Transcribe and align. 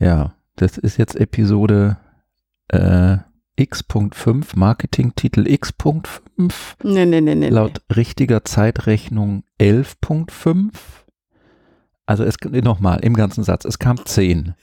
Ja, 0.00 0.34
das 0.56 0.78
ist 0.78 0.96
jetzt 0.96 1.14
Episode 1.14 1.98
äh, 2.68 3.18
X.5, 3.56 4.56
Marketingtitel 4.56 5.46
X.5. 5.46 6.52
Nee, 6.82 7.04
nee, 7.04 7.20
nee, 7.20 7.34
nee. 7.34 7.48
Laut 7.50 7.82
richtiger 7.94 8.44
Zeitrechnung 8.44 9.44
11.5. 9.60 10.70
Also 12.06 12.24
es 12.24 12.38
nochmal 12.64 13.00
im 13.00 13.14
ganzen 13.14 13.44
Satz, 13.44 13.64
es 13.66 13.78
kam 13.78 14.04
10. 14.04 14.54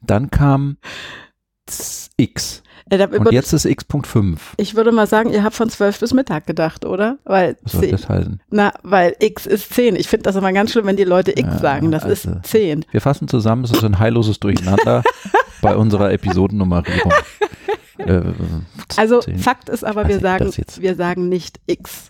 Dann 0.00 0.30
kam 0.30 0.78
X. 2.16 2.62
Äh, 2.90 2.96
da- 2.98 3.04
Und 3.06 3.32
jetzt 3.32 3.52
ist 3.52 3.66
X.5. 3.66 4.38
Ich 4.56 4.74
würde 4.74 4.92
mal 4.92 5.06
sagen, 5.06 5.30
ihr 5.30 5.42
habt 5.44 5.54
von 5.54 5.68
12 5.68 6.00
bis 6.00 6.14
Mittag 6.14 6.46
gedacht, 6.46 6.84
oder? 6.86 7.18
Weil, 7.24 7.56
Was 7.62 7.72
soll 7.72 7.82
zehn- 7.82 7.90
das 7.90 8.08
heißen? 8.08 8.40
na, 8.50 8.72
weil 8.82 9.14
X 9.20 9.44
ist 9.46 9.74
10. 9.74 9.94
Ich 9.96 10.08
finde 10.08 10.22
das 10.22 10.36
immer 10.36 10.52
ganz 10.52 10.72
schlimm, 10.72 10.86
wenn 10.86 10.96
die 10.96 11.04
Leute 11.04 11.32
X 11.32 11.40
Ja, 11.42 11.58
sagen. 11.58 11.90
Das 11.90 12.04
also- 12.04 12.30
ist 12.30 12.46
10. 12.46 12.84
Wir 12.90 13.00
fassen 13.02 13.28
zusammen, 13.28 13.64
es 13.64 13.70
ist 13.72 13.84
ein 13.84 13.98
heilloses 13.98 14.40
Durcheinander 14.40 15.02
bei 15.62 15.76
unserer 15.76 16.12
Episodennummerierung. 16.12 17.12
Äh, 17.98 18.22
Also 18.96 19.20
10. 19.20 19.38
Fakt 19.38 19.68
ist 19.68 19.84
aber, 19.84 20.08
wir 20.08 20.20
sagen, 20.20 20.50
wir 20.78 20.94
sagen 20.94 21.28
nicht 21.28 21.60
X. 21.66 22.08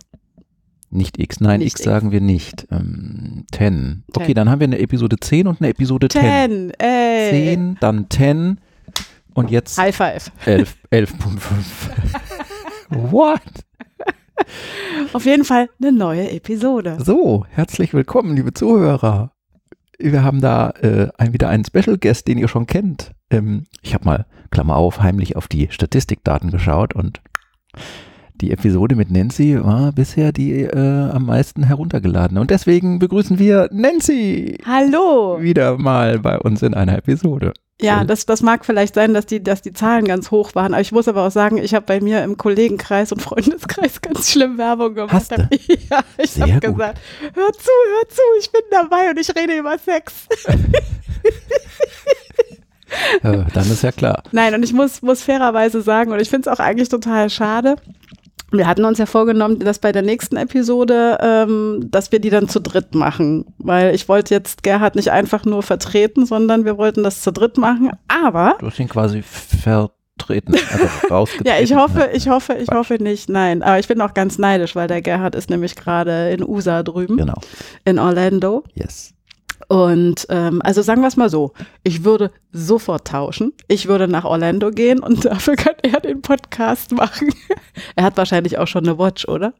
Nicht 0.90 1.18
X, 1.18 1.40
nein, 1.40 1.58
Nicht 1.58 1.72
X 1.72 1.80
X. 1.80 1.84
sagen 1.84 2.12
wir 2.12 2.20
nicht. 2.20 2.66
Ähm, 2.70 3.44
10. 3.52 4.04
Okay, 4.14 4.26
Ten. 4.26 4.34
dann 4.36 4.50
haben 4.50 4.60
wir 4.60 4.66
eine 4.68 4.78
Episode 4.78 5.16
10 5.20 5.46
und 5.48 5.60
eine 5.60 5.70
Episode 5.70 6.08
10. 6.08 6.20
10, 6.22 6.70
ey. 6.78 7.30
10, 7.30 7.76
dann 7.80 8.06
10 8.08 8.60
und 9.38 9.50
jetzt 9.52 9.78
High 9.78 9.94
five. 9.94 10.32
11, 10.46 10.76
11.5. 10.90 11.40
What? 13.12 13.40
Auf 15.12 15.24
jeden 15.24 15.44
Fall 15.44 15.70
eine 15.80 15.92
neue 15.92 16.30
Episode. 16.32 16.98
So, 17.00 17.46
herzlich 17.50 17.94
willkommen, 17.94 18.34
liebe 18.34 18.52
Zuhörer. 18.52 19.30
Wir 19.98 20.24
haben 20.24 20.40
da 20.40 20.70
äh, 20.82 21.08
ein, 21.18 21.32
wieder 21.32 21.48
einen 21.48 21.64
Special 21.64 21.98
Guest, 21.98 22.26
den 22.26 22.38
ihr 22.38 22.48
schon 22.48 22.66
kennt. 22.66 23.12
Ähm, 23.30 23.66
ich 23.80 23.94
habe 23.94 24.04
mal, 24.04 24.26
Klammer 24.50 24.76
auf, 24.76 25.00
heimlich 25.00 25.36
auf 25.36 25.46
die 25.46 25.68
Statistikdaten 25.70 26.50
geschaut 26.50 26.94
und 26.94 27.20
die 28.40 28.50
Episode 28.52 28.94
mit 28.96 29.10
Nancy 29.10 29.62
war 29.62 29.92
bisher 29.92 30.32
die 30.32 30.62
äh, 30.62 31.10
am 31.10 31.26
meisten 31.26 31.62
heruntergeladene. 31.62 32.40
Und 32.40 32.50
deswegen 32.50 32.98
begrüßen 32.98 33.38
wir 33.38 33.68
Nancy 33.72 34.58
Hallo. 34.64 35.38
wieder 35.40 35.76
mal 35.78 36.18
bei 36.18 36.38
uns 36.38 36.62
in 36.62 36.74
einer 36.74 36.96
Episode. 36.96 37.52
Ja, 37.80 38.02
das, 38.02 38.26
das 38.26 38.42
mag 38.42 38.64
vielleicht 38.64 38.96
sein, 38.96 39.14
dass 39.14 39.26
die, 39.26 39.40
dass 39.42 39.62
die 39.62 39.72
Zahlen 39.72 40.04
ganz 40.04 40.32
hoch 40.32 40.56
waren. 40.56 40.74
Aber 40.74 40.80
ich 40.80 40.90
muss 40.90 41.06
aber 41.06 41.24
auch 41.24 41.30
sagen, 41.30 41.58
ich 41.58 41.74
habe 41.74 41.86
bei 41.86 42.00
mir 42.00 42.24
im 42.24 42.36
Kollegenkreis 42.36 43.12
und 43.12 43.22
Freundeskreis 43.22 44.00
ganz 44.02 44.30
schlimm 44.30 44.58
Werbung 44.58 44.94
gemacht. 44.94 45.12
Hast 45.12 45.32
du? 45.32 45.36
Ja, 45.90 46.00
ich 46.18 46.40
habe 46.40 46.60
gesagt, 46.60 46.98
hör 47.34 47.52
zu, 47.52 47.70
hör 47.70 48.08
zu, 48.08 48.22
ich 48.40 48.50
bin 48.50 48.62
dabei 48.70 49.10
und 49.10 49.18
ich 49.18 49.28
rede 49.34 49.56
über 49.56 49.78
Sex. 49.78 50.26
Dann 53.22 53.70
ist 53.70 53.82
ja 53.82 53.92
klar. 53.92 54.22
Nein, 54.32 54.54
und 54.54 54.62
ich 54.62 54.72
muss, 54.72 55.02
muss 55.02 55.22
fairerweise 55.22 55.82
sagen, 55.82 56.12
und 56.12 56.20
ich 56.20 56.28
finde 56.28 56.50
es 56.50 56.56
auch 56.56 56.60
eigentlich 56.62 56.88
total 56.88 57.30
schade. 57.30 57.76
Wir 58.50 58.66
hatten 58.66 58.84
uns 58.86 58.98
ja 58.98 59.04
vorgenommen, 59.06 59.58
dass 59.58 59.78
bei 59.78 59.92
der 59.92 60.00
nächsten 60.02 60.36
Episode, 60.36 61.18
ähm, 61.20 61.86
dass 61.90 62.12
wir 62.12 62.18
die 62.18 62.30
dann 62.30 62.48
zu 62.48 62.60
dritt 62.60 62.94
machen. 62.94 63.44
Weil 63.58 63.94
ich 63.94 64.08
wollte 64.08 64.34
jetzt 64.34 64.62
Gerhard 64.62 64.96
nicht 64.96 65.10
einfach 65.10 65.44
nur 65.44 65.62
vertreten, 65.62 66.24
sondern 66.24 66.64
wir 66.64 66.78
wollten 66.78 67.02
das 67.02 67.20
zu 67.20 67.30
dritt 67.30 67.58
machen. 67.58 67.90
Aber 68.08 68.56
Du 68.58 68.66
hast 68.66 68.78
ihn 68.80 68.88
quasi 68.88 69.22
vertreten, 69.22 70.54
also 70.72 70.84
rausgetreten. 71.10 71.46
ja, 71.46 71.62
ich 71.62 71.74
hoffe, 71.74 72.08
ich 72.14 72.28
hoffe, 72.28 72.54
ich 72.54 72.66
Quatsch. 72.68 72.76
hoffe 72.78 72.94
nicht. 73.02 73.28
Nein, 73.28 73.62
aber 73.62 73.78
ich 73.78 73.88
bin 73.88 74.00
auch 74.00 74.14
ganz 74.14 74.38
neidisch, 74.38 74.74
weil 74.74 74.88
der 74.88 75.02
Gerhard 75.02 75.34
ist 75.34 75.50
nämlich 75.50 75.76
gerade 75.76 76.30
in 76.30 76.42
USA 76.42 76.82
drüben, 76.82 77.18
Genau, 77.18 77.38
in 77.84 77.98
Orlando. 77.98 78.64
yes. 78.74 79.12
Und 79.68 80.26
ähm, 80.30 80.62
also 80.64 80.80
sagen 80.82 81.02
wir 81.02 81.08
es 81.08 81.16
mal 81.18 81.28
so, 81.28 81.52
ich 81.84 82.02
würde 82.04 82.30
sofort 82.52 83.06
tauschen. 83.06 83.52
Ich 83.68 83.86
würde 83.86 84.08
nach 84.08 84.24
Orlando 84.24 84.70
gehen 84.70 85.00
und 85.00 85.24
dafür 85.26 85.56
kann 85.56 85.74
er 85.82 86.00
den 86.00 86.22
Podcast 86.22 86.92
machen. 86.92 87.28
er 87.96 88.04
hat 88.04 88.16
wahrscheinlich 88.16 88.58
auch 88.58 88.66
schon 88.66 88.88
eine 88.88 88.98
Watch, 88.98 89.28
oder? 89.28 89.52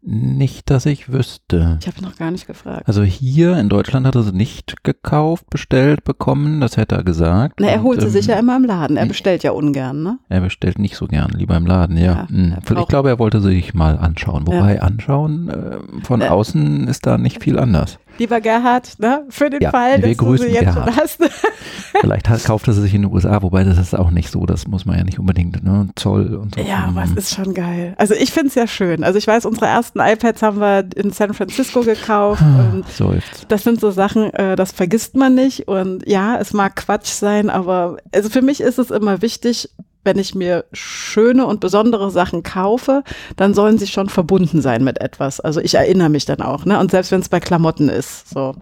Nicht, 0.00 0.70
dass 0.70 0.86
ich 0.86 1.12
wüsste. 1.12 1.76
Ich 1.80 1.88
habe 1.88 2.00
noch 2.02 2.16
gar 2.16 2.30
nicht 2.30 2.46
gefragt. 2.46 2.86
Also 2.86 3.02
hier 3.02 3.58
in 3.58 3.68
Deutschland 3.68 4.06
hat 4.06 4.14
er 4.14 4.22
sie 4.22 4.32
nicht 4.32 4.84
gekauft, 4.84 5.50
bestellt, 5.50 6.04
bekommen, 6.04 6.60
das 6.60 6.76
hätte 6.76 6.94
er 6.94 7.02
gesagt. 7.02 7.58
Na, 7.60 7.66
er 7.66 7.78
Und, 7.78 7.82
holt 7.84 8.00
sie 8.00 8.06
ähm, 8.06 8.12
sich 8.12 8.26
ja 8.26 8.38
immer 8.38 8.56
im 8.56 8.64
Laden. 8.64 8.96
Er 8.96 9.06
bestellt 9.06 9.42
ja 9.42 9.50
ungern, 9.50 10.04
ne? 10.04 10.18
Er 10.28 10.40
bestellt 10.40 10.78
nicht 10.78 10.96
so 10.96 11.08
gern, 11.08 11.30
lieber 11.30 11.56
im 11.56 11.66
Laden, 11.66 11.96
ja. 11.96 12.04
Ja, 12.04 12.28
Hm. 12.28 12.54
Ich 12.80 12.86
glaube, 12.88 13.08
er 13.08 13.18
wollte 13.18 13.40
sie 13.40 13.50
sich 13.50 13.74
mal 13.74 13.98
anschauen. 13.98 14.46
Wobei 14.46 14.80
anschauen 14.80 15.48
äh, 15.48 15.78
von 16.04 16.20
Äh. 16.20 16.28
außen 16.28 16.86
ist 16.86 17.04
da 17.04 17.18
nicht 17.18 17.42
viel 17.42 17.58
anders. 17.58 17.98
Lieber 18.18 18.40
Gerhard, 18.40 18.98
ne? 18.98 19.24
für 19.28 19.48
den 19.50 19.60
Ja, 19.62 19.70
Fall, 19.70 20.00
dass 20.00 20.10
du 20.10 20.16
grüßen 20.16 20.46
sie 20.48 20.52
jetzt 20.52 20.64
Gerhard. 20.74 20.94
schon 20.94 20.96
hast. 20.96 21.18
Vielleicht 22.00 22.28
hat, 22.28 22.44
kauft 22.44 22.66
er 22.68 22.74
sie 22.74 22.82
sich 22.82 22.94
in 22.94 23.02
den 23.02 23.12
USA, 23.12 23.42
wobei 23.42 23.64
das 23.64 23.78
ist 23.78 23.94
auch 23.94 24.10
nicht 24.10 24.30
so, 24.30 24.44
das 24.46 24.66
muss 24.66 24.84
man 24.84 24.98
ja 24.98 25.04
nicht 25.04 25.18
unbedingt, 25.18 25.62
ne? 25.64 25.88
Zoll 25.96 26.34
und 26.34 26.54
so. 26.54 26.60
Ja, 26.60 26.86
aber 26.88 27.04
es 27.04 27.12
ist 27.12 27.34
schon 27.34 27.54
geil. 27.54 27.94
Also 27.96 28.14
ich 28.14 28.32
finde 28.32 28.48
es 28.48 28.54
ja 28.54 28.66
schön. 28.66 29.04
Also 29.04 29.18
ich 29.18 29.26
weiß, 29.26 29.46
unsere 29.46 29.66
ersten 29.66 30.00
iPads 30.00 30.42
haben 30.42 30.60
wir 30.60 30.84
in 30.96 31.10
San 31.12 31.32
Francisco 31.34 31.80
gekauft 31.82 32.42
und 32.42 32.84
Seufzt. 32.88 33.46
das 33.48 33.64
sind 33.64 33.80
so 33.80 33.90
Sachen, 33.90 34.32
äh, 34.34 34.56
das 34.56 34.72
vergisst 34.72 35.16
man 35.16 35.34
nicht. 35.34 35.68
Und 35.68 36.06
ja, 36.06 36.36
es 36.38 36.52
mag 36.52 36.76
Quatsch 36.76 37.08
sein, 37.10 37.50
aber 37.50 37.96
also 38.14 38.28
für 38.28 38.42
mich 38.42 38.60
ist 38.60 38.78
es 38.78 38.90
immer 38.90 39.22
wichtig, 39.22 39.70
wenn 40.04 40.18
ich 40.18 40.34
mir 40.34 40.64
schöne 40.72 41.46
und 41.46 41.60
besondere 41.60 42.10
Sachen 42.10 42.42
kaufe, 42.42 43.02
dann 43.36 43.54
sollen 43.54 43.78
sie 43.78 43.86
schon 43.86 44.08
verbunden 44.08 44.62
sein 44.62 44.84
mit 44.84 45.00
etwas. 45.00 45.40
Also 45.40 45.60
ich 45.60 45.74
erinnere 45.74 46.08
mich 46.08 46.24
dann 46.24 46.40
auch, 46.40 46.64
ne? 46.64 46.78
Und 46.78 46.90
selbst 46.90 47.12
wenn 47.12 47.20
es 47.20 47.28
bei 47.28 47.40
Klamotten 47.40 47.88
ist, 47.88 48.30
so. 48.30 48.54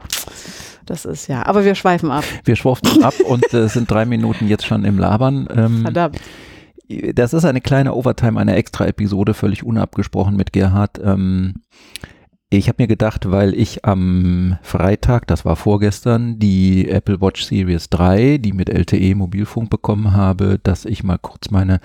Das 0.87 1.05
ist 1.05 1.27
ja. 1.27 1.45
Aber 1.47 1.65
wir 1.65 1.75
schweifen 1.75 2.11
ab. 2.11 2.25
Wir 2.45 2.55
schworfen 2.55 3.03
ab 3.03 3.15
und 3.25 3.53
äh, 3.53 3.69
sind 3.69 3.91
drei 3.91 4.05
Minuten 4.05 4.47
jetzt 4.47 4.67
schon 4.67 4.85
im 4.85 4.99
Labern. 4.99 5.49
Ähm, 5.55 5.83
Verdammt. 5.83 6.21
Das 7.15 7.35
ist 7.35 7.45
eine 7.45 7.61
kleine 7.61 7.95
Overtime, 7.95 8.39
eine 8.39 8.55
extra 8.55 8.87
Episode, 8.87 9.35
völlig 9.35 9.65
unabgesprochen 9.65 10.37
mit 10.37 10.53
Gerhard. 10.53 11.01
Ähm, 11.03 11.63
ich 12.51 12.69
habe 12.69 12.83
mir 12.83 12.87
gedacht, 12.87 13.31
weil 13.31 13.55
ich 13.55 13.85
am 13.85 14.59
Freitag, 14.63 15.27
das 15.27 15.45
war 15.45 15.57
vorgestern, 15.57 16.39
die 16.39 16.89
Apple 16.89 17.21
Watch 17.21 17.45
Series 17.45 17.91
3, 17.91 18.39
die 18.39 18.53
mit 18.53 18.69
LTE 18.69 19.15
Mobilfunk 19.17 19.69
bekommen 19.71 20.13
habe, 20.13 20.61
dass 20.63 20.85
ich 20.85 21.03
mal 21.03 21.19
kurz 21.19 21.51
meine 21.51 21.81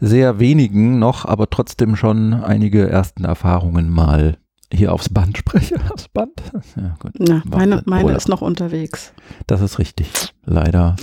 sehr 0.00 0.38
wenigen 0.38 1.00
noch, 1.00 1.24
aber 1.24 1.50
trotzdem 1.50 1.96
schon 1.96 2.32
einige 2.32 2.88
ersten 2.88 3.24
Erfahrungen 3.24 3.90
mal 3.90 4.38
hier 4.72 4.92
aufs 4.92 5.08
Band 5.08 5.36
spreche. 5.38 5.76
Aufs 5.92 6.08
Band? 6.08 6.40
Ja, 6.76 6.94
gut. 6.98 7.12
Na, 7.18 7.42
meine, 7.46 7.82
meine 7.86 8.12
ist 8.12 8.28
noch 8.28 8.42
unterwegs. 8.42 9.14
Das 9.46 9.62
ist 9.62 9.78
richtig. 9.78 10.10
Leider 10.44 10.94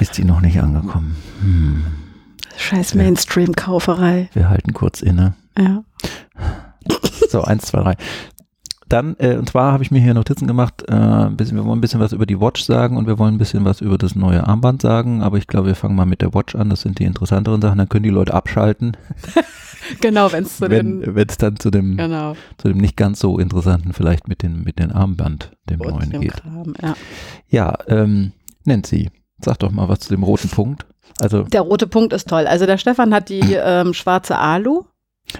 ist 0.00 0.14
sie 0.14 0.24
noch 0.24 0.40
nicht 0.40 0.60
angekommen. 0.60 1.16
Hm. 1.40 1.84
Scheiß. 2.56 2.94
Mainstream-Kauferei. 2.94 4.28
Wir 4.32 4.48
halten 4.48 4.72
kurz 4.74 5.00
inne. 5.00 5.34
Ja. 5.56 5.84
So, 7.30 7.42
eins, 7.42 7.64
zwei, 7.66 7.80
drei. 7.82 7.94
Dann, 8.88 9.16
äh, 9.18 9.36
und 9.36 9.48
zwar 9.48 9.72
habe 9.72 9.82
ich 9.82 9.90
mir 9.90 10.00
hier 10.00 10.12
Notizen 10.14 10.46
gemacht, 10.46 10.84
äh, 10.88 10.92
ein 10.92 11.36
bisschen, 11.36 11.56
wir 11.56 11.64
wollen 11.64 11.78
ein 11.78 11.80
bisschen 11.80 12.00
was 12.00 12.12
über 12.12 12.26
die 12.26 12.38
Watch 12.40 12.62
sagen 12.62 12.96
und 12.98 13.06
wir 13.06 13.18
wollen 13.18 13.34
ein 13.34 13.38
bisschen 13.38 13.64
was 13.64 13.80
über 13.80 13.96
das 13.98 14.14
neue 14.14 14.46
Armband 14.46 14.82
sagen, 14.82 15.22
aber 15.22 15.38
ich 15.38 15.46
glaube, 15.46 15.68
wir 15.68 15.74
fangen 15.74 15.96
mal 15.96 16.04
mit 16.04 16.20
der 16.20 16.34
Watch 16.34 16.54
an, 16.54 16.68
das 16.68 16.82
sind 16.82 16.98
die 16.98 17.04
interessanteren 17.04 17.62
Sachen, 17.62 17.78
dann 17.78 17.88
können 17.88 18.02
die 18.04 18.10
Leute 18.10 18.34
abschalten, 18.34 18.96
Genau, 20.00 20.32
wenn 20.32 20.44
es 20.44 20.56
zu 20.58 20.68
den. 20.68 21.14
wenn 21.14 21.28
es 21.28 21.36
dann 21.38 21.56
zu 21.58 21.70
dem, 21.70 21.96
Genau. 21.96 22.34
zu 22.58 22.68
dem 22.68 22.78
nicht 22.78 22.96
ganz 22.96 23.20
so 23.20 23.38
interessanten 23.38 23.92
vielleicht 23.92 24.28
mit 24.28 24.42
dem, 24.42 24.62
mit 24.64 24.78
dem 24.78 24.92
Armband, 24.92 25.52
dem 25.68 25.78
neuen 25.80 26.10
dem 26.10 26.20
geht. 26.20 26.34
Kram, 26.36 26.74
ja. 26.82 26.94
Ja, 27.48 27.74
ähm, 27.88 28.32
Nancy, 28.64 29.10
sag 29.42 29.58
doch 29.58 29.70
mal 29.72 29.88
was 29.88 30.00
zu 30.00 30.10
dem 30.14 30.22
roten 30.22 30.48
Punkt. 30.50 30.86
Also, 31.20 31.42
Der 31.44 31.60
rote 31.60 31.86
Punkt 31.86 32.12
ist 32.14 32.28
toll. 32.28 32.46
Also 32.46 32.64
der 32.66 32.78
Stefan 32.78 33.12
hat 33.14 33.28
die 33.28 33.40
ähm, 33.62 33.92
schwarze 33.94 34.38
Alu 34.38 34.84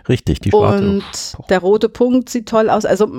richtig, 0.09 0.41
die 0.41 0.51
schwarze. 0.51 0.85
und 0.85 1.05
der 1.51 1.59
rote 1.59 1.89
Punkt 1.89 2.29
sieht 2.29 2.49
toll 2.49 2.71
aus. 2.71 2.85
Also 2.85 3.11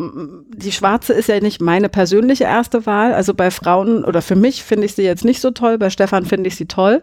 die 0.50 0.72
schwarze 0.72 1.14
ist 1.14 1.30
ja 1.30 1.40
nicht 1.40 1.62
meine 1.62 1.90
persönliche 1.90 2.46
erste 2.46 2.86
Wahl. 2.86 3.14
Also 3.14 3.34
bei 3.34 3.52
Frauen 3.52 4.04
oder 4.04 4.22
für 4.22 4.36
mich 4.36 4.64
finde 4.64 4.86
ich 4.86 4.96
sie 4.96 5.04
jetzt 5.04 5.26
nicht 5.26 5.42
so 5.42 5.52
toll. 5.52 5.78
Bei 5.78 5.90
Stefan 5.90 6.26
finde 6.26 6.48
ich 6.48 6.56
sie 6.56 6.68
toll. 6.68 7.02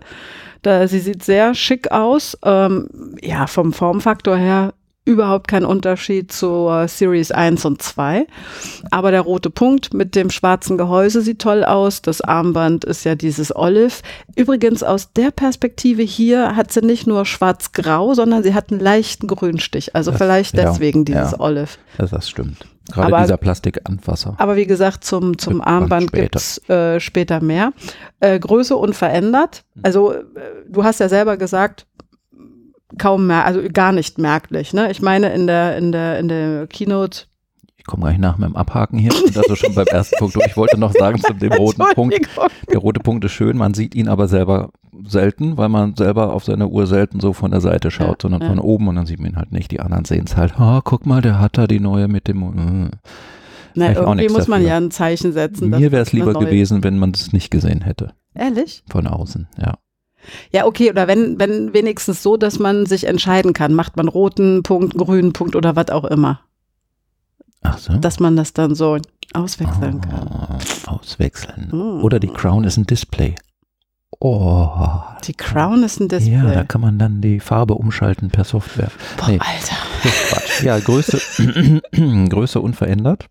Da, 0.62 0.86
sie 0.86 1.00
sieht 1.00 1.24
sehr 1.24 1.54
schick 1.54 1.90
aus. 1.90 2.38
Ähm, 2.44 3.16
ja, 3.20 3.46
vom 3.46 3.72
Formfaktor 3.72 4.36
her 4.36 4.74
überhaupt 5.04 5.48
kein 5.48 5.64
Unterschied 5.64 6.30
zur 6.32 6.86
Series 6.86 7.32
1 7.32 7.64
und 7.64 7.82
2. 7.82 8.26
Aber 8.90 9.10
der 9.10 9.22
rote 9.22 9.50
Punkt 9.50 9.92
mit 9.94 10.14
dem 10.14 10.30
schwarzen 10.30 10.78
Gehäuse 10.78 11.22
sieht 11.22 11.40
toll 11.40 11.64
aus. 11.64 12.02
Das 12.02 12.20
Armband 12.20 12.84
ist 12.84 13.04
ja 13.04 13.14
dieses 13.16 13.54
Olive. 13.54 13.94
Übrigens 14.36 14.82
aus 14.84 15.12
der 15.12 15.32
Perspektive 15.32 16.02
hier 16.02 16.54
hat 16.54 16.72
sie 16.72 16.82
nicht 16.82 17.06
nur 17.08 17.26
schwarz-grau, 17.26 18.14
sondern 18.14 18.42
sie 18.44 18.54
hat 18.54 18.70
einen 18.70 18.80
leichten 18.80 19.26
Grünstich. 19.26 19.94
Also 19.96 20.12
Das- 20.12 20.18
vielleicht 20.20 20.56
ja, 20.56 20.70
deswegen 20.70 21.04
dieses 21.04 21.32
ja. 21.32 21.40
Olive. 21.40 21.68
Das, 21.98 22.10
das 22.10 22.28
stimmt. 22.30 22.66
Gerade 22.92 23.08
Aber- 23.14 23.22
dieser 23.22 23.36
Plastikanfasser. 23.36 24.34
Aber 24.38 24.56
wie 24.56 24.66
gesagt, 24.66 25.04
zum, 25.04 25.36
zum 25.38 25.60
Armband 25.62 26.08
später. 26.10 26.22
gibt's 26.22 26.58
äh, 26.68 27.00
später 27.00 27.40
mehr. 27.40 27.72
Äh, 28.20 28.38
Größe 28.38 28.76
unverändert. 28.76 29.64
Also 29.82 30.12
äh, 30.12 30.20
du 30.68 30.84
hast 30.84 31.00
ja 31.00 31.08
selber 31.08 31.36
gesagt, 31.36 31.86
kaum 32.98 33.26
mehr, 33.26 33.44
also 33.44 33.60
gar 33.72 33.92
nicht 33.92 34.18
merklich. 34.18 34.72
Ne? 34.72 34.90
Ich 34.90 35.02
meine, 35.02 35.32
in 35.32 35.46
der, 35.46 35.76
in 35.76 35.92
der, 35.92 36.18
in 36.18 36.28
der 36.28 36.66
Keynote 36.66 37.24
Ich 37.76 37.84
komme 37.84 38.04
gar 38.04 38.10
nicht 38.10 38.20
nach 38.20 38.38
mit 38.38 38.48
dem 38.48 38.56
Abhaken 38.56 38.98
hier. 38.98 39.12
Ich 39.12 39.32
bin 39.32 39.36
also 39.36 39.56
schon 39.56 39.74
beim 39.74 39.86
ersten 39.86 40.16
Punkt 40.18 40.36
durch. 40.36 40.46
Ich 40.46 40.56
wollte 40.56 40.78
noch 40.78 40.92
sagen 40.92 41.20
zu 41.20 41.32
dem 41.32 41.52
roten 41.52 41.82
Punkt. 41.94 42.28
Der 42.70 42.78
rote 42.78 43.00
Punkt 43.00 43.24
ist 43.24 43.32
schön, 43.32 43.56
man 43.56 43.74
sieht 43.74 43.94
ihn 43.94 44.08
aber 44.08 44.28
selber 44.28 44.70
selten, 45.06 45.56
weil 45.56 45.68
man 45.68 45.96
selber 45.96 46.32
auf 46.32 46.44
seine 46.44 46.68
Uhr 46.68 46.86
selten 46.86 47.20
so 47.20 47.32
von 47.32 47.50
der 47.50 47.60
Seite 47.60 47.90
schaut, 47.90 48.22
ja, 48.22 48.22
sondern 48.22 48.42
ja. 48.42 48.48
von 48.48 48.58
oben 48.58 48.88
und 48.88 48.96
dann 48.96 49.06
sieht 49.06 49.20
man 49.20 49.30
ihn 49.30 49.36
halt 49.36 49.52
nicht. 49.52 49.70
Die 49.70 49.80
anderen 49.80 50.04
sehen 50.04 50.24
es 50.26 50.36
halt, 50.36 50.54
oh, 50.58 50.80
guck 50.84 51.06
mal, 51.06 51.22
der 51.22 51.40
hat 51.40 51.58
da 51.58 51.66
die 51.66 51.80
neue 51.80 52.08
mit 52.08 52.28
dem. 52.28 52.90
Äh. 52.90 52.90
Na, 53.74 53.92
irgendwie 53.92 54.28
muss 54.28 54.48
man 54.48 54.62
ja 54.62 54.76
ein 54.76 54.90
Zeichen 54.90 55.32
setzen. 55.32 55.70
Mir 55.70 55.92
wäre 55.92 56.02
es 56.02 56.12
lieber 56.12 56.34
gewesen, 56.34 56.84
wenn 56.84 56.98
man 56.98 57.12
es 57.12 57.32
nicht 57.32 57.50
gesehen 57.50 57.80
hätte. 57.80 58.12
Ehrlich? 58.34 58.84
Von 58.90 59.06
außen, 59.06 59.48
ja. 59.58 59.74
Ja, 60.50 60.66
okay, 60.66 60.90
oder 60.90 61.08
wenn, 61.08 61.38
wenn 61.38 61.72
wenigstens 61.74 62.22
so, 62.22 62.36
dass 62.36 62.58
man 62.58 62.86
sich 62.86 63.06
entscheiden 63.06 63.52
kann, 63.52 63.74
macht 63.74 63.96
man 63.96 64.08
roten 64.08 64.62
Punkt, 64.62 64.96
grünen 64.96 65.32
Punkt 65.32 65.56
oder 65.56 65.76
was 65.76 65.90
auch 65.90 66.04
immer. 66.04 66.40
Ach 67.62 67.78
so. 67.78 67.94
Dass 67.94 68.20
man 68.20 68.36
das 68.36 68.52
dann 68.52 68.74
so 68.74 68.98
auswechseln 69.34 70.00
oh, 70.04 70.08
kann. 70.08 70.58
Auswechseln. 70.86 71.70
Oh. 71.72 72.02
Oder 72.02 72.18
die 72.18 72.28
Crown 72.28 72.64
ist 72.64 72.76
ein 72.76 72.86
Display. 72.86 73.34
Oh. 74.18 75.00
Die 75.24 75.32
Crown 75.32 75.82
ist 75.82 76.00
ein 76.00 76.08
Display. 76.08 76.34
Ja, 76.34 76.52
da 76.52 76.64
kann 76.64 76.80
man 76.80 76.98
dann 76.98 77.20
die 77.20 77.40
Farbe 77.40 77.74
umschalten 77.74 78.30
per 78.30 78.44
Software. 78.44 78.90
Boah, 79.16 79.28
nee, 79.28 79.38
Alter. 79.38 79.76
Ja, 80.62 80.78
Größe, 80.78 81.18
Größe 82.28 82.60
unverändert. 82.60 83.26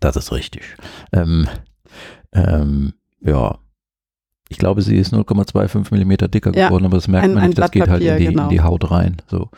Das 0.00 0.16
ist 0.16 0.32
richtig. 0.32 0.76
Ähm, 1.12 1.46
ähm, 2.32 2.94
ja, 3.20 3.58
ich 4.48 4.58
glaube, 4.58 4.82
sie 4.82 4.96
ist 4.96 5.12
0,25 5.12 5.88
Millimeter 5.90 6.28
dicker 6.28 6.52
ja, 6.54 6.68
geworden, 6.68 6.86
aber 6.86 6.96
das 6.96 7.08
merkt 7.08 7.24
ein, 7.24 7.34
man 7.34 7.46
nicht, 7.46 7.58
das 7.58 7.70
geht 7.70 7.88
halt 7.88 8.02
in 8.02 8.16
die, 8.18 8.24
genau. 8.26 8.44
in 8.44 8.48
die, 8.50 8.60
Haut 8.60 8.90
rein. 8.90 9.16
So. 9.26 9.48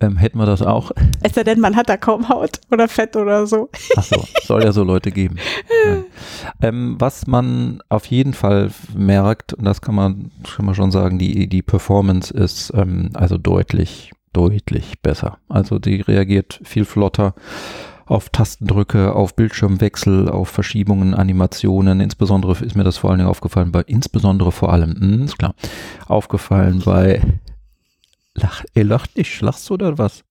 Ähm, 0.00 0.16
hätten 0.16 0.38
wir 0.38 0.46
das 0.46 0.62
auch? 0.62 0.92
Es 1.22 1.34
sei 1.34 1.42
denn, 1.42 1.58
man 1.58 1.74
hat 1.74 1.88
da 1.88 1.96
kaum 1.96 2.28
Haut 2.28 2.60
oder 2.70 2.86
Fett 2.86 3.16
oder 3.16 3.46
so. 3.46 3.68
Ach 3.96 4.04
so, 4.04 4.24
soll 4.44 4.62
ja 4.62 4.70
so 4.72 4.84
Leute 4.84 5.10
geben. 5.10 5.36
Ja. 5.86 6.02
Ähm, 6.68 6.96
was 6.98 7.26
man 7.28 7.80
auf 7.88 8.06
jeden 8.06 8.34
Fall 8.34 8.70
merkt, 8.96 9.54
und 9.54 9.64
das 9.64 9.80
kann 9.80 9.94
man 9.94 10.32
schon 10.46 10.66
mal 10.66 10.74
schon 10.74 10.90
sagen, 10.90 11.18
die, 11.18 11.46
die 11.46 11.62
Performance 11.62 12.34
ist 12.34 12.72
ähm, 12.74 13.10
also 13.14 13.38
deutlich, 13.38 14.10
deutlich 14.32 15.00
besser. 15.00 15.38
Also 15.48 15.78
die 15.78 16.00
reagiert 16.00 16.60
viel 16.64 16.84
flotter 16.84 17.34
auf 18.08 18.30
Tastendrücke, 18.30 19.14
auf 19.14 19.36
Bildschirmwechsel, 19.36 20.28
auf 20.28 20.48
Verschiebungen, 20.48 21.14
Animationen. 21.14 22.00
Insbesondere 22.00 22.52
ist 22.64 22.74
mir 22.74 22.84
das 22.84 22.96
vor 22.96 23.10
allen 23.10 23.18
Dingen 23.18 23.30
aufgefallen 23.30 23.70
bei, 23.70 23.82
insbesondere 23.82 24.50
vor 24.50 24.72
allem, 24.72 24.90
mh, 24.90 25.00
hm, 25.00 25.24
ist 25.24 25.38
klar, 25.38 25.54
aufgefallen 26.06 26.82
bei, 26.84 27.22
lach, 28.34 28.64
er 28.74 28.84
lacht 28.84 29.16
nicht, 29.16 29.40
lachst 29.42 29.68
du 29.68 29.74
oder 29.74 29.98
was? 29.98 30.24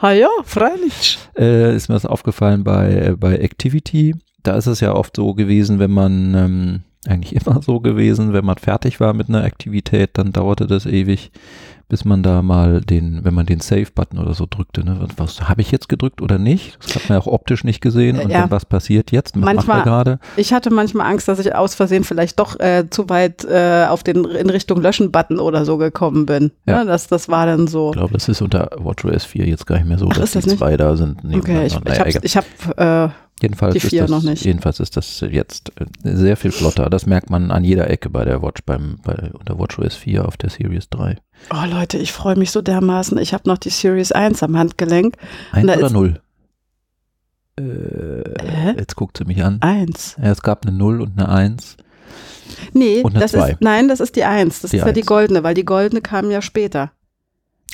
Ha 0.00 0.12
ja, 0.12 0.28
freilich. 0.44 1.18
Äh, 1.36 1.74
ist 1.76 1.88
mir 1.88 1.94
das 1.94 2.06
aufgefallen 2.06 2.64
bei, 2.64 3.14
bei 3.18 3.36
Activity. 3.36 4.14
Da 4.42 4.56
ist 4.56 4.66
es 4.66 4.80
ja 4.80 4.94
oft 4.94 5.16
so 5.16 5.34
gewesen, 5.34 5.78
wenn 5.78 5.90
man, 5.90 6.34
ähm, 6.34 6.80
eigentlich 7.06 7.34
immer 7.46 7.60
so 7.60 7.80
gewesen, 7.80 8.32
wenn 8.32 8.44
man 8.44 8.56
fertig 8.56 9.00
war 9.00 9.12
mit 9.12 9.28
einer 9.28 9.44
Aktivität, 9.44 10.10
dann 10.14 10.32
dauerte 10.32 10.66
das 10.66 10.86
ewig, 10.86 11.32
bis 11.90 12.04
man 12.04 12.22
da 12.22 12.40
mal 12.40 12.80
den, 12.80 13.24
wenn 13.24 13.34
man 13.34 13.46
den 13.46 13.58
Save-Button 13.58 14.18
oder 14.18 14.32
so 14.32 14.46
drückte, 14.48 14.84
ne, 14.84 14.96
was, 15.00 15.10
was 15.16 15.48
habe 15.48 15.60
ich 15.60 15.72
jetzt 15.72 15.88
gedrückt 15.88 16.22
oder 16.22 16.38
nicht? 16.38 16.78
Das 16.82 16.94
hat 16.94 17.08
man 17.08 17.18
ja 17.18 17.22
auch 17.22 17.26
optisch 17.26 17.64
nicht 17.64 17.80
gesehen. 17.80 18.18
Und 18.18 18.30
ja. 18.30 18.42
dann 18.42 18.50
was 18.50 18.64
passiert 18.64 19.10
jetzt? 19.10 19.34
Was 19.34 19.44
manchmal, 19.44 19.82
gerade? 19.82 20.20
Ich 20.36 20.52
hatte 20.52 20.70
manchmal 20.70 21.10
Angst, 21.10 21.26
dass 21.26 21.40
ich 21.40 21.52
aus 21.52 21.74
Versehen 21.74 22.04
vielleicht 22.04 22.38
doch 22.38 22.58
äh, 22.60 22.88
zu 22.88 23.08
weit 23.08 23.44
äh, 23.44 23.86
auf 23.88 24.04
den 24.04 24.24
in 24.24 24.48
Richtung 24.48 24.80
Löschen-Button 24.80 25.40
oder 25.40 25.64
so 25.64 25.78
gekommen 25.78 26.26
bin. 26.26 26.52
Ja. 26.64 26.78
ja. 26.78 26.84
das, 26.84 27.08
das 27.08 27.28
war 27.28 27.44
dann 27.44 27.66
so. 27.66 27.90
Ich 27.90 27.96
glaube, 27.96 28.14
das 28.14 28.28
ist 28.28 28.40
unter 28.40 28.70
WatchOS 28.78 29.24
4 29.24 29.46
jetzt 29.46 29.66
gar 29.66 29.76
nicht 29.76 29.88
mehr 29.88 29.98
so, 29.98 30.08
Ach, 30.10 30.16
dass 30.16 30.30
die 30.30 30.40
das 30.40 30.56
zwei 30.56 30.76
da 30.76 30.96
sind. 30.96 31.18
Okay, 31.24 31.66
ich, 31.66 31.76
ich 31.76 31.98
habe 31.98 32.10
ich 32.22 32.36
hab, 32.36 33.08
äh, 33.08 33.12
Jedenfalls 33.40 33.74
ist, 33.76 33.92
das, 33.92 34.42
jedenfalls 34.42 34.80
ist 34.80 34.96
das 34.96 35.20
jetzt 35.20 35.72
äh, 35.80 35.86
sehr 36.02 36.36
viel 36.36 36.52
flotter. 36.52 36.90
Das 36.90 37.06
merkt 37.06 37.30
man 37.30 37.50
an 37.50 37.64
jeder 37.64 37.88
Ecke 37.88 38.10
bei 38.10 38.24
der 38.24 38.42
Watch, 38.42 38.62
beim, 38.66 38.98
bei, 39.02 39.30
unter 39.32 39.58
WatchOS 39.58 39.94
4 39.94 40.26
auf 40.26 40.36
der 40.36 40.50
Series 40.50 40.90
3. 40.90 41.16
Oh 41.50 41.64
Leute, 41.70 41.96
ich 41.96 42.12
freue 42.12 42.36
mich 42.36 42.50
so 42.50 42.60
dermaßen. 42.60 43.16
Ich 43.18 43.32
habe 43.32 43.48
noch 43.48 43.56
die 43.56 43.70
Series 43.70 44.12
1 44.12 44.42
am 44.42 44.58
Handgelenk. 44.58 45.16
1 45.52 45.64
oder 45.64 45.90
0? 45.90 46.20
Äh, 47.58 48.78
jetzt 48.78 48.96
guckt 48.96 49.16
sie 49.16 49.24
mich 49.24 49.42
an. 49.42 49.60
1. 49.62 50.16
Ja, 50.22 50.30
es 50.30 50.42
gab 50.42 50.66
eine 50.66 50.76
0 50.76 51.00
und 51.00 51.18
eine 51.18 51.28
1. 51.28 51.76
Nee, 52.74 53.02
das 53.14 53.32
ist, 53.32 53.56
nein, 53.60 53.88
das 53.88 54.00
ist 54.00 54.16
die 54.16 54.24
1. 54.24 54.60
Das 54.60 54.70
die 54.70 54.76
ist 54.76 54.82
1. 54.82 54.88
ja 54.88 54.92
die 54.92 55.06
goldene, 55.06 55.42
weil 55.42 55.54
die 55.54 55.64
goldene 55.64 56.02
kam 56.02 56.30
ja 56.30 56.42
später. 56.42 56.92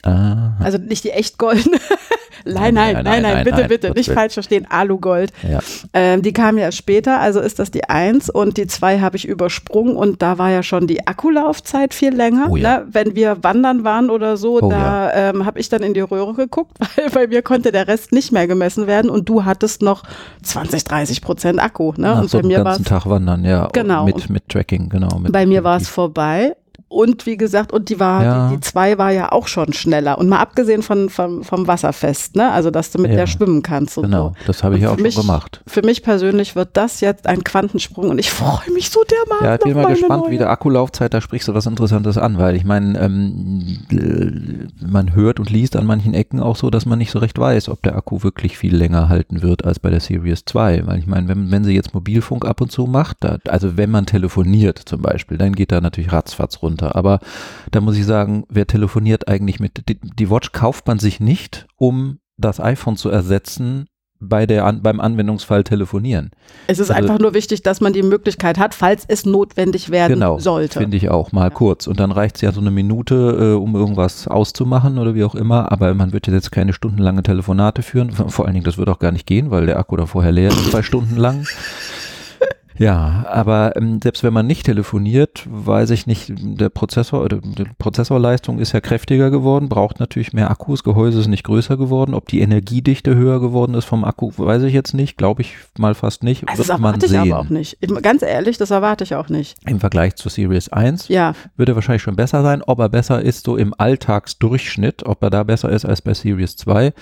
Ah. 0.03 0.53
Also 0.61 0.79
nicht 0.79 1.05
die 1.05 1.11
echt 1.11 1.39
goldene. 1.39 1.79
Nein, 2.47 2.75
nein, 2.75 3.03
nein, 3.03 3.23
nein, 3.23 3.45
bitte, 3.45 3.65
bitte, 3.69 3.91
nicht 3.93 4.11
falsch 4.11 4.35
verstehen, 4.35 4.67
Alugold. 4.69 5.33
Ja. 5.49 5.61
Ähm, 5.93 6.23
die 6.23 6.33
kam 6.33 6.59
ja 6.59 6.71
später, 6.73 7.21
also 7.21 7.41
ist 7.41 7.59
das 7.59 7.71
die 7.71 7.85
1 7.85 8.31
und 8.31 8.57
die 8.57 8.67
2 8.67 9.01
habe 9.01 9.17
ich 9.17 9.27
übersprungen 9.27 9.97
und 9.97 10.23
da 10.23 10.39
war 10.39 10.51
ja 10.51 10.63
schon 10.63 10.87
die 10.87 11.07
Akkulaufzeit 11.07 11.95
viel 11.95 12.15
länger. 12.15 12.49
Oh 12.51 12.57
ne? 12.57 12.87
Wenn 12.91 13.15
wir 13.15 13.43
wandern 13.43 13.85
waren 13.85 14.11
oder 14.11 14.37
so, 14.37 14.61
oh 14.63 14.71
da 14.71 15.13
ähm, 15.13 15.45
habe 15.45 15.59
ich 15.59 15.69
dann 15.69 15.83
in 15.83 15.95
die 15.95 16.01
Röhre 16.01 16.35
geguckt, 16.35 16.79
weil 16.97 17.11
bei 17.11 17.27
mir 17.27 17.43
konnte 17.43 17.73
der 17.73 17.89
Rest 17.89 18.13
nicht 18.13 18.33
mehr 18.33 18.47
gemessen 18.47 18.87
werden 18.87 19.11
und 19.11 19.29
du 19.29 19.45
hattest 19.45 19.83
noch 19.83 20.03
20, 20.43 20.85
30 20.85 21.23
Prozent 21.23 21.61
Akku. 21.61 21.93
Ne? 21.97 22.15
Und 22.15 22.31
so 22.31 22.41
bei 22.41 22.47
mir 22.47 22.65
ganzen 22.65 22.85
Tag 22.85 23.07
wandern, 23.07 23.45
ja. 23.45 23.69
Genau. 23.73 24.05
Mit, 24.05 24.29
mit 24.31 24.49
Tracking, 24.49 24.89
genau. 24.89 25.09
Bei 25.29 25.47
mir 25.47 25.65
war 25.65 25.77
es 25.77 25.89
vorbei 25.89 26.55
und 26.97 27.27
wie 27.27 27.37
gesagt, 27.37 27.75
und 27.75 27.91
die 27.91 28.01
war, 28.01 28.25
ja. 28.25 28.49
die, 28.49 28.55
die, 28.55 28.61
zwei 28.63 28.97
war 28.97 29.11
ja 29.11 29.31
auch 29.31 29.49
schon 29.49 29.75
schneller. 29.75 30.17
Und 30.17 30.31
mal 30.31 30.39
abgesehen 30.39 30.83
von, 30.83 31.11
vom, 31.11 31.45
vom 31.45 31.67
Wasserfest, 31.67 32.37
ne? 32.37 32.51
Also 32.51 32.71
dass 32.71 32.91
du 32.91 32.99
mit 32.99 33.11
ja. 33.11 33.19
der 33.19 33.27
schwimmen 33.27 33.63
kannst. 33.63 33.97
genau, 33.97 34.29
so. 34.29 34.47
das 34.47 34.65
habe 34.65 34.77
ich 34.77 34.83
ja 34.83 34.93
auch 34.93 34.97
mich, 34.97 35.13
schon 35.13 35.27
gemacht. 35.27 35.63
Für 35.67 35.83
mich 35.83 36.03
persönlich 36.03 36.57
wird 36.57 36.71
das 36.73 37.03
jetzt 37.03 37.27
ein 37.27 37.45
Quantensprung 37.45 38.09
und 38.09 38.19
ich 38.19 38.31
freue 38.31 38.73
mich 38.73 38.89
so 38.89 39.01
dermaßen. 39.05 39.47
Ja, 39.47 39.55
ich 39.57 39.61
bin 39.61 39.75
mal 39.75 39.93
gespannt, 39.93 40.23
neue. 40.23 40.33
wie 40.33 40.39
der 40.39 40.49
Akkulaufzeit, 40.49 41.13
da 41.13 41.21
sprichst 41.21 41.49
du 41.49 41.55
was 41.55 41.67
Interessantes 41.67 42.17
an, 42.17 42.39
weil 42.39 42.57
ich 42.57 42.65
meine, 42.65 42.99
ähm, 42.99 43.79
man 44.81 45.15
hört 45.15 45.39
und 45.39 45.51
liest 45.51 45.77
an 45.77 45.85
manchen 45.85 46.15
Ecken 46.15 46.41
auch 46.41 46.57
so, 46.57 46.71
dass 46.71 46.87
man 46.87 46.99
nicht 46.99 47.11
so 47.11 47.19
recht 47.19 47.39
weiß, 47.39 47.69
ob 47.69 47.83
der 47.83 47.95
Akku 47.95 48.23
wirklich 48.23 48.57
viel 48.57 48.75
länger 48.75 49.11
halten 49.11 49.43
wird 49.43 49.67
als 49.67 49.81
bei 49.81 49.91
der 49.91 50.01
Series 50.01 50.47
2. 50.47 50.87
Weil 50.87 50.99
ich 50.99 51.07
meine, 51.07 51.29
wenn, 51.29 51.51
wenn 51.51 51.63
sie 51.63 51.75
jetzt 51.75 51.93
Mobilfunk 51.93 52.47
ab 52.47 52.63
und 52.63 52.73
zu 52.73 52.87
macht, 52.87 53.19
da, 53.21 53.37
also 53.49 53.77
wenn 53.77 53.91
man 53.91 54.07
telefoniert 54.07 54.79
zum 54.79 55.03
Beispiel, 55.03 55.37
dann 55.37 55.53
geht 55.53 55.73
da 55.73 55.83
natürlich 55.83 56.11
ratzfatz 56.11 56.63
runter 56.63 56.86
runter. 56.87 56.97
Aber 56.97 57.21
da 57.71 57.81
muss 57.81 57.97
ich 57.97 58.05
sagen, 58.05 58.45
wer 58.49 58.67
telefoniert 58.67 59.29
eigentlich 59.29 59.61
mit? 59.61 59.89
Die, 59.89 59.99
die 60.01 60.31
Watch 60.31 60.53
kauft 60.53 60.87
man 60.87 60.99
sich 60.99 61.21
nicht, 61.21 61.67
um 61.77 62.19
das 62.37 62.61
iPhone 62.61 62.97
zu 62.97 63.09
ersetzen, 63.09 63.87
bei 64.19 64.47
der 64.47 64.65
an, 64.65 64.83
beim 64.83 64.99
Anwendungsfall 64.99 65.63
telefonieren. 65.63 66.31
Es 66.69 66.79
ist 66.79 66.91
also, 66.91 67.03
einfach 67.03 67.19
nur 67.19 67.35
wichtig, 67.35 67.63
dass 67.63 67.83
man 67.83 67.93
die 67.93 68.03
Möglichkeit 68.03 68.59
hat, 68.59 68.75
falls 68.75 69.05
es 69.07 69.27
notwendig 69.27 69.91
werden 69.91 70.15
genau, 70.15 70.39
sollte. 70.39 70.79
Finde 70.79 70.97
ich 70.97 71.11
auch, 71.11 71.33
mal 71.33 71.45
ja. 71.45 71.51
kurz. 71.51 71.87
Und 71.87 72.01
dann 72.01 72.13
reicht 72.13 72.37
es 72.37 72.41
ja 72.41 72.51
so 72.51 72.63
eine 72.63 72.71
Minute, 72.71 73.15
äh, 73.39 73.61
um 73.61 73.75
irgendwas 73.75 74.27
auszumachen 74.27 74.97
oder 74.97 75.15
wie 75.15 75.25
auch 75.25 75.35
immer. 75.35 75.71
Aber 75.71 75.93
man 75.93 76.15
wird 76.15 76.29
jetzt 76.29 76.51
keine 76.51 76.73
stundenlange 76.73 77.23
Telefonate 77.25 77.83
führen. 77.83 78.11
Vor 78.11 78.47
allen 78.47 78.55
Dingen, 78.55 78.65
das 78.65 78.79
wird 78.79 78.89
auch 78.89 79.01
gar 79.01 79.13
nicht 79.13 79.27
gehen, 79.27 79.51
weil 79.51 79.67
der 79.67 79.79
Akku 79.79 79.97
da 79.97 80.07
vorher 80.07 80.33
leer 80.33 80.49
ist, 80.49 80.71
zwei 80.71 80.83
Stunden 80.83 81.17
lang. 81.17 81.47
Ja, 82.79 83.25
aber 83.29 83.77
ähm, 83.77 84.01
selbst 84.03 84.23
wenn 84.23 84.33
man 84.33 84.47
nicht 84.47 84.67
telefoniert, 84.67 85.47
weiß 85.49 85.91
ich 85.91 86.07
nicht, 86.07 86.33
der 86.37 86.69
Prozessor 86.69 87.23
oder 87.23 87.39
die 87.39 87.65
Prozessorleistung 87.79 88.59
ist 88.59 88.73
ja 88.73 88.81
kräftiger 88.81 89.31
geworden, 89.31 89.69
braucht 89.69 90.01
natürlich 90.01 90.33
mehr 90.33 90.51
Akkus, 90.51 90.85
Gehäuse 90.85 91.21
ist 91.21 91.29
nicht 91.29 91.45
größer 91.45 91.77
geworden. 91.77 92.15
Ob 92.15 92.29
die 92.29 92.41
Energiedichte 92.41 93.15
höher 93.15 93.41
geworden 93.41 93.75
ist 93.75 93.85
vom 93.85 94.05
Akku, 94.05 94.31
weiß 94.37 94.63
ich 94.65 94.75
jetzt 94.75 94.95
nicht, 94.95 95.17
glaube 95.17 95.43
ich 95.43 95.57
mal 95.79 95.95
fast 95.95 96.23
nicht. 96.23 96.49
Also 96.49 96.63
das 96.63 96.71
erwarte 96.71 97.07
ich 97.07 97.19
aber 97.19 97.39
auch 97.39 97.49
nicht. 97.49 97.79
Ganz 98.03 98.23
ehrlich, 98.23 98.59
das 98.59 98.71
erwarte 98.71 99.05
ich 99.05 99.15
auch 99.15 99.29
nicht. 99.29 99.57
Im 99.67 99.81
Vergleich 99.81 100.17
zur 100.17 100.31
Series 100.31 100.69
1 100.69 101.09
ja. 101.09 101.35
würde 101.57 101.73
er 101.73 101.77
wahrscheinlich 101.77 102.03
schon 102.03 102.17
besser 102.17 102.43
sein. 102.43 102.63
Ob 102.63 102.79
er 102.79 102.89
besser 102.89 103.23
ist 103.23 103.45
so 103.45 103.57
im 103.57 103.75
Alltagsdurchschnitt, 103.77 105.07
ob 105.07 105.23
er 105.23 105.31
da 105.31 105.43
besser 105.43 105.71
ist 105.71 105.85
als 105.85 106.03
bei 106.03 106.15
Series 106.15 106.57
2, 106.57 106.93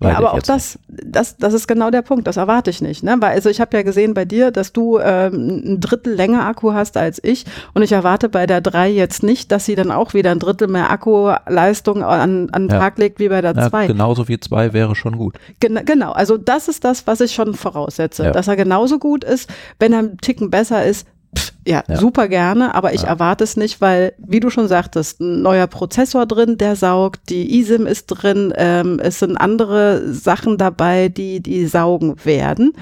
ja, 0.00 0.16
aber 0.16 0.34
auch 0.34 0.42
das, 0.42 0.78
das, 0.86 1.36
das 1.38 1.54
ist 1.54 1.66
genau 1.66 1.90
der 1.90 2.02
Punkt, 2.02 2.28
das 2.28 2.36
erwarte 2.36 2.70
ich 2.70 2.80
nicht. 2.80 3.02
Ne? 3.02 3.16
Weil, 3.18 3.32
also 3.32 3.50
ich 3.50 3.60
habe 3.60 3.76
ja 3.76 3.82
gesehen 3.82 4.14
bei 4.14 4.24
dir, 4.24 4.52
dass 4.52 4.72
du 4.72 4.98
ähm, 4.98 5.62
ein 5.64 5.80
Drittel 5.80 6.14
länger 6.14 6.46
Akku 6.46 6.72
hast 6.72 6.96
als 6.96 7.20
ich 7.22 7.46
und 7.74 7.82
ich 7.82 7.90
erwarte 7.90 8.28
bei 8.28 8.46
der 8.46 8.60
3 8.60 8.90
jetzt 8.90 9.24
nicht, 9.24 9.50
dass 9.50 9.64
sie 9.64 9.74
dann 9.74 9.90
auch 9.90 10.14
wieder 10.14 10.30
ein 10.30 10.38
Drittel 10.38 10.68
mehr 10.68 10.90
Akkuleistung 10.90 12.04
an, 12.04 12.48
an 12.50 12.68
den 12.68 12.70
ja. 12.70 12.78
Tag 12.78 12.98
legt 12.98 13.18
wie 13.18 13.28
bei 13.28 13.40
der 13.40 13.54
2. 13.56 13.82
Ja, 13.82 13.86
genauso 13.88 14.28
wie 14.28 14.38
2 14.38 14.72
wäre 14.72 14.94
schon 14.94 15.16
gut. 15.16 15.34
Gen 15.58 15.80
genau, 15.84 16.12
also 16.12 16.36
das 16.36 16.68
ist 16.68 16.84
das, 16.84 17.08
was 17.08 17.20
ich 17.20 17.32
schon 17.32 17.54
voraussetze, 17.54 18.24
ja. 18.24 18.30
dass 18.30 18.46
er 18.46 18.54
genauso 18.54 19.00
gut 19.00 19.24
ist, 19.24 19.50
wenn 19.80 19.92
er 19.92 19.98
einen 19.98 20.18
Ticken 20.18 20.50
besser 20.50 20.84
ist, 20.84 21.08
Pff, 21.36 21.52
ja, 21.66 21.82
ja, 21.86 21.96
super 21.96 22.28
gerne, 22.28 22.74
aber 22.74 22.94
ich 22.94 23.02
ja. 23.02 23.08
erwarte 23.08 23.44
es 23.44 23.56
nicht, 23.56 23.80
weil, 23.80 24.14
wie 24.18 24.40
du 24.40 24.50
schon 24.50 24.68
sagtest, 24.68 25.20
ein 25.20 25.42
neuer 25.42 25.66
Prozessor 25.66 26.26
drin, 26.26 26.56
der 26.56 26.76
saugt, 26.76 27.28
die 27.28 27.60
eSIM 27.60 27.86
ist 27.86 28.06
drin, 28.06 28.52
ähm, 28.56 28.98
es 29.02 29.18
sind 29.18 29.36
andere 29.36 30.12
Sachen 30.12 30.56
dabei, 30.56 31.08
die, 31.08 31.40
die 31.40 31.66
saugen 31.66 32.24
werden. 32.24 32.72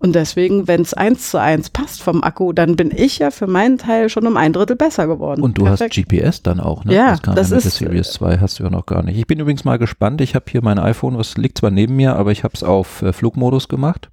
Und 0.00 0.14
deswegen, 0.14 0.66
wenn 0.66 0.82
es 0.82 0.94
eins 0.94 1.30
zu 1.30 1.40
eins 1.40 1.70
passt 1.70 2.02
vom 2.02 2.22
Akku, 2.22 2.52
dann 2.52 2.76
bin 2.76 2.90
ich 2.94 3.18
ja 3.18 3.30
für 3.30 3.46
meinen 3.46 3.78
Teil 3.78 4.08
schon 4.08 4.26
um 4.26 4.36
ein 4.36 4.52
Drittel 4.52 4.76
besser 4.76 5.06
geworden. 5.06 5.42
Und 5.42 5.58
du 5.58 5.64
Perfekt. 5.64 5.96
hast 5.96 6.08
GPS 6.08 6.42
dann 6.42 6.60
auch, 6.60 6.84
ne? 6.84 6.94
Ja, 6.94 7.16
das, 7.16 7.50
das 7.50 7.50
ist. 7.50 7.80
Der 7.80 7.88
Series 7.88 8.12
2 8.12 8.38
hast 8.38 8.58
du 8.58 8.64
ja 8.64 8.70
noch 8.70 8.86
gar 8.86 9.02
nicht. 9.02 9.18
Ich 9.18 9.26
bin 9.26 9.38
übrigens 9.38 9.64
mal 9.64 9.78
gespannt. 9.78 10.20
Ich 10.20 10.34
habe 10.34 10.46
hier 10.48 10.62
mein 10.62 10.78
iPhone, 10.78 11.18
was 11.18 11.36
liegt 11.36 11.58
zwar 11.58 11.70
neben 11.70 11.94
mir, 11.96 12.16
aber 12.16 12.32
ich 12.32 12.42
habe 12.42 12.54
es 12.54 12.62
auf 12.62 13.02
äh, 13.02 13.12
Flugmodus 13.12 13.68
gemacht 13.68 14.08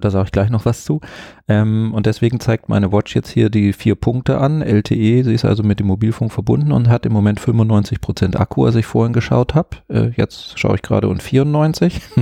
da 0.00 0.10
sage 0.10 0.26
ich 0.26 0.32
gleich 0.32 0.48
noch 0.50 0.64
was 0.64 0.84
zu. 0.84 1.00
Ähm, 1.48 1.92
und 1.92 2.06
deswegen 2.06 2.38
zeigt 2.38 2.68
meine 2.68 2.92
Watch 2.92 3.16
jetzt 3.16 3.30
hier 3.30 3.50
die 3.50 3.72
vier 3.72 3.96
Punkte 3.96 4.38
an. 4.38 4.62
LTE, 4.62 5.24
sie 5.24 5.34
ist 5.34 5.44
also 5.44 5.62
mit 5.64 5.80
dem 5.80 5.88
Mobilfunk 5.88 6.32
verbunden 6.32 6.70
und 6.70 6.88
hat 6.88 7.04
im 7.04 7.12
Moment 7.12 7.40
95% 7.40 8.36
Akku, 8.36 8.64
als 8.64 8.76
ich 8.76 8.86
vorhin 8.86 9.12
geschaut 9.12 9.54
habe. 9.54 9.68
Äh, 9.88 10.10
jetzt 10.16 10.58
schaue 10.58 10.76
ich 10.76 10.82
gerade 10.82 11.08
und 11.08 11.22
94. 11.22 12.00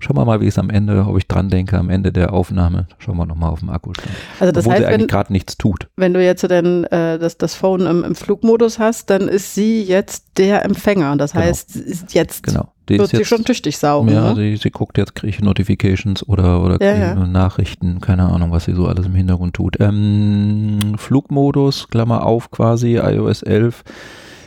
Schauen 0.00 0.16
wir 0.16 0.24
mal, 0.24 0.40
wie 0.40 0.48
es 0.48 0.58
am 0.58 0.70
Ende, 0.70 1.04
ob 1.06 1.16
ich 1.16 1.28
dran 1.28 1.48
denke, 1.48 1.78
am 1.78 1.90
Ende 1.90 2.12
der 2.12 2.32
Aufnahme. 2.32 2.88
Schauen 2.98 3.16
wir 3.16 3.26
nochmal 3.26 3.50
auf 3.50 3.60
dem 3.60 3.70
Akkustand. 3.70 4.10
Also 4.40 4.52
das 4.52 4.64
Obwohl 4.64 4.74
heißt, 4.74 4.88
sie 4.88 4.92
eigentlich 4.92 5.08
gerade 5.08 5.32
nichts 5.32 5.56
tut. 5.56 5.88
Wenn 5.96 6.14
du 6.14 6.24
jetzt 6.24 6.42
dann 6.42 6.84
äh, 6.84 7.18
das, 7.18 7.38
das 7.38 7.54
Phone 7.54 7.86
im, 7.86 8.02
im, 8.02 8.14
Flugmodus 8.16 8.80
hast, 8.80 9.10
dann 9.10 9.28
ist 9.28 9.54
sie 9.54 9.82
jetzt 9.82 10.38
der 10.38 10.64
Empfänger. 10.64 11.16
Das 11.16 11.32
genau. 11.32 11.44
heißt, 11.44 11.76
ist 11.76 12.14
jetzt 12.14 12.42
genau. 12.42 12.72
Die 12.88 12.98
wird 12.98 13.10
sie 13.10 13.24
schon 13.24 13.44
tüchtig 13.44 13.78
saugen. 13.78 14.12
Ja, 14.12 14.30
ne? 14.30 14.36
sie, 14.36 14.56
sie 14.56 14.70
guckt 14.70 14.98
jetzt, 14.98 15.14
kriege 15.14 15.30
ich 15.30 15.40
Notifications 15.40 16.26
oder, 16.28 16.62
oder 16.62 16.82
ja, 16.82 16.96
ja. 16.96 17.14
Nachrichten, 17.14 18.00
keine 18.00 18.24
Ahnung, 18.24 18.50
was 18.50 18.64
sie 18.64 18.74
so 18.74 18.86
alles 18.86 19.06
im 19.06 19.14
Hintergrund 19.14 19.54
tut. 19.54 19.76
Ähm, 19.80 20.94
Flugmodus, 20.96 21.88
Klammer 21.88 22.26
auf 22.26 22.50
quasi, 22.50 22.96
iOS 22.96 23.42
11. 23.42 23.84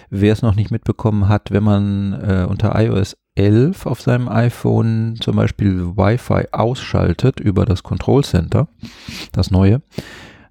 Wer 0.09 0.33
es 0.33 0.41
noch 0.41 0.55
nicht 0.55 0.71
mitbekommen 0.71 1.29
hat, 1.29 1.51
wenn 1.51 1.63
man 1.63 2.13
äh, 2.13 2.45
unter 2.47 2.79
iOS 2.79 3.17
11 3.35 3.85
auf 3.85 4.01
seinem 4.01 4.29
iPhone 4.29 5.15
zum 5.19 5.35
Beispiel 5.35 5.97
Wi-Fi 5.97 6.47
ausschaltet 6.51 7.39
über 7.39 7.65
das 7.65 7.83
Control 7.83 8.23
Center, 8.23 8.67
das 9.31 9.51
neue, 9.51 9.81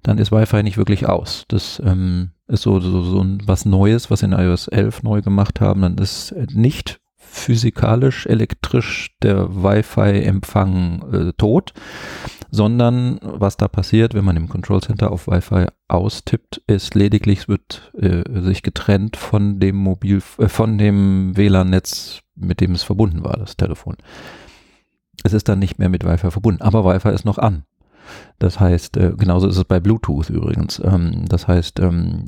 dann 0.03 0.17
ist 0.17 0.31
Wi-Fi 0.31 0.61
nicht 0.61 0.77
wirklich 0.77 1.07
aus. 1.07 1.45
Das 1.47 1.81
ähm, 1.83 2.31
ist 2.47 2.61
so, 2.61 2.79
so, 2.79 3.01
so 3.01 3.25
was 3.45 3.65
Neues, 3.65 4.11
was 4.11 4.21
in 4.21 4.33
iOS 4.33 4.67
11 4.67 5.03
neu 5.03 5.21
gemacht 5.21 5.61
haben. 5.61 5.81
Dann 5.81 5.97
ist 5.97 6.35
nicht 6.53 6.99
physikalisch, 7.35 8.25
elektrisch 8.25 9.15
der 9.21 9.63
Wi-Fi-Empfang 9.63 11.13
äh, 11.13 11.33
tot, 11.33 11.73
sondern 12.49 13.19
was 13.21 13.57
da 13.57 13.67
passiert, 13.67 14.13
wenn 14.13 14.25
man 14.25 14.37
im 14.37 14.49
Control 14.49 14.81
Center 14.81 15.11
auf 15.11 15.27
Wi-Fi 15.27 15.67
austippt, 15.87 16.61
ist 16.67 16.95
lediglich 16.95 17.39
es 17.39 17.47
wird 17.47 17.91
äh, 17.97 18.23
sich 18.41 18.63
getrennt 18.63 19.17
von 19.17 19.59
dem 19.59 19.75
Mobil, 19.75 20.21
äh, 20.37 20.47
von 20.47 20.77
dem 20.77 21.35
WLAN-Netz, 21.35 22.21
mit 22.35 22.61
dem 22.61 22.73
es 22.73 22.83
verbunden 22.83 23.23
war, 23.23 23.37
das 23.37 23.57
Telefon. 23.57 23.97
Es 25.23 25.33
ist 25.33 25.49
dann 25.49 25.59
nicht 25.59 25.79
mehr 25.79 25.89
mit 25.89 26.05
Wi-Fi 26.05 26.31
verbunden, 26.31 26.61
aber 26.61 26.85
Wi-Fi 26.85 27.09
ist 27.09 27.25
noch 27.25 27.37
an. 27.37 27.65
Das 28.39 28.59
heißt, 28.59 28.97
äh, 28.97 29.13
genauso 29.17 29.47
ist 29.47 29.57
es 29.57 29.63
bei 29.63 29.79
Bluetooth 29.79 30.29
übrigens. 30.29 30.81
Ähm, 30.83 31.25
das 31.27 31.47
heißt, 31.47 31.79
ähm, 31.79 32.25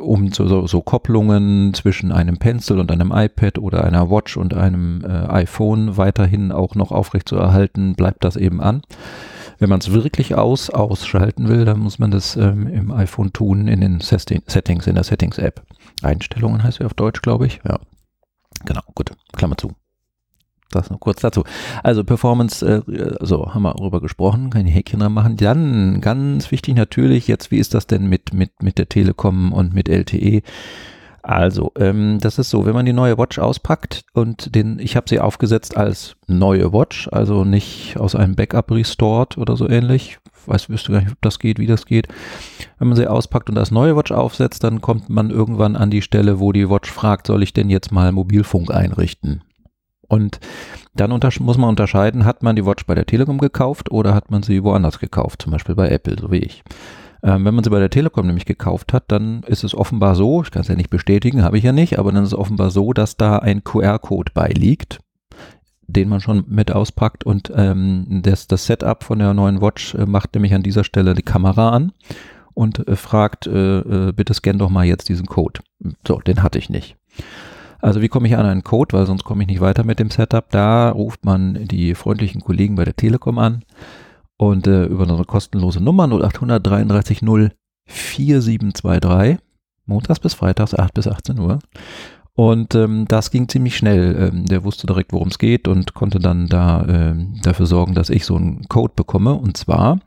um 0.00 0.32
so, 0.32 0.46
so, 0.46 0.66
so, 0.66 0.80
Kopplungen 0.80 1.74
zwischen 1.74 2.12
einem 2.12 2.38
Pencil 2.38 2.78
und 2.78 2.90
einem 2.92 3.12
iPad 3.14 3.58
oder 3.58 3.84
einer 3.84 4.10
Watch 4.10 4.36
und 4.36 4.54
einem 4.54 5.04
äh, 5.04 5.08
iPhone 5.08 5.96
weiterhin 5.96 6.52
auch 6.52 6.74
noch 6.74 6.92
aufrechtzuerhalten, 6.92 7.94
bleibt 7.94 8.24
das 8.24 8.36
eben 8.36 8.60
an. 8.60 8.82
Wenn 9.58 9.68
man 9.68 9.80
es 9.80 9.92
wirklich 9.92 10.36
aus 10.36 10.70
ausschalten 10.70 11.48
will, 11.48 11.66
dann 11.66 11.80
muss 11.80 11.98
man 11.98 12.10
das 12.10 12.36
ähm, 12.36 12.66
im 12.66 12.90
iPhone 12.90 13.32
tun 13.32 13.68
in 13.68 13.80
den 13.82 14.00
Settings, 14.00 14.86
in 14.86 14.94
der 14.94 15.04
Settings-App. 15.04 15.62
Einstellungen 16.02 16.62
heißt 16.62 16.78
sie 16.78 16.84
auf 16.84 16.94
Deutsch, 16.94 17.20
glaube 17.20 17.46
ich. 17.46 17.60
Ja. 17.68 17.78
Genau, 18.64 18.80
gut. 18.94 19.10
Klammer 19.36 19.56
zu. 19.56 19.72
Das 20.70 20.88
noch 20.88 21.00
kurz 21.00 21.20
dazu. 21.20 21.44
Also 21.82 22.04
Performance, 22.04 22.64
äh, 22.64 23.16
so 23.20 23.52
haben 23.54 23.62
wir 23.62 23.74
darüber 23.74 24.00
gesprochen, 24.00 24.50
keine 24.50 24.70
Häkchen 24.70 25.00
dran 25.00 25.12
machen. 25.12 25.36
Dann 25.36 26.00
ganz 26.00 26.50
wichtig 26.50 26.76
natürlich 26.76 27.26
jetzt, 27.26 27.50
wie 27.50 27.58
ist 27.58 27.74
das 27.74 27.86
denn 27.86 28.06
mit, 28.06 28.32
mit, 28.32 28.62
mit 28.62 28.78
der 28.78 28.88
Telekom 28.88 29.52
und 29.52 29.74
mit 29.74 29.88
LTE? 29.88 30.42
Also, 31.22 31.72
ähm, 31.78 32.18
das 32.20 32.38
ist 32.38 32.48
so, 32.48 32.64
wenn 32.64 32.74
man 32.74 32.86
die 32.86 32.94
neue 32.94 33.18
Watch 33.18 33.38
auspackt 33.38 34.04
und 34.14 34.54
den, 34.54 34.78
ich 34.78 34.96
habe 34.96 35.08
sie 35.08 35.20
aufgesetzt 35.20 35.76
als 35.76 36.16
neue 36.26 36.72
Watch, 36.72 37.08
also 37.12 37.44
nicht 37.44 37.98
aus 37.98 38.14
einem 38.14 38.36
Backup 38.36 38.70
restored 38.70 39.36
oder 39.36 39.56
so 39.56 39.68
ähnlich. 39.68 40.18
Weiß, 40.46 40.70
wüsste 40.70 40.92
gar 40.92 41.00
nicht, 41.00 41.12
ob 41.12 41.20
das 41.20 41.38
geht, 41.38 41.58
wie 41.58 41.66
das 41.66 41.84
geht. 41.84 42.08
Wenn 42.78 42.88
man 42.88 42.96
sie 42.96 43.06
auspackt 43.06 43.50
und 43.50 43.58
als 43.58 43.70
neue 43.70 43.94
Watch 43.96 44.12
aufsetzt, 44.12 44.64
dann 44.64 44.80
kommt 44.80 45.10
man 45.10 45.30
irgendwann 45.30 45.76
an 45.76 45.90
die 45.90 46.00
Stelle, 46.00 46.40
wo 46.40 46.52
die 46.52 46.70
Watch 46.70 46.90
fragt, 46.90 47.26
soll 47.26 47.42
ich 47.42 47.52
denn 47.52 47.68
jetzt 47.68 47.92
mal 47.92 48.12
Mobilfunk 48.12 48.70
einrichten? 48.70 49.42
Und 50.10 50.40
dann 50.92 51.10
muss 51.38 51.56
man 51.56 51.68
unterscheiden, 51.68 52.24
hat 52.24 52.42
man 52.42 52.56
die 52.56 52.66
Watch 52.66 52.84
bei 52.84 52.96
der 52.96 53.06
Telekom 53.06 53.38
gekauft 53.38 53.92
oder 53.92 54.12
hat 54.12 54.28
man 54.28 54.42
sie 54.42 54.64
woanders 54.64 54.98
gekauft, 54.98 55.42
zum 55.42 55.52
Beispiel 55.52 55.76
bei 55.76 55.88
Apple, 55.88 56.16
so 56.20 56.32
wie 56.32 56.38
ich. 56.38 56.64
Ähm, 57.22 57.44
wenn 57.44 57.54
man 57.54 57.62
sie 57.62 57.70
bei 57.70 57.78
der 57.78 57.90
Telekom 57.90 58.26
nämlich 58.26 58.44
gekauft 58.44 58.92
hat, 58.92 59.04
dann 59.06 59.44
ist 59.44 59.62
es 59.62 59.72
offenbar 59.72 60.16
so, 60.16 60.42
ich 60.42 60.50
kann 60.50 60.62
es 60.62 60.68
ja 60.68 60.74
nicht 60.74 60.90
bestätigen, 60.90 61.44
habe 61.44 61.58
ich 61.58 61.64
ja 61.64 61.70
nicht, 61.70 62.00
aber 62.00 62.10
dann 62.10 62.24
ist 62.24 62.30
es 62.30 62.38
offenbar 62.38 62.70
so, 62.70 62.92
dass 62.92 63.16
da 63.16 63.38
ein 63.38 63.62
QR-Code 63.62 64.32
beiliegt, 64.34 64.98
den 65.86 66.08
man 66.08 66.20
schon 66.20 66.44
mit 66.48 66.72
auspackt 66.72 67.22
und 67.22 67.52
ähm, 67.54 68.20
das, 68.24 68.48
das 68.48 68.66
Setup 68.66 69.04
von 69.04 69.20
der 69.20 69.32
neuen 69.32 69.60
Watch 69.60 69.94
äh, 69.94 70.06
macht 70.06 70.34
nämlich 70.34 70.54
an 70.54 70.64
dieser 70.64 70.82
Stelle 70.82 71.14
die 71.14 71.22
Kamera 71.22 71.70
an 71.70 71.92
und 72.52 72.88
äh, 72.88 72.96
fragt, 72.96 73.46
äh, 73.46 73.78
äh 73.78 74.12
bitte 74.12 74.34
scan 74.34 74.58
doch 74.58 74.70
mal 74.70 74.86
jetzt 74.86 75.08
diesen 75.08 75.26
Code. 75.26 75.60
So, 76.04 76.18
den 76.18 76.42
hatte 76.42 76.58
ich 76.58 76.68
nicht. 76.68 76.96
Also 77.80 78.02
wie 78.02 78.08
komme 78.08 78.28
ich 78.28 78.36
an 78.36 78.46
einen 78.46 78.64
Code, 78.64 78.96
weil 78.96 79.06
sonst 79.06 79.24
komme 79.24 79.42
ich 79.42 79.48
nicht 79.48 79.60
weiter 79.60 79.84
mit 79.84 79.98
dem 79.98 80.10
Setup. 80.10 80.48
Da 80.50 80.90
ruft 80.90 81.24
man 81.24 81.66
die 81.66 81.94
freundlichen 81.94 82.40
Kollegen 82.40 82.76
bei 82.76 82.84
der 82.84 82.96
Telekom 82.96 83.38
an 83.38 83.64
und 84.36 84.66
äh, 84.66 84.84
über 84.84 85.04
eine 85.04 85.24
kostenlose 85.24 85.82
Nummer 85.82 86.04
0800 86.04 86.66
33 86.66 87.22
0 87.22 87.52
4723, 87.86 89.38
montags 89.86 90.20
bis 90.20 90.34
freitags 90.34 90.74
8 90.74 90.94
bis 90.94 91.08
18 91.08 91.38
Uhr. 91.38 91.58
Und 92.40 92.74
ähm, 92.74 93.04
das 93.06 93.30
ging 93.30 93.50
ziemlich 93.50 93.76
schnell. 93.76 94.30
Ähm, 94.32 94.46
der 94.46 94.64
wusste 94.64 94.86
direkt, 94.86 95.12
worum 95.12 95.28
es 95.28 95.38
geht 95.38 95.68
und 95.68 95.92
konnte 95.92 96.18
dann 96.18 96.46
da 96.46 96.86
äh, 96.86 97.14
dafür 97.42 97.66
sorgen, 97.66 97.92
dass 97.92 98.08
ich 98.08 98.24
so 98.24 98.34
einen 98.34 98.66
Code 98.66 98.94
bekomme. 98.96 99.34
Und 99.34 99.58
zwar 99.58 100.00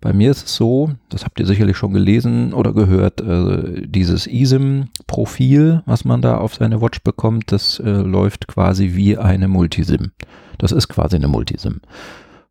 bei 0.00 0.12
mir 0.12 0.30
ist 0.30 0.46
es 0.46 0.54
so, 0.54 0.92
das 1.08 1.24
habt 1.24 1.40
ihr 1.40 1.46
sicherlich 1.46 1.76
schon 1.76 1.92
gelesen 1.92 2.52
oder 2.52 2.72
gehört, 2.74 3.20
äh, 3.20 3.88
dieses 3.88 4.28
eSIM-Profil, 4.28 5.82
was 5.84 6.04
man 6.04 6.22
da 6.22 6.36
auf 6.36 6.54
seine 6.54 6.80
Watch 6.80 7.02
bekommt, 7.02 7.50
das 7.50 7.80
äh, 7.80 7.90
läuft 7.90 8.46
quasi 8.46 8.94
wie 8.94 9.18
eine 9.18 9.48
Multisim. 9.48 10.12
Das 10.58 10.70
ist 10.70 10.86
quasi 10.86 11.16
eine 11.16 11.26
Multisim. 11.26 11.80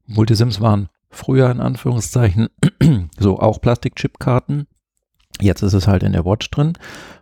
Multisims 0.05 0.59
waren 0.59 0.89
früher 1.11 1.49
in 1.49 1.61
Anführungszeichen 1.61 2.49
so 3.17 3.39
auch 3.39 3.61
Plastikchipkarten. 3.61 4.67
Jetzt 5.41 5.61
ist 5.61 5.73
es 5.73 5.87
halt 5.87 6.03
in 6.03 6.13
der 6.13 6.25
Watch 6.25 6.49
drin 6.51 6.73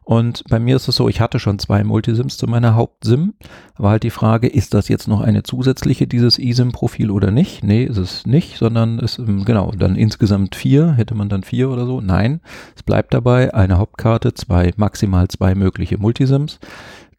und 0.07 0.45
bei 0.47 0.57
mir 0.57 0.77
ist 0.77 0.88
es 0.88 0.95
so, 0.95 1.09
ich 1.09 1.19
hatte 1.19 1.38
schon 1.38 1.59
zwei 1.59 1.83
Multisims 1.83 2.38
zu 2.38 2.47
meiner 2.47 2.75
Hauptsim. 2.75 3.33
War 3.75 3.91
halt 3.91 4.03
die 4.03 4.09
Frage, 4.09 4.47
ist 4.47 4.74
das 4.74 4.88
jetzt 4.88 5.09
noch 5.09 5.19
eine 5.19 5.43
zusätzliche, 5.43 6.07
dieses 6.07 6.39
eSIM-Profil 6.39 7.12
oder 7.12 7.29
nicht? 7.29 7.62
Nee, 7.62 7.83
ist 7.83 7.97
es 7.97 8.25
nicht, 8.25 8.55
sondern 8.57 9.00
ist, 9.00 9.19
ähm, 9.19 9.43
genau, 9.43 9.74
dann 9.77 9.97
insgesamt 9.97 10.55
vier. 10.55 10.93
Hätte 10.93 11.13
man 11.13 11.27
dann 11.27 11.43
vier 11.43 11.69
oder 11.69 11.86
so? 11.86 12.00
Nein, 12.00 12.39
es 12.74 12.83
bleibt 12.83 13.13
dabei, 13.13 13.53
eine 13.53 13.79
Hauptkarte, 13.79 14.33
zwei, 14.33 14.71
maximal 14.77 15.27
zwei 15.27 15.55
mögliche 15.55 15.97
Multisims. 15.97 16.62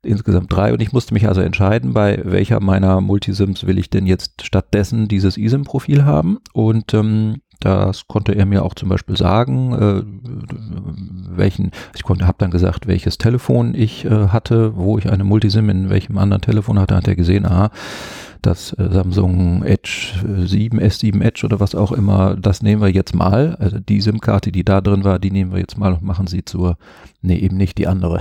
Insgesamt 0.01 0.51
drei 0.51 0.73
und 0.73 0.81
ich 0.81 0.95
musste 0.95 1.13
mich 1.13 1.29
also 1.29 1.43
entscheiden, 1.43 1.93
bei 1.93 2.23
welcher 2.25 2.59
meiner 2.59 3.03
Multisims 3.03 3.67
will 3.67 3.77
ich 3.77 3.91
denn 3.91 4.07
jetzt 4.07 4.47
stattdessen 4.47 5.09
dieses 5.09 5.37
eSIM-Profil 5.37 6.07
haben 6.07 6.39
und 6.55 6.95
ähm, 6.95 7.43
das 7.61 8.07
konnte 8.07 8.35
er 8.35 8.47
mir 8.47 8.65
auch 8.65 8.75
zum 8.75 8.89
Beispiel 8.89 9.17
sagen, 9.17 9.73
äh, 9.73 10.03
welchen, 11.37 11.73
ich 11.95 12.05
konnte, 12.05 12.27
habe 12.27 12.39
dann 12.39 12.51
gesagt, 12.51 12.87
welches 12.87 13.19
Telefon 13.19 13.75
ich 13.75 14.05
äh, 14.05 14.29
hatte, 14.29 14.77
wo 14.77 14.99
ich 14.99 15.11
eine 15.11 15.25
Multisim 15.25 15.69
in 15.69 15.91
welchem 15.91 16.19
anderen 16.19 16.43
Telefon 16.43 16.79
hatte, 16.79 16.95
hat 16.95 17.09
er 17.09 17.17
gesehen, 17.17 17.47
ah, 17.47 17.71
das 18.43 18.73
äh, 18.75 18.89
Samsung 18.91 19.65
Edge 19.65 20.13
7, 20.45 20.79
S7 20.81 21.21
Edge 21.23 21.45
oder 21.45 21.59
was 21.61 21.75
auch 21.75 21.93
immer, 21.93 22.37
das 22.37 22.63
nehmen 22.63 22.81
wir 22.81 22.89
jetzt 22.89 23.15
mal. 23.15 23.57
Also 23.59 23.79
die 23.79 24.01
SIM-Karte, 24.01 24.53
die 24.53 24.65
da 24.65 24.81
drin 24.81 25.05
war, 25.05 25.19
die 25.19 25.31
nehmen 25.31 25.53
wir 25.53 25.59
jetzt 25.59 25.79
mal 25.79 25.93
und 25.93 26.03
machen 26.03 26.27
sie 26.27 26.45
zur, 26.45 26.77
nee, 27.23 27.37
eben 27.37 27.57
nicht 27.57 27.79
die 27.79 27.87
andere. 27.87 28.21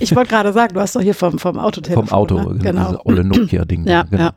Ich 0.00 0.14
wollte 0.16 0.30
gerade 0.30 0.52
sagen, 0.52 0.74
du 0.74 0.80
hast 0.80 0.96
doch 0.96 1.02
hier 1.02 1.14
vom, 1.14 1.38
vom 1.38 1.58
Autotelefon. 1.58 2.06
Vom 2.06 2.16
Auto, 2.16 2.52
ne? 2.52 2.58
genau. 2.58 2.86
Diese 2.86 3.06
olle 3.06 3.24
Nokia-Ding. 3.24 3.86
ja, 3.86 4.02
genau. 4.04 4.24
ja. 4.24 4.34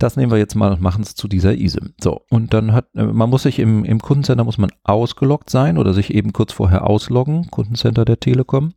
Das 0.00 0.16
nehmen 0.16 0.32
wir 0.32 0.38
jetzt 0.38 0.54
mal 0.54 0.72
und 0.72 0.80
machen 0.80 1.02
es 1.02 1.14
zu 1.14 1.28
dieser 1.28 1.54
ISIM. 1.54 1.92
So, 2.00 2.22
und 2.30 2.54
dann 2.54 2.72
hat, 2.72 2.86
äh, 2.96 3.04
man 3.04 3.28
muss 3.28 3.42
sich 3.42 3.58
im, 3.58 3.84
im 3.84 4.00
Kundencenter 4.00 4.44
muss 4.44 4.56
man 4.56 4.72
ausgeloggt 4.82 5.50
sein 5.50 5.76
oder 5.76 5.92
sich 5.92 6.14
eben 6.14 6.32
kurz 6.32 6.54
vorher 6.54 6.88
ausloggen, 6.88 7.50
Kundencenter 7.50 8.06
der 8.06 8.18
Telekom, 8.18 8.72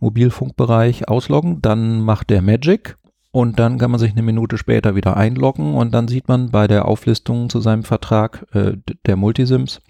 Mobilfunkbereich 0.00 1.08
ausloggen, 1.08 1.62
dann 1.62 2.00
macht 2.00 2.30
der 2.30 2.42
Magic 2.42 2.98
und 3.30 3.60
dann 3.60 3.78
kann 3.78 3.92
man 3.92 4.00
sich 4.00 4.10
eine 4.10 4.22
Minute 4.22 4.58
später 4.58 4.96
wieder 4.96 5.16
einloggen 5.16 5.74
und 5.74 5.92
dann 5.92 6.08
sieht 6.08 6.26
man 6.26 6.50
bei 6.50 6.66
der 6.66 6.86
Auflistung 6.86 7.48
zu 7.48 7.60
seinem 7.60 7.84
Vertrag 7.84 8.44
äh, 8.52 8.72
der 9.06 9.14
Multisims, 9.14 9.80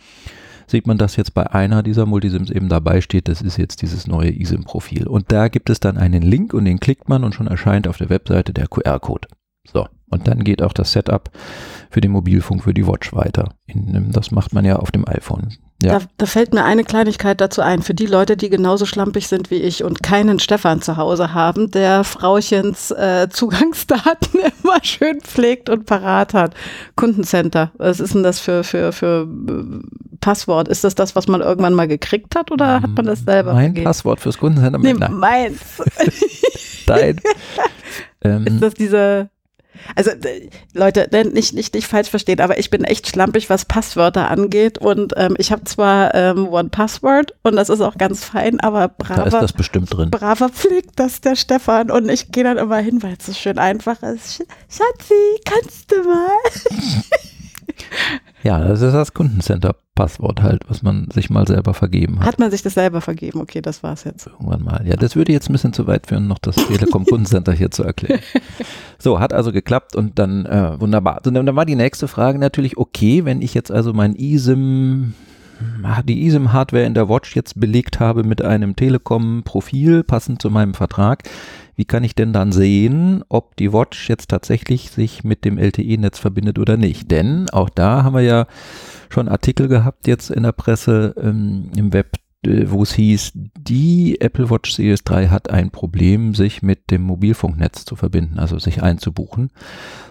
sieht 0.66 0.86
man, 0.86 0.98
dass 0.98 1.16
jetzt 1.16 1.32
bei 1.32 1.50
einer 1.50 1.82
dieser 1.82 2.04
Multisims 2.04 2.50
eben 2.50 2.68
dabei 2.68 3.00
steht, 3.00 3.28
das 3.28 3.40
ist 3.40 3.56
jetzt 3.56 3.80
dieses 3.80 4.06
neue 4.06 4.30
ISIM-Profil. 4.30 5.08
Und 5.08 5.32
da 5.32 5.48
gibt 5.48 5.70
es 5.70 5.80
dann 5.80 5.96
einen 5.96 6.22
Link 6.22 6.52
und 6.52 6.66
den 6.66 6.80
klickt 6.80 7.08
man 7.08 7.24
und 7.24 7.34
schon 7.34 7.46
erscheint 7.46 7.88
auf 7.88 7.96
der 7.96 8.10
Webseite 8.10 8.52
der 8.52 8.68
QR-Code. 8.68 9.26
So, 9.66 9.86
Und 10.10 10.28
dann 10.28 10.44
geht 10.44 10.62
auch 10.62 10.72
das 10.72 10.92
Setup 10.92 11.30
für 11.88 12.00
den 12.00 12.12
Mobilfunk 12.12 12.64
für 12.64 12.74
die 12.74 12.86
Watch 12.86 13.12
weiter. 13.12 13.54
Das 13.66 14.30
macht 14.30 14.52
man 14.52 14.64
ja 14.64 14.76
auf 14.76 14.90
dem 14.90 15.06
iPhone. 15.08 15.56
Ja. 15.82 15.98
Da, 15.98 16.04
da, 16.18 16.26
fällt 16.26 16.52
mir 16.52 16.64
eine 16.64 16.84
Kleinigkeit 16.84 17.40
dazu 17.40 17.62
ein. 17.62 17.82
Für 17.82 17.94
die 17.94 18.06
Leute, 18.06 18.36
die 18.36 18.50
genauso 18.50 18.84
schlampig 18.84 19.28
sind 19.28 19.50
wie 19.50 19.56
ich 19.56 19.82
und 19.82 20.02
keinen 20.02 20.38
Stefan 20.38 20.82
zu 20.82 20.98
Hause 20.98 21.32
haben, 21.32 21.70
der 21.70 22.04
Frauchens 22.04 22.90
äh, 22.90 23.28
Zugangsdaten 23.30 24.40
immer 24.62 24.78
schön 24.82 25.20
pflegt 25.22 25.70
und 25.70 25.86
parat 25.86 26.34
hat. 26.34 26.54
Kundencenter. 26.96 27.72
Was 27.78 27.98
ist 27.98 28.14
denn 28.14 28.22
das 28.22 28.40
für, 28.40 28.62
für, 28.62 28.92
für 28.92 29.26
äh, 29.26 30.16
Passwort? 30.20 30.68
Ist 30.68 30.84
das 30.84 30.94
das, 30.94 31.16
was 31.16 31.28
man 31.28 31.40
irgendwann 31.40 31.74
mal 31.74 31.88
gekriegt 31.88 32.36
hat 32.36 32.50
oder 32.50 32.82
hat 32.82 32.90
man 32.90 33.06
das 33.06 33.20
selber? 33.20 33.54
Mein 33.54 33.68
vergeben? 33.68 33.84
Passwort 33.84 34.20
fürs 34.20 34.36
Kundencenter? 34.36 34.78
Nee, 34.80 34.94
meins. 34.94 35.82
Dein. 36.86 37.20
Ähm, 38.22 38.46
ist 38.46 38.62
das 38.62 38.74
diese 38.74 39.30
also 39.96 40.10
Leute, 40.74 41.08
ne, 41.12 41.24
nicht, 41.24 41.54
nicht, 41.54 41.74
nicht 41.74 41.86
falsch 41.86 42.08
verstehen, 42.08 42.40
aber 42.40 42.58
ich 42.58 42.70
bin 42.70 42.84
echt 42.84 43.08
schlampig, 43.08 43.50
was 43.50 43.64
Passwörter 43.64 44.30
angeht. 44.30 44.78
Und 44.78 45.14
ähm, 45.16 45.34
ich 45.38 45.52
habe 45.52 45.64
zwar 45.64 46.14
ähm, 46.14 46.48
One 46.48 46.68
Password 46.68 47.34
und 47.42 47.56
das 47.56 47.68
ist 47.68 47.80
auch 47.80 47.96
ganz 47.96 48.24
fein, 48.24 48.60
aber 48.60 48.88
braver, 48.88 49.22
da 49.22 49.36
ist 49.38 49.42
das 49.42 49.52
bestimmt 49.52 49.94
drin. 49.94 50.10
braver 50.10 50.48
pflegt 50.48 50.98
das 50.98 51.20
der 51.20 51.36
Stefan. 51.36 51.90
Und 51.90 52.08
ich 52.08 52.32
gehe 52.32 52.44
dann 52.44 52.58
immer 52.58 52.78
hin, 52.78 53.02
weil 53.02 53.16
es 53.18 53.26
so 53.26 53.32
schön 53.32 53.58
einfach 53.58 54.02
ist. 54.02 54.44
Schatzi, 54.68 55.40
kannst 55.44 55.90
du 55.92 56.02
mal? 56.02 56.30
Ja, 58.42 58.58
das 58.60 58.80
ist 58.80 58.92
das 58.94 59.12
Kundencenter-Passwort 60.00 60.42
halt, 60.42 60.62
was 60.68 60.82
man 60.82 61.08
sich 61.12 61.30
mal 61.30 61.46
selber 61.46 61.74
vergeben 61.74 62.20
hat. 62.20 62.26
Hat 62.26 62.38
man 62.38 62.50
sich 62.50 62.62
das 62.62 62.74
selber 62.74 63.00
vergeben? 63.00 63.40
Okay, 63.40 63.60
das 63.60 63.82
war's 63.82 64.04
jetzt. 64.04 64.26
Irgendwann 64.26 64.62
mal. 64.62 64.86
Ja, 64.86 64.96
das 64.96 65.16
würde 65.16 65.32
jetzt 65.32 65.48
ein 65.48 65.52
bisschen 65.52 65.72
zu 65.72 65.86
weit 65.86 66.06
führen, 66.06 66.26
noch 66.26 66.38
das 66.38 66.56
Telekom 66.56 67.04
Kundencenter 67.04 67.52
hier 67.52 67.70
zu 67.70 67.84
erklären. 67.84 68.20
So, 69.02 69.18
hat 69.18 69.32
also 69.32 69.50
geklappt 69.50 69.96
und 69.96 70.18
dann 70.18 70.44
äh, 70.44 70.78
wunderbar. 70.78 71.22
Und 71.24 71.32
dann 71.32 71.56
war 71.56 71.64
die 71.64 71.74
nächste 71.74 72.06
Frage 72.06 72.38
natürlich, 72.38 72.76
okay, 72.76 73.24
wenn 73.24 73.40
ich 73.40 73.54
jetzt 73.54 73.72
also 73.72 73.94
mein 73.94 74.14
eSIM 74.14 75.14
die 76.04 76.26
eSIM-Hardware 76.26 76.84
in 76.84 76.94
der 76.94 77.08
Watch 77.08 77.36
jetzt 77.36 77.58
belegt 77.58 78.00
habe 78.00 78.24
mit 78.24 78.42
einem 78.42 78.76
Telekom-Profil 78.76 80.04
passend 80.04 80.40
zu 80.40 80.50
meinem 80.50 80.74
Vertrag, 80.74 81.24
wie 81.80 81.86
kann 81.86 82.04
ich 82.04 82.14
denn 82.14 82.34
dann 82.34 82.52
sehen, 82.52 83.24
ob 83.30 83.56
die 83.56 83.72
Watch 83.72 84.10
jetzt 84.10 84.28
tatsächlich 84.28 84.90
sich 84.90 85.24
mit 85.24 85.46
dem 85.46 85.56
LTE-Netz 85.56 86.18
verbindet 86.18 86.58
oder 86.58 86.76
nicht? 86.76 87.10
Denn 87.10 87.48
auch 87.50 87.70
da 87.70 88.04
haben 88.04 88.14
wir 88.14 88.20
ja 88.20 88.46
schon 89.08 89.28
Artikel 89.28 89.66
gehabt 89.66 90.06
jetzt 90.06 90.30
in 90.30 90.42
der 90.42 90.52
Presse 90.52 91.14
ähm, 91.16 91.70
im 91.74 91.94
Web, 91.94 92.16
äh, 92.44 92.64
wo 92.66 92.82
es 92.82 92.92
hieß, 92.92 93.32
die 93.34 94.20
Apple 94.20 94.50
Watch 94.50 94.72
Series 94.72 95.04
3 95.04 95.28
hat 95.28 95.48
ein 95.48 95.70
Problem, 95.70 96.34
sich 96.34 96.60
mit 96.60 96.90
dem 96.90 97.00
Mobilfunknetz 97.00 97.86
zu 97.86 97.96
verbinden, 97.96 98.38
also 98.38 98.58
sich 98.58 98.82
einzubuchen, 98.82 99.50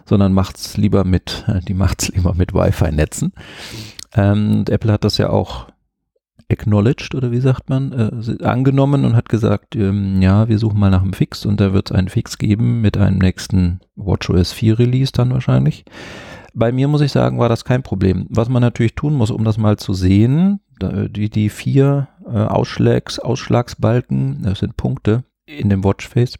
sondern 0.05 0.33
macht's 0.33 0.75
lieber 0.77 1.03
mit, 1.03 1.45
äh, 1.47 1.59
die 1.59 1.75
macht's 1.75 2.07
lieber 2.15 2.33
mit 2.33 2.53
Wi-Fi-Netzen. 2.53 3.31
Ähm, 4.13 4.65
Apple 4.69 4.91
hat 4.91 5.03
das 5.03 5.17
ja 5.17 5.29
auch 5.29 5.67
acknowledged 6.51 7.13
oder 7.13 7.31
wie 7.31 7.39
sagt 7.39 7.69
man, 7.69 7.91
äh, 7.91 8.43
angenommen 8.43 9.05
und 9.05 9.15
hat 9.15 9.29
gesagt, 9.29 9.75
ähm, 9.75 10.21
ja, 10.21 10.49
wir 10.49 10.57
suchen 10.57 10.79
mal 10.79 10.89
nach 10.89 11.03
einem 11.03 11.13
Fix 11.13 11.45
und 11.45 11.59
da 11.59 11.73
wird 11.73 11.91
es 11.91 11.95
einen 11.95 12.09
Fix 12.09 12.37
geben 12.37 12.81
mit 12.81 12.97
einem 12.97 13.19
nächsten 13.19 13.81
WatchOS 13.95 14.51
4 14.53 14.79
Release 14.79 15.11
dann 15.11 15.31
wahrscheinlich. 15.31 15.85
Bei 16.55 16.71
mir 16.71 16.87
muss 16.87 17.01
ich 17.01 17.11
sagen, 17.11 17.37
war 17.37 17.49
das 17.49 17.63
kein 17.65 17.83
Problem. 17.83 18.25
Was 18.29 18.49
man 18.49 18.61
natürlich 18.61 18.95
tun 18.95 19.13
muss, 19.13 19.29
um 19.29 19.43
das 19.43 19.57
mal 19.57 19.77
zu 19.77 19.93
sehen, 19.93 20.59
die, 20.81 21.29
die 21.29 21.49
vier 21.49 22.07
äh, 22.25 22.37
Ausschlags, 22.37 23.19
Ausschlagsbalken, 23.19 24.43
das 24.43 24.59
sind 24.59 24.77
Punkte 24.77 25.23
in 25.45 25.69
dem 25.69 25.83
Watchface. 25.83 26.37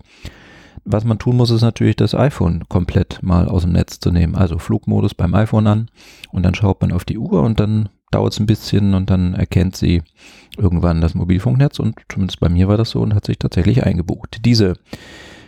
Was 0.86 1.04
man 1.04 1.20
tun 1.20 1.38
muss, 1.38 1.52
ist 1.52 1.62
natürlich 1.62 1.96
das 1.96 2.16
iPhone 2.16 2.64
komplett 2.70 3.22
mal 3.22 3.48
aus 3.48 3.64
dem 3.64 3.74
Netz 3.74 4.00
zu 4.00 4.12
nehmen. 4.12 4.36
Also 4.36 4.58
Flugmodus 4.58 5.14
beim 5.14 5.34
iPhone 5.34 5.68
an 5.68 5.90
und 6.32 6.44
dann 6.44 6.56
schaut 6.56 6.82
man 6.82 6.92
auf 6.92 7.06
die 7.06 7.18
Uhr 7.18 7.44
und 7.44 7.60
dann 7.60 7.90
dauert 8.12 8.34
es 8.34 8.40
ein 8.40 8.46
bisschen 8.46 8.94
und 8.94 9.10
dann 9.10 9.34
erkennt 9.34 9.76
sie 9.76 10.02
irgendwann 10.58 11.02
das 11.02 11.14
Mobilfunknetz 11.14 11.80
und 11.80 11.96
zumindest 12.10 12.40
bei 12.40 12.50
mir 12.50 12.68
war 12.68 12.78
das 12.78 12.90
so 12.92 13.02
und 13.02 13.14
hat 13.14 13.26
sich 13.26 13.38
tatsächlich 13.38 13.86
eingebucht. 13.86 14.42
Diese 14.46 14.74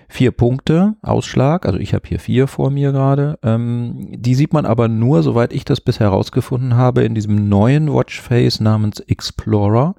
vier 0.08 0.32
Punkte 0.32 0.96
Ausschlag, 1.02 1.66
also 1.66 1.80
ich 1.80 1.94
habe 1.94 2.08
hier 2.08 2.20
vier 2.20 2.48
vor 2.48 2.70
mir 2.70 2.92
gerade, 2.92 3.40
ähm, 3.44 4.10
die 4.12 4.36
sieht 4.36 4.54
man 4.54 4.66
aber 4.66 4.88
nur, 4.88 5.24
soweit 5.24 5.54
ich 5.54 5.66
das 5.66 5.82
bisher 5.82 6.08
herausgefunden 6.08 6.76
habe, 6.76 7.04
in 7.04 7.16
diesem 7.16 7.50
neuen 7.50 7.92
Watchface 7.92 8.60
namens 8.60 9.00
Explorer, 9.00 9.96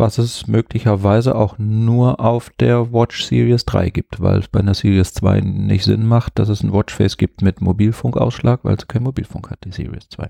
was 0.00 0.18
es 0.18 0.48
möglicherweise 0.48 1.36
auch 1.36 1.58
nur 1.58 2.18
auf 2.18 2.50
der 2.58 2.92
Watch 2.92 3.22
Series 3.22 3.64
3 3.66 3.90
gibt, 3.90 4.20
weil 4.20 4.40
es 4.40 4.48
bei 4.48 4.58
einer 4.58 4.74
Series 4.74 5.12
2 5.12 5.40
nicht 5.42 5.84
Sinn 5.84 6.06
macht, 6.06 6.38
dass 6.38 6.48
es 6.48 6.62
ein 6.62 6.72
Watchface 6.72 7.16
gibt 7.16 7.42
mit 7.42 7.60
Mobilfunkausschlag, 7.60 8.60
weil 8.64 8.74
es 8.74 8.88
kein 8.88 9.04
Mobilfunk 9.04 9.50
hat, 9.50 9.58
die 9.64 9.72
Series 9.72 10.08
2. 10.08 10.28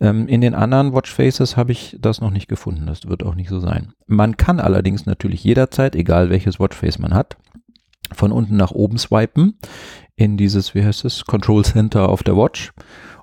Ähm, 0.00 0.26
in 0.28 0.40
den 0.40 0.54
anderen 0.54 0.94
Watchfaces 0.94 1.56
habe 1.56 1.72
ich 1.72 1.96
das 2.00 2.20
noch 2.20 2.30
nicht 2.30 2.48
gefunden. 2.48 2.86
Das 2.86 3.06
wird 3.06 3.22
auch 3.22 3.34
nicht 3.34 3.50
so 3.50 3.60
sein. 3.60 3.92
Man 4.06 4.36
kann 4.36 4.58
allerdings 4.58 5.06
natürlich 5.06 5.44
jederzeit, 5.44 5.94
egal 5.94 6.30
welches 6.30 6.58
Watchface 6.58 6.98
man 6.98 7.14
hat, 7.14 7.36
von 8.12 8.32
unten 8.32 8.56
nach 8.56 8.72
oben 8.72 8.98
swipen 8.98 9.58
in 10.16 10.36
dieses, 10.36 10.74
wie 10.74 10.84
heißt 10.84 11.04
es, 11.04 11.24
Control 11.26 11.64
Center 11.64 12.08
auf 12.08 12.22
der 12.22 12.36
Watch. 12.36 12.72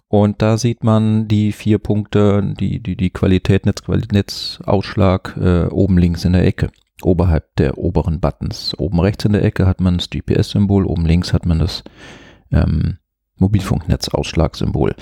Und 0.10 0.42
da 0.42 0.58
sieht 0.58 0.84
man 0.84 1.28
die 1.28 1.52
vier 1.52 1.80
Punkte, 1.80 2.54
die, 2.58 2.82
die, 2.82 2.96
die 2.96 3.10
Qualität, 3.10 3.66
Netzqualitätsausschlag 3.66 5.36
äh, 5.38 5.66
oben 5.66 5.98
links 5.98 6.24
in 6.24 6.34
der 6.34 6.46
Ecke, 6.46 6.70
oberhalb 7.02 7.56
der 7.58 7.78
oberen 7.78 8.22
Buttons. 8.22 8.74
Oben 8.78 9.02
rechts 9.02 9.26
in 9.26 9.34
der 9.34 9.44
Ecke 9.44 9.66
hat 9.66 9.82
man 9.82 9.98
das 9.98 10.10
GPS-Symbol, 10.10 10.86
oben 10.86 11.06
links 11.06 11.34
hat 11.34 11.46
man 11.46 11.60
das 11.60 11.84
ähm, 12.52 12.98
Mobilfunknetzausschlagsymbol. 13.36 14.96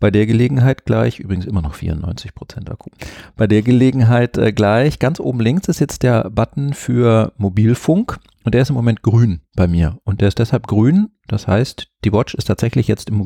Bei 0.00 0.10
der 0.10 0.26
Gelegenheit 0.26 0.86
gleich, 0.86 1.20
übrigens 1.20 1.44
immer 1.44 1.60
noch 1.60 1.74
94% 1.74 2.70
Akku. 2.70 2.88
Bei 3.36 3.46
der 3.46 3.60
Gelegenheit 3.60 4.38
äh, 4.38 4.50
gleich, 4.50 4.98
ganz 4.98 5.20
oben 5.20 5.40
links 5.40 5.68
ist 5.68 5.78
jetzt 5.78 6.02
der 6.02 6.30
Button 6.30 6.72
für 6.72 7.34
Mobilfunk 7.36 8.18
und 8.44 8.54
der 8.54 8.62
ist 8.62 8.70
im 8.70 8.76
Moment 8.76 9.02
grün 9.02 9.42
bei 9.54 9.68
mir. 9.68 9.98
Und 10.04 10.22
der 10.22 10.28
ist 10.28 10.38
deshalb 10.38 10.66
grün, 10.66 11.10
das 11.28 11.46
heißt, 11.46 11.88
die 12.04 12.12
Watch 12.12 12.34
ist 12.34 12.46
tatsächlich 12.46 12.88
jetzt 12.88 13.10
im 13.10 13.16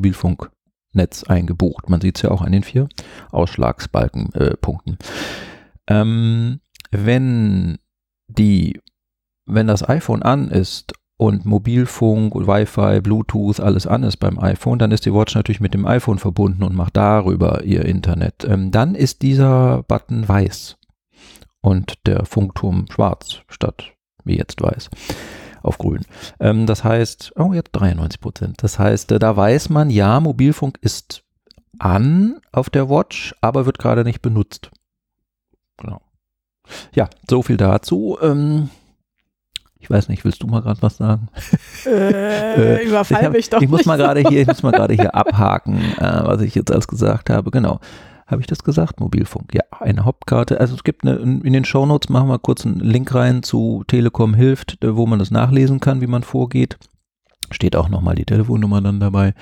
Mobilfunknetz 0.95 1.23
eingebucht. 1.25 1.89
Man 1.89 2.01
sieht 2.01 2.17
es 2.17 2.21
ja 2.23 2.31
auch 2.31 2.41
an 2.41 2.51
den 2.51 2.63
vier 2.63 2.87
Ausschlagsbalkenpunkten. 3.31 4.97
Äh, 5.87 5.93
ähm, 5.93 6.59
wenn 6.91 7.77
die, 8.27 8.81
wenn 9.45 9.67
das 9.67 9.87
iPhone 9.87 10.23
an 10.23 10.49
ist 10.49 10.93
und 11.17 11.45
Mobilfunk, 11.45 12.35
Wi-Fi, 12.35 13.01
Bluetooth, 13.01 13.59
alles 13.59 13.87
an 13.87 14.03
ist 14.03 14.17
beim 14.17 14.39
iPhone, 14.39 14.79
dann 14.79 14.91
ist 14.91 15.05
die 15.05 15.13
Watch 15.13 15.35
natürlich 15.35 15.61
mit 15.61 15.73
dem 15.73 15.85
iPhone 15.85 16.19
verbunden 16.19 16.63
und 16.63 16.75
macht 16.75 16.97
darüber 16.97 17.63
ihr 17.63 17.85
Internet. 17.85 18.45
Ähm, 18.45 18.71
dann 18.71 18.95
ist 18.95 19.21
dieser 19.21 19.83
Button 19.83 20.27
weiß 20.27 20.77
und 21.61 22.05
der 22.05 22.25
Funkturm 22.25 22.85
schwarz 22.89 23.41
statt 23.47 23.91
wie 24.23 24.37
jetzt 24.37 24.61
weiß 24.61 24.89
auf 25.65 25.77
grün. 25.77 26.01
Ähm, 26.39 26.65
das 26.65 26.83
heißt, 26.83 27.33
oh, 27.37 27.53
jetzt 27.53 27.71
93 27.73 28.21
Prozent. 28.21 28.63
Das 28.63 28.79
heißt, 28.79 29.11
äh, 29.11 29.19
da 29.19 29.35
weiß 29.35 29.69
man, 29.69 29.89
ja, 29.89 30.19
Mobilfunk 30.19 30.77
ist 30.81 31.23
an 31.79 32.39
auf 32.51 32.69
der 32.69 32.89
Watch, 32.89 33.35
aber 33.41 33.65
wird 33.65 33.79
gerade 33.79 34.03
nicht 34.03 34.21
benutzt. 34.21 34.71
Genau. 35.77 36.01
Ja, 36.93 37.09
so 37.29 37.41
viel 37.41 37.57
dazu. 37.57 38.17
Ähm, 38.21 38.69
ich 39.77 39.89
weiß 39.89 40.09
nicht, 40.09 40.25
willst 40.25 40.41
du 40.41 40.47
mal 40.47 40.61
gerade 40.61 40.81
was 40.81 40.97
sagen? 40.97 41.27
Äh, 41.85 41.89
äh 42.79 42.85
überfall 42.85 43.23
hab, 43.23 43.33
mich 43.33 43.49
doch. 43.49 43.61
Ich 43.61 43.69
muss 43.69 43.85
mal 43.85 43.97
gerade 43.97 44.21
hier, 44.21 44.41
ich 44.41 44.47
muss 44.47 44.63
mal 44.63 44.71
gerade 44.71 44.95
hier 44.95 45.13
abhaken, 45.13 45.77
äh, 45.97 46.21
was 46.23 46.41
ich 46.41 46.55
jetzt 46.55 46.71
alles 46.71 46.87
gesagt 46.87 47.29
habe. 47.29 47.51
Genau. 47.51 47.79
Habe 48.25 48.41
ich 48.41 48.47
das 48.47 48.63
gesagt? 48.63 48.99
Mobilfunk. 48.99 49.53
Ja, 49.53 49.61
eine 49.79 50.03
Hauptkarte. 50.03 50.59
Also 50.59 50.75
es 50.75 50.83
gibt 50.83 51.03
eine, 51.03 51.15
in 51.17 51.53
den 51.53 51.65
Shownotes 51.65 52.09
machen 52.09 52.27
wir 52.27 52.39
kurz 52.39 52.65
einen 52.65 52.79
Link 52.79 53.13
rein 53.13 53.43
zu 53.43 53.83
Telekom 53.87 54.33
hilft, 54.33 54.77
wo 54.81 55.05
man 55.05 55.19
das 55.19 55.29
nachlesen 55.29 55.79
kann, 55.79 56.01
wie 56.01 56.07
man 56.07 56.23
vorgeht. 56.23 56.77
Steht 57.51 57.75
auch 57.75 57.89
nochmal 57.89 58.15
die 58.15 58.25
Telefonnummer 58.25 58.81
dann 58.81 58.99
dabei. 58.99 59.35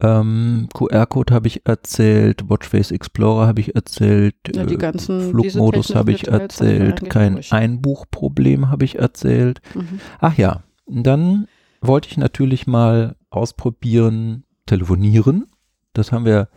Ähm, 0.00 0.68
QR-Code 0.74 1.34
habe 1.34 1.48
ich 1.48 1.66
erzählt, 1.66 2.48
Watchface 2.48 2.92
Explorer 2.92 3.48
habe 3.48 3.60
ich 3.60 3.74
erzählt, 3.74 4.36
ja, 4.52 4.64
die 4.64 4.74
äh, 4.74 4.78
ganzen, 4.78 5.30
Flugmodus 5.30 5.94
habe 5.94 6.12
ich 6.12 6.28
erzählt, 6.28 7.10
kein. 7.10 7.40
Einbuchproblem 7.50 8.70
habe 8.70 8.84
ich 8.84 8.96
erzählt. 8.96 9.60
Mhm. 9.74 10.00
Ach 10.20 10.36
ja, 10.36 10.62
dann 10.86 11.48
wollte 11.80 12.08
ich 12.08 12.16
natürlich 12.16 12.66
mal 12.68 13.16
ausprobieren, 13.30 14.44
telefonieren. 14.66 15.46
Das 15.94 16.12
haben 16.12 16.24
wir 16.24 16.48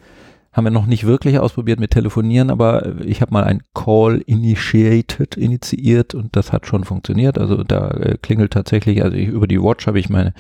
haben 0.54 0.66
wir 0.66 0.72
noch 0.72 0.86
nicht 0.86 1.06
wirklich 1.06 1.40
ausprobiert 1.40 1.80
mit 1.80 1.92
Telefonieren, 1.92 2.50
aber 2.50 3.00
ich 3.06 3.22
habe 3.22 3.34
mal 3.34 3.44
ein 3.44 3.64
Call 3.74 4.22
initiated, 4.26 5.38
initiiert 5.38 6.14
und 6.14 6.36
das 6.36 6.52
hat 6.52 6.68
schon 6.68 6.84
funktioniert. 6.84 7.38
Also 7.38 7.64
da 7.64 7.90
äh, 7.92 8.18
klingelt 8.22 8.52
tatsächlich, 8.52 9.04
also 9.04 9.16
ich, 9.16 9.28
über 9.28 9.48
die 9.48 9.62
Watch 9.62 9.88
habe 9.88 10.00
ich 10.00 10.10
meine 10.10 10.34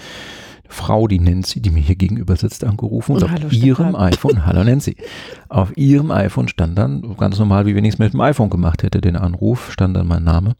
Frau, 0.67 1.07
die 1.07 1.19
Nancy, 1.19 1.61
die 1.61 1.69
mir 1.69 1.81
hier 1.81 1.95
gegenüber 1.95 2.35
sitzt, 2.35 2.63
angerufen 2.63 3.15
und, 3.15 3.23
und 3.23 3.45
auf 3.45 3.53
ihrem 3.53 3.89
Stefan. 3.89 3.95
iPhone, 3.95 4.45
hallo 4.45 4.63
Nancy, 4.63 4.97
auf 5.47 5.75
ihrem 5.77 6.11
iPhone 6.11 6.47
stand 6.49 6.77
dann, 6.77 7.15
ganz 7.17 7.39
normal, 7.39 7.65
wie 7.65 7.75
wenn 7.75 7.85
ich 7.85 7.93
es 7.93 7.99
mit 7.99 8.13
dem 8.13 8.21
iPhone 8.21 8.49
gemacht 8.49 8.83
hätte, 8.83 8.99
den 8.99 9.15
Anruf, 9.15 9.71
stand 9.71 9.95
dann 9.95 10.07
mein 10.07 10.23
Name. 10.23 10.55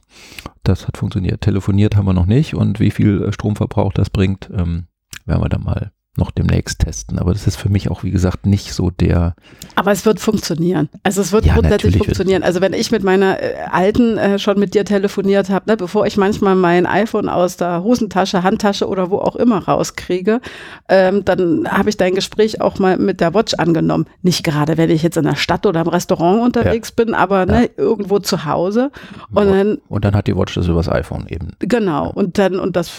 Das 0.64 0.88
hat 0.88 0.98
funktioniert. 0.98 1.42
Telefoniert 1.42 1.96
haben 1.96 2.06
wir 2.06 2.14
noch 2.14 2.26
nicht 2.26 2.56
und 2.56 2.80
wie 2.80 2.92
viel 2.92 3.32
Stromverbrauch 3.34 3.94
das 3.94 4.10
bringt, 4.10 4.50
ähm, 4.54 4.86
werden 5.26 5.42
wir 5.42 5.50
dann 5.50 5.64
mal 5.64 5.92
noch 6.18 6.32
demnächst 6.32 6.80
testen. 6.80 7.20
Aber 7.20 7.32
das 7.32 7.48
ist 7.48 7.56
für 7.56 7.70
mich 7.70 7.90
auch, 7.90 8.04
wie 8.04 8.12
gesagt, 8.12 8.46
nicht 8.46 8.74
so 8.74 8.90
der. 8.90 9.34
Aber 9.76 9.92
es 9.94 10.06
wird 10.06 10.20
funktionieren. 10.20 10.90
Also 11.04 11.22
es 11.22 11.32
wird 11.32 11.46
Ja, 11.46 11.54
grundsätzlich 11.54 11.98
funktionieren. 11.98 12.44
Also 12.44 12.60
wenn 12.60 12.74
ich 12.74 12.92
mit 12.92 13.02
meiner 13.04 13.42
äh, 13.42 13.56
alten 13.72 14.18
äh, 14.18 14.38
schon 14.38 14.60
mit 14.60 14.74
dir 14.74 14.84
telefoniert 14.84 15.50
habe, 15.50 15.70
ne, 15.70 15.78
bevor 15.78 16.06
ich 16.06 16.18
manchmal 16.18 16.56
mein 16.56 16.86
iPhone 16.86 17.30
aus 17.30 17.56
der 17.56 17.82
Hosentasche, 17.84 18.44
Handtasche 18.44 18.90
oder 18.90 19.10
wo 19.10 19.20
auch 19.20 19.38
immer 19.38 19.60
rauskriege, 19.60 20.42
ähm, 20.90 21.24
dann 21.24 21.66
habe 21.72 21.90
ich 21.90 21.96
dein 21.96 22.14
Gespräch 22.14 22.60
auch 22.60 22.78
mal 22.78 22.98
mit 22.98 23.22
der 23.22 23.34
Watch 23.34 23.54
angenommen. 23.54 24.06
Nicht 24.22 24.44
gerade, 24.44 24.76
wenn 24.78 24.90
ich 24.90 25.04
jetzt 25.04 25.16
in 25.16 25.24
der 25.24 25.38
Stadt 25.38 25.66
oder 25.66 25.82
im 25.82 25.88
Restaurant 25.88 26.44
unterwegs 26.44 26.92
bin, 26.92 27.14
aber 27.14 27.46
ne, 27.46 27.70
irgendwo 27.78 28.20
zu 28.20 28.44
Hause. 28.44 28.92
Und 29.34 29.48
dann, 29.48 29.78
Und 29.88 30.04
dann 30.04 30.14
hat 30.14 30.28
die 30.28 30.36
Watch 30.36 30.56
das 30.56 30.68
übers 30.68 30.90
iPhone 30.90 31.26
eben. 31.30 31.54
genau, 31.60 32.12
und 32.12 32.38
dann, 32.38 32.60
und 32.60 32.76
das 32.76 32.92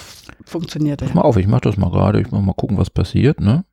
funktionierte. 0.47 1.05
Pass 1.05 1.15
mal 1.15 1.23
auf, 1.23 1.37
ich 1.37 1.47
mache 1.47 1.63
das 1.63 1.77
mal 1.77 1.91
gerade. 1.91 2.21
Ich 2.21 2.31
mach 2.31 2.41
mal 2.41 2.55
gucken, 2.55 2.79
was 2.79 2.91
passiert, 2.91 3.02
ne? 3.41 3.65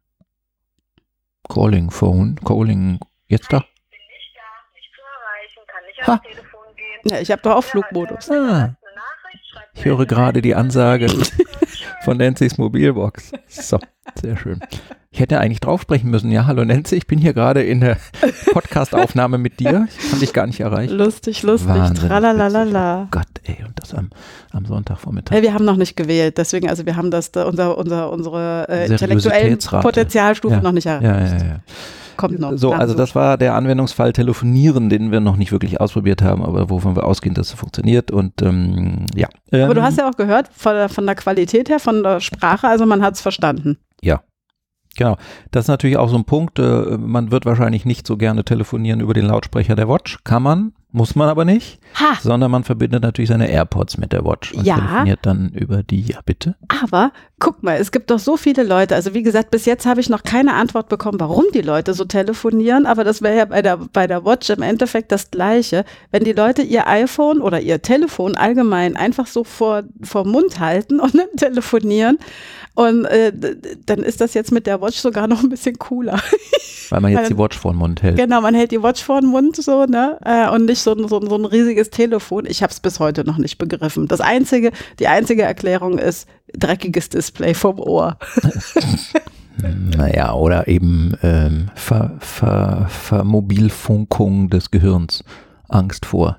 Calling 1.47 1.89
Phone, 1.91 2.35
Calling, 2.45 2.99
jetzt 3.27 3.51
da? 3.51 3.59
bin 3.59 3.67
nicht 4.07 4.35
da, 4.35 4.41
nicht 4.75 4.91
zu 4.93 5.01
erreichen, 5.01 5.61
kann 5.67 5.85
nicht 5.85 6.07
Ha. 6.07 6.11
ans 6.13 6.23
Telefon 6.23 6.75
gehen. 6.75 7.11
Ja, 7.11 7.19
ich 7.21 7.31
habe 7.31 7.41
doch 7.41 7.55
auch 7.55 7.63
Flugmodus. 7.63 8.29
Ah, 8.29 8.75
ich 9.73 9.85
höre 9.85 10.05
gerade 10.05 10.41
die 10.41 10.55
Ansage 10.55 11.07
von 12.03 12.17
Nancy's 12.17 12.57
Mobilbox. 12.57 13.31
So, 13.47 13.79
sehr 14.21 14.38
schön. 14.38 14.59
Ich 15.12 15.19
hätte 15.19 15.39
eigentlich 15.39 15.59
drauf 15.59 15.81
sprechen 15.81 16.09
müssen. 16.12 16.31
Ja, 16.31 16.45
hallo 16.45 16.63
Nancy, 16.63 16.95
ich 16.95 17.07
bin 17.07 17.17
hier 17.19 17.33
gerade 17.33 17.63
in 17.63 17.79
der 17.81 17.97
Podcast-Aufnahme 18.53 19.38
mit 19.39 19.59
dir. 19.59 19.88
Ich 19.99 20.09
kann 20.12 20.19
dich 20.19 20.33
gar 20.33 20.45
nicht 20.47 20.59
erreichen. 20.59 20.93
Lustig, 20.95 21.41
lustig, 21.43 21.69
Wahnsinnig 21.69 22.07
tralalala. 22.09 23.07
Gott, 23.12 23.25
ey, 23.43 23.57
und 23.65 23.73
das 23.79 23.93
am, 23.95 24.09
am 24.51 24.65
Sonntagvormittag. 24.65 25.35
Äh, 25.35 25.41
wir 25.41 25.53
haben 25.53 25.65
noch 25.65 25.77
nicht 25.77 25.95
gewählt, 25.95 26.38
deswegen, 26.38 26.69
also 26.69 26.85
wir 26.85 26.95
haben 26.95 27.09
das, 27.12 27.31
da, 27.31 27.43
unser, 27.45 27.77
unser, 27.77 28.12
unsere 28.12 28.67
äh, 28.69 28.85
intellektuellen. 28.88 29.57
Potenzialstufe 29.57 30.55
Ja. 30.55 30.62
noch 30.62 30.71
nicht 30.71 30.85
Ja, 30.85 30.99
erreicht. 30.99 31.41
ja, 31.41 31.47
ja. 31.47 31.59
Kommt 32.19 32.39
noch. 32.39 32.58
So, 32.58 32.73
also 32.73 32.93
das 32.93 33.15
war 33.15 33.38
der 33.38 33.55
Anwendungsfall 33.55 34.13
Telefonieren, 34.13 34.89
den 34.89 35.12
wir 35.12 35.19
noch 35.19 35.38
nicht 35.38 35.51
wirklich 35.51 35.79
ausprobiert 35.79 36.21
haben, 36.21 36.43
aber 36.43 36.69
wovon 36.69 36.95
wir 36.95 37.05
ausgehen, 37.05 37.34
dass 37.34 37.47
es 37.47 37.53
funktioniert. 37.53 38.12
Und 38.12 38.41
ähm, 38.41 39.05
ja. 39.15 39.27
Aber 39.51 39.73
du 39.73 39.79
Ähm, 39.79 39.86
hast 39.86 39.97
ja 39.97 40.10
auch 40.10 40.17
gehört, 40.17 40.49
von 40.51 40.73
der, 40.73 40.89
von 40.89 41.05
der 41.05 41.15
Qualität 41.15 41.69
her, 41.69 41.79
von 41.79 42.03
der 42.03 42.19
Sprache, 42.19 42.67
also 42.67 42.86
man 42.86 43.01
hat 43.01 43.15
es 43.15 43.21
verstanden. 43.21 43.77
Genau. 44.99 45.17
Das 45.51 45.65
ist 45.65 45.69
natürlich 45.69 45.97
auch 45.97 46.10
so 46.10 46.17
ein 46.17 46.25
Punkt. 46.25 46.60
Äh, 46.60 46.97
man 46.97 47.32
wird 47.32 47.45
wahrscheinlich 47.45 47.86
nicht 47.86 48.05
so 48.05 48.17
gerne 48.17 48.43
telefonieren 48.43 48.99
über 48.99 49.13
den 49.13 49.25
Lautsprecher 49.25 49.75
der 49.75 49.88
Watch. 49.88 50.19
Kann 50.23 50.43
man, 50.43 50.73
muss 50.91 51.15
man 51.15 51.29
aber 51.29 51.45
nicht. 51.45 51.78
Ha! 51.95 52.17
Sondern 52.21 52.52
man 52.52 52.63
verbindet 52.63 53.02
natürlich 53.04 53.30
seine 53.30 53.49
AirPods 53.49 53.97
mit 53.97 54.13
der 54.13 54.23
Watch 54.23 54.54
und 54.54 54.65
Ja. 54.65 54.75
telefoniert 54.75 55.19
dann 55.23 55.49
über 55.49 55.84
die. 55.84 56.02
Ja, 56.02 56.19
bitte. 56.23 56.56
Aber 56.84 57.12
guck 57.39 57.63
mal, 57.63 57.78
es 57.78 57.91
gibt 57.91 58.10
doch 58.12 58.19
so 58.19 58.38
viele 58.38 58.63
Leute. 58.63 58.95
Also 58.95 59.13
wie 59.13 59.23
gesagt, 59.23 59.52
bis 59.52 59.65
jetzt 59.65 59.86
habe 59.86 59.99
ich 59.99 60.10
noch 60.10 60.23
keine 60.23 60.54
Antwort 60.54 60.88
bekommen, 60.88 61.19
warum 61.19 61.45
die 61.54 61.62
Leute 61.62 61.93
so 61.93 62.06
telefonieren. 62.06 62.86
Aber 62.86 63.04
das 63.04 63.21
wäre 63.21 63.36
ja 63.38 63.45
bei 63.45 63.62
der, 63.62 63.78
bei 63.78 64.08
der 64.08 64.23
Watch 64.23 64.49
im 64.49 64.62
Endeffekt 64.62 65.12
das 65.12 65.32
Gleiche. 65.32 65.84
Wenn 66.12 66.23
die 66.23 66.34
Leute 66.34 66.62
ihr 66.62 66.88
iPhone 66.88 67.41
oder 67.41 67.60
ihr 67.60 67.82
Telefon 67.82 68.36
allgemein 68.38 68.95
einfach 68.95 69.28
so 69.28 69.43
vor, 69.43 69.84
vor 70.02 70.25
Mund 70.25 70.60
halten 70.60 70.99
und 70.99 71.15
dann 71.15 71.28
telefonieren. 71.38 72.17
Und 72.75 73.06
äh, 73.06 73.34
dann 73.86 73.99
ist 73.99 74.21
das 74.21 74.34
jetzt 74.36 74.52
mit 74.52 74.65
der 74.67 74.80
Watch 74.82 74.97
sogar 74.99 75.28
noch 75.28 75.43
ein 75.43 75.49
bisschen 75.49 75.78
cooler. 75.80 76.19
Weil 76.91 77.02
man 77.02 77.12
jetzt 77.12 77.30
die 77.30 77.38
Watch 77.38 77.58
vor 77.58 77.71
den 77.73 77.78
Mund 77.78 78.02
hält. 78.02 78.17
Genau, 78.17 78.41
man 78.41 78.56
hält 78.56 78.71
die 78.71 78.82
Watch 78.82 79.04
vor 79.04 79.21
den 79.21 79.30
Mund 79.30 79.56
so, 79.58 79.86
ne? 79.86 80.17
Äh, 80.25 80.49
und 80.49 80.65
nicht 80.65 80.80
so, 80.80 80.93
ein- 80.93 81.08
so, 81.08 81.19
so 81.21 81.36
ein 81.36 81.45
riesiges 81.45 81.78
Telefon. 81.85 82.45
Ich 82.47 82.61
habe 82.63 82.71
es 82.71 82.79
bis 82.79 82.99
heute 82.99 83.23
noch 83.23 83.37
nicht 83.37 83.57
begriffen. 83.57 84.07
Das 84.07 84.21
einzige, 84.21 84.71
die 84.99 85.07
einzige 85.07 85.43
Erklärung 85.43 85.97
ist 85.97 86.27
dreckiges 86.53 87.09
Display 87.09 87.53
vom 87.53 87.79
Ohr. 87.79 88.17
Naja, 89.61 90.33
oder 90.33 90.69
eben 90.69 91.17
ähm, 91.21 91.69
Ver, 91.75 92.15
Ver, 92.19 92.85
Vermobilfunkung 92.89 94.49
des 94.49 94.71
Gehirns. 94.71 95.23
Angst 95.67 96.05
vor. 96.05 96.37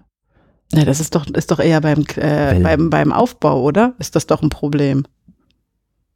Ja, 0.72 0.84
das 0.84 1.00
ist 1.00 1.14
doch, 1.14 1.26
ist 1.26 1.50
doch 1.50 1.58
eher 1.60 1.80
beim, 1.82 2.04
äh, 2.16 2.58
beim, 2.60 2.88
beim 2.90 3.12
Aufbau, 3.12 3.62
oder? 3.62 3.94
Ist 3.98 4.16
das 4.16 4.26
doch 4.26 4.40
ein 4.42 4.48
Problem? 4.48 5.04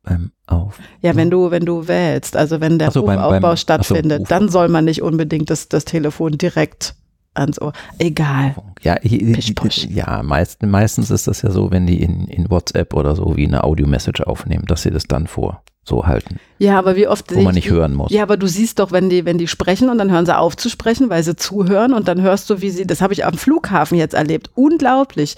Beim 0.03 0.33
Auf. 0.47 0.79
Ja, 1.03 1.15
wenn 1.15 1.31
du, 1.31 1.51
wenn 1.51 1.65
du 1.65 1.89
wählst, 1.89 2.37
also 2.37 2.61
wenn 2.61 2.79
der 2.79 2.91
so, 2.91 3.05
beim- 3.05 3.19
beim- 3.21 3.43
so, 3.43 3.57
stattfindet, 3.57 4.21
Ruf. 4.23 4.29
dann 4.29 4.49
soll 4.49 4.69
man 4.69 4.85
nicht 4.87 5.03
unbedingt 5.03 5.51
das, 5.51 5.69
das 5.69 5.85
Telefon 5.85 6.39
direkt 6.39 6.95
ans 7.35 7.61
Ohr. 7.61 7.73
Egal. 7.99 8.55
Ja, 8.83 8.97
posch. 9.55 9.87
ja 9.87 10.23
meist, 10.23 10.63
meistens 10.63 11.11
ist 11.11 11.27
das 11.27 11.43
ja 11.43 11.51
so, 11.51 11.71
wenn 11.71 11.87
die 11.87 12.03
in, 12.03 12.27
in 12.27 12.51
WhatsApp 12.51 12.95
oder 12.95 13.17
so 13.17 13.37
wie 13.37 13.47
eine 13.47 13.65
Audio-Message 13.65 14.23
aufnehmen, 14.23 14.65
dass 14.67 14.83
sie 14.83 14.91
das 14.91 15.05
dann 15.05 15.27
vor 15.27 15.63
so 15.87 16.07
halten, 16.07 16.41
Ja, 16.59 16.79
aber 16.79 16.97
wie 16.97 17.07
oft 17.07 17.31
wo 17.35 17.41
man 17.43 17.51
ich 17.51 17.57
nicht 17.57 17.67
die- 17.67 17.73
hören 17.73 17.93
muss. 17.95 18.11
Ja, 18.11 18.23
aber 18.23 18.39
du 18.39 18.47
siehst 18.47 18.79
doch, 18.79 18.91
wenn 18.91 19.11
die, 19.11 19.27
wenn 19.27 19.37
die 19.37 19.49
sprechen 19.49 19.91
und 19.91 19.99
dann 19.99 20.11
hören 20.11 20.25
sie 20.25 20.35
auf 20.37 20.57
zu 20.57 20.71
sprechen, 20.71 21.11
weil 21.11 21.23
sie 21.23 21.37
zuhören 21.37 21.93
und 21.93 22.09
dann 22.09 22.23
hörst 22.23 22.49
du, 22.49 22.63
wie 22.63 22.71
sie, 22.71 22.87
das 22.87 23.03
habe 23.03 23.13
ich 23.13 23.27
am 23.27 23.35
Flughafen 23.35 23.99
jetzt 23.99 24.15
erlebt, 24.15 24.51
unglaublich. 24.55 25.37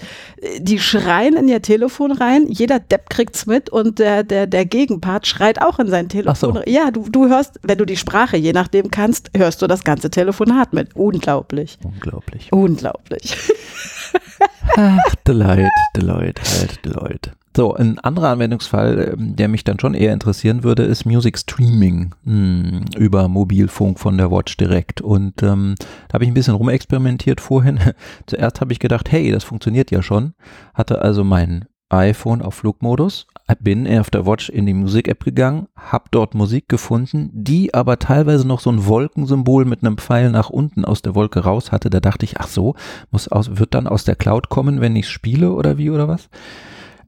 Die 0.59 0.79
schreien 0.79 1.35
in 1.35 1.49
ihr 1.49 1.61
Telefon 1.61 2.13
rein, 2.13 2.47
jeder 2.47 2.79
Depp 2.79 3.09
kriegt's 3.09 3.45
mit 3.45 3.69
und 3.69 3.99
der, 3.99 4.23
der, 4.23 4.47
der 4.47 4.65
Gegenpart 4.65 5.27
schreit 5.27 5.61
auch 5.61 5.79
in 5.79 5.87
sein 5.87 6.07
Telefon. 6.07 6.57
Ach 6.57 6.63
so. 6.65 6.71
Ja, 6.71 6.91
du, 6.91 7.09
du 7.09 7.27
hörst, 7.27 7.59
wenn 7.63 7.77
du 7.77 7.85
die 7.85 7.97
Sprache 7.97 8.37
je 8.37 8.53
nachdem 8.53 8.89
kannst, 8.89 9.31
hörst 9.35 9.61
du 9.61 9.67
das 9.67 9.83
ganze 9.83 10.09
Telefonat 10.09 10.71
mit. 10.71 10.95
Unglaublich. 10.95 11.77
Unglaublich. 11.83 12.47
Unglaublich. 12.53 13.35
Ach, 14.77 15.15
Deloitte, 15.27 15.69
Deloitte, 15.95 16.41
halt, 16.59 16.85
Deloitte. 16.85 17.31
So, 17.57 17.73
ein 17.73 17.97
anderer 17.97 18.29
Anwendungsfall, 18.29 19.15
ähm, 19.17 19.35
der 19.35 19.47
mich 19.47 19.63
dann 19.63 19.79
schon 19.79 19.95
eher 19.95 20.13
interessieren 20.13 20.63
würde, 20.63 20.83
ist 20.83 21.05
Music 21.05 21.39
Streaming 21.39 22.13
hm, 22.23 22.85
über 22.95 23.27
Mobilfunk 23.27 23.97
von 23.97 24.15
der 24.15 24.29
Watch 24.29 24.57
direkt. 24.57 25.01
Und 25.01 25.41
ähm, 25.41 25.73
da 26.07 26.13
habe 26.13 26.23
ich 26.23 26.29
ein 26.29 26.35
bisschen 26.35 26.53
rumexperimentiert 26.53 27.41
vorhin. 27.41 27.79
Zuerst 28.27 28.61
habe 28.61 28.73
ich 28.73 28.77
gedacht, 28.77 29.11
hey, 29.11 29.31
das 29.31 29.43
funktioniert 29.43 29.89
ja 29.89 30.03
schon. 30.03 30.35
Hatte 30.75 31.01
also 31.01 31.23
mein 31.23 31.65
iPhone 31.89 32.43
auf 32.43 32.53
Flugmodus, 32.53 33.25
bin 33.59 33.87
auf 33.87 34.11
der 34.11 34.27
Watch 34.27 34.49
in 34.49 34.67
die 34.67 34.75
Musik-App 34.75 35.23
gegangen, 35.23 35.67
habe 35.75 36.09
dort 36.11 36.35
Musik 36.35 36.69
gefunden, 36.69 37.31
die 37.33 37.73
aber 37.73 37.97
teilweise 37.97 38.47
noch 38.47 38.59
so 38.59 38.69
ein 38.69 38.85
Wolkensymbol 38.85 39.65
mit 39.65 39.81
einem 39.81 39.97
Pfeil 39.97 40.29
nach 40.29 40.51
unten 40.51 40.85
aus 40.85 41.01
der 41.01 41.15
Wolke 41.15 41.39
raus 41.39 41.71
hatte. 41.71 41.89
Da 41.89 42.01
dachte 42.01 42.23
ich, 42.23 42.39
ach 42.39 42.49
so, 42.49 42.75
muss 43.09 43.27
aus, 43.27 43.57
wird 43.57 43.73
dann 43.73 43.87
aus 43.87 44.03
der 44.03 44.15
Cloud 44.15 44.49
kommen, 44.49 44.79
wenn 44.79 44.95
ich 44.95 45.09
spiele 45.09 45.53
oder 45.53 45.79
wie 45.79 45.89
oder 45.89 46.07
was? 46.07 46.29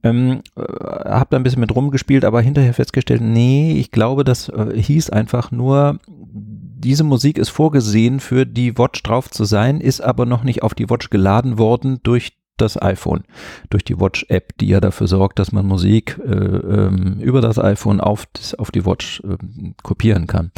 Ähm, 0.01 0.41
äh, 0.55 0.61
hab 0.61 1.29
da 1.29 1.37
ein 1.37 1.43
bisschen 1.43 1.59
mit 1.59 1.75
rumgespielt, 1.75 2.23
aber 2.23 2.41
hinterher 2.41 2.73
festgestellt, 2.73 3.21
nee, 3.21 3.73
ich 3.73 3.91
glaube, 3.91 4.23
das 4.23 4.49
äh, 4.49 4.81
hieß 4.81 5.09
einfach 5.09 5.51
nur, 5.51 5.99
diese 6.07 7.03
Musik 7.03 7.37
ist 7.37 7.49
vorgesehen 7.49 8.19
für 8.19 8.45
die 8.45 8.77
Watch 8.77 9.03
drauf 9.03 9.29
zu 9.29 9.43
sein, 9.43 9.81
ist 9.81 10.01
aber 10.01 10.25
noch 10.25 10.43
nicht 10.43 10.63
auf 10.63 10.73
die 10.73 10.89
Watch 10.89 11.09
geladen 11.09 11.57
worden 11.57 11.99
durch 12.03 12.37
das 12.61 12.81
iPhone, 12.81 13.23
durch 13.69 13.83
die 13.83 13.99
Watch-App, 13.99 14.57
die 14.57 14.67
ja 14.67 14.79
dafür 14.79 15.07
sorgt, 15.07 15.39
dass 15.39 15.51
man 15.51 15.65
Musik 15.65 16.19
äh, 16.25 16.29
ähm, 16.29 17.19
über 17.19 17.41
das 17.41 17.57
iPhone 17.57 17.99
auf, 18.01 18.25
das, 18.33 18.53
auf 18.55 18.71
die 18.71 18.85
Watch 18.85 19.21
ähm, 19.23 19.75
kopieren 19.81 20.27
kann. 20.27 20.51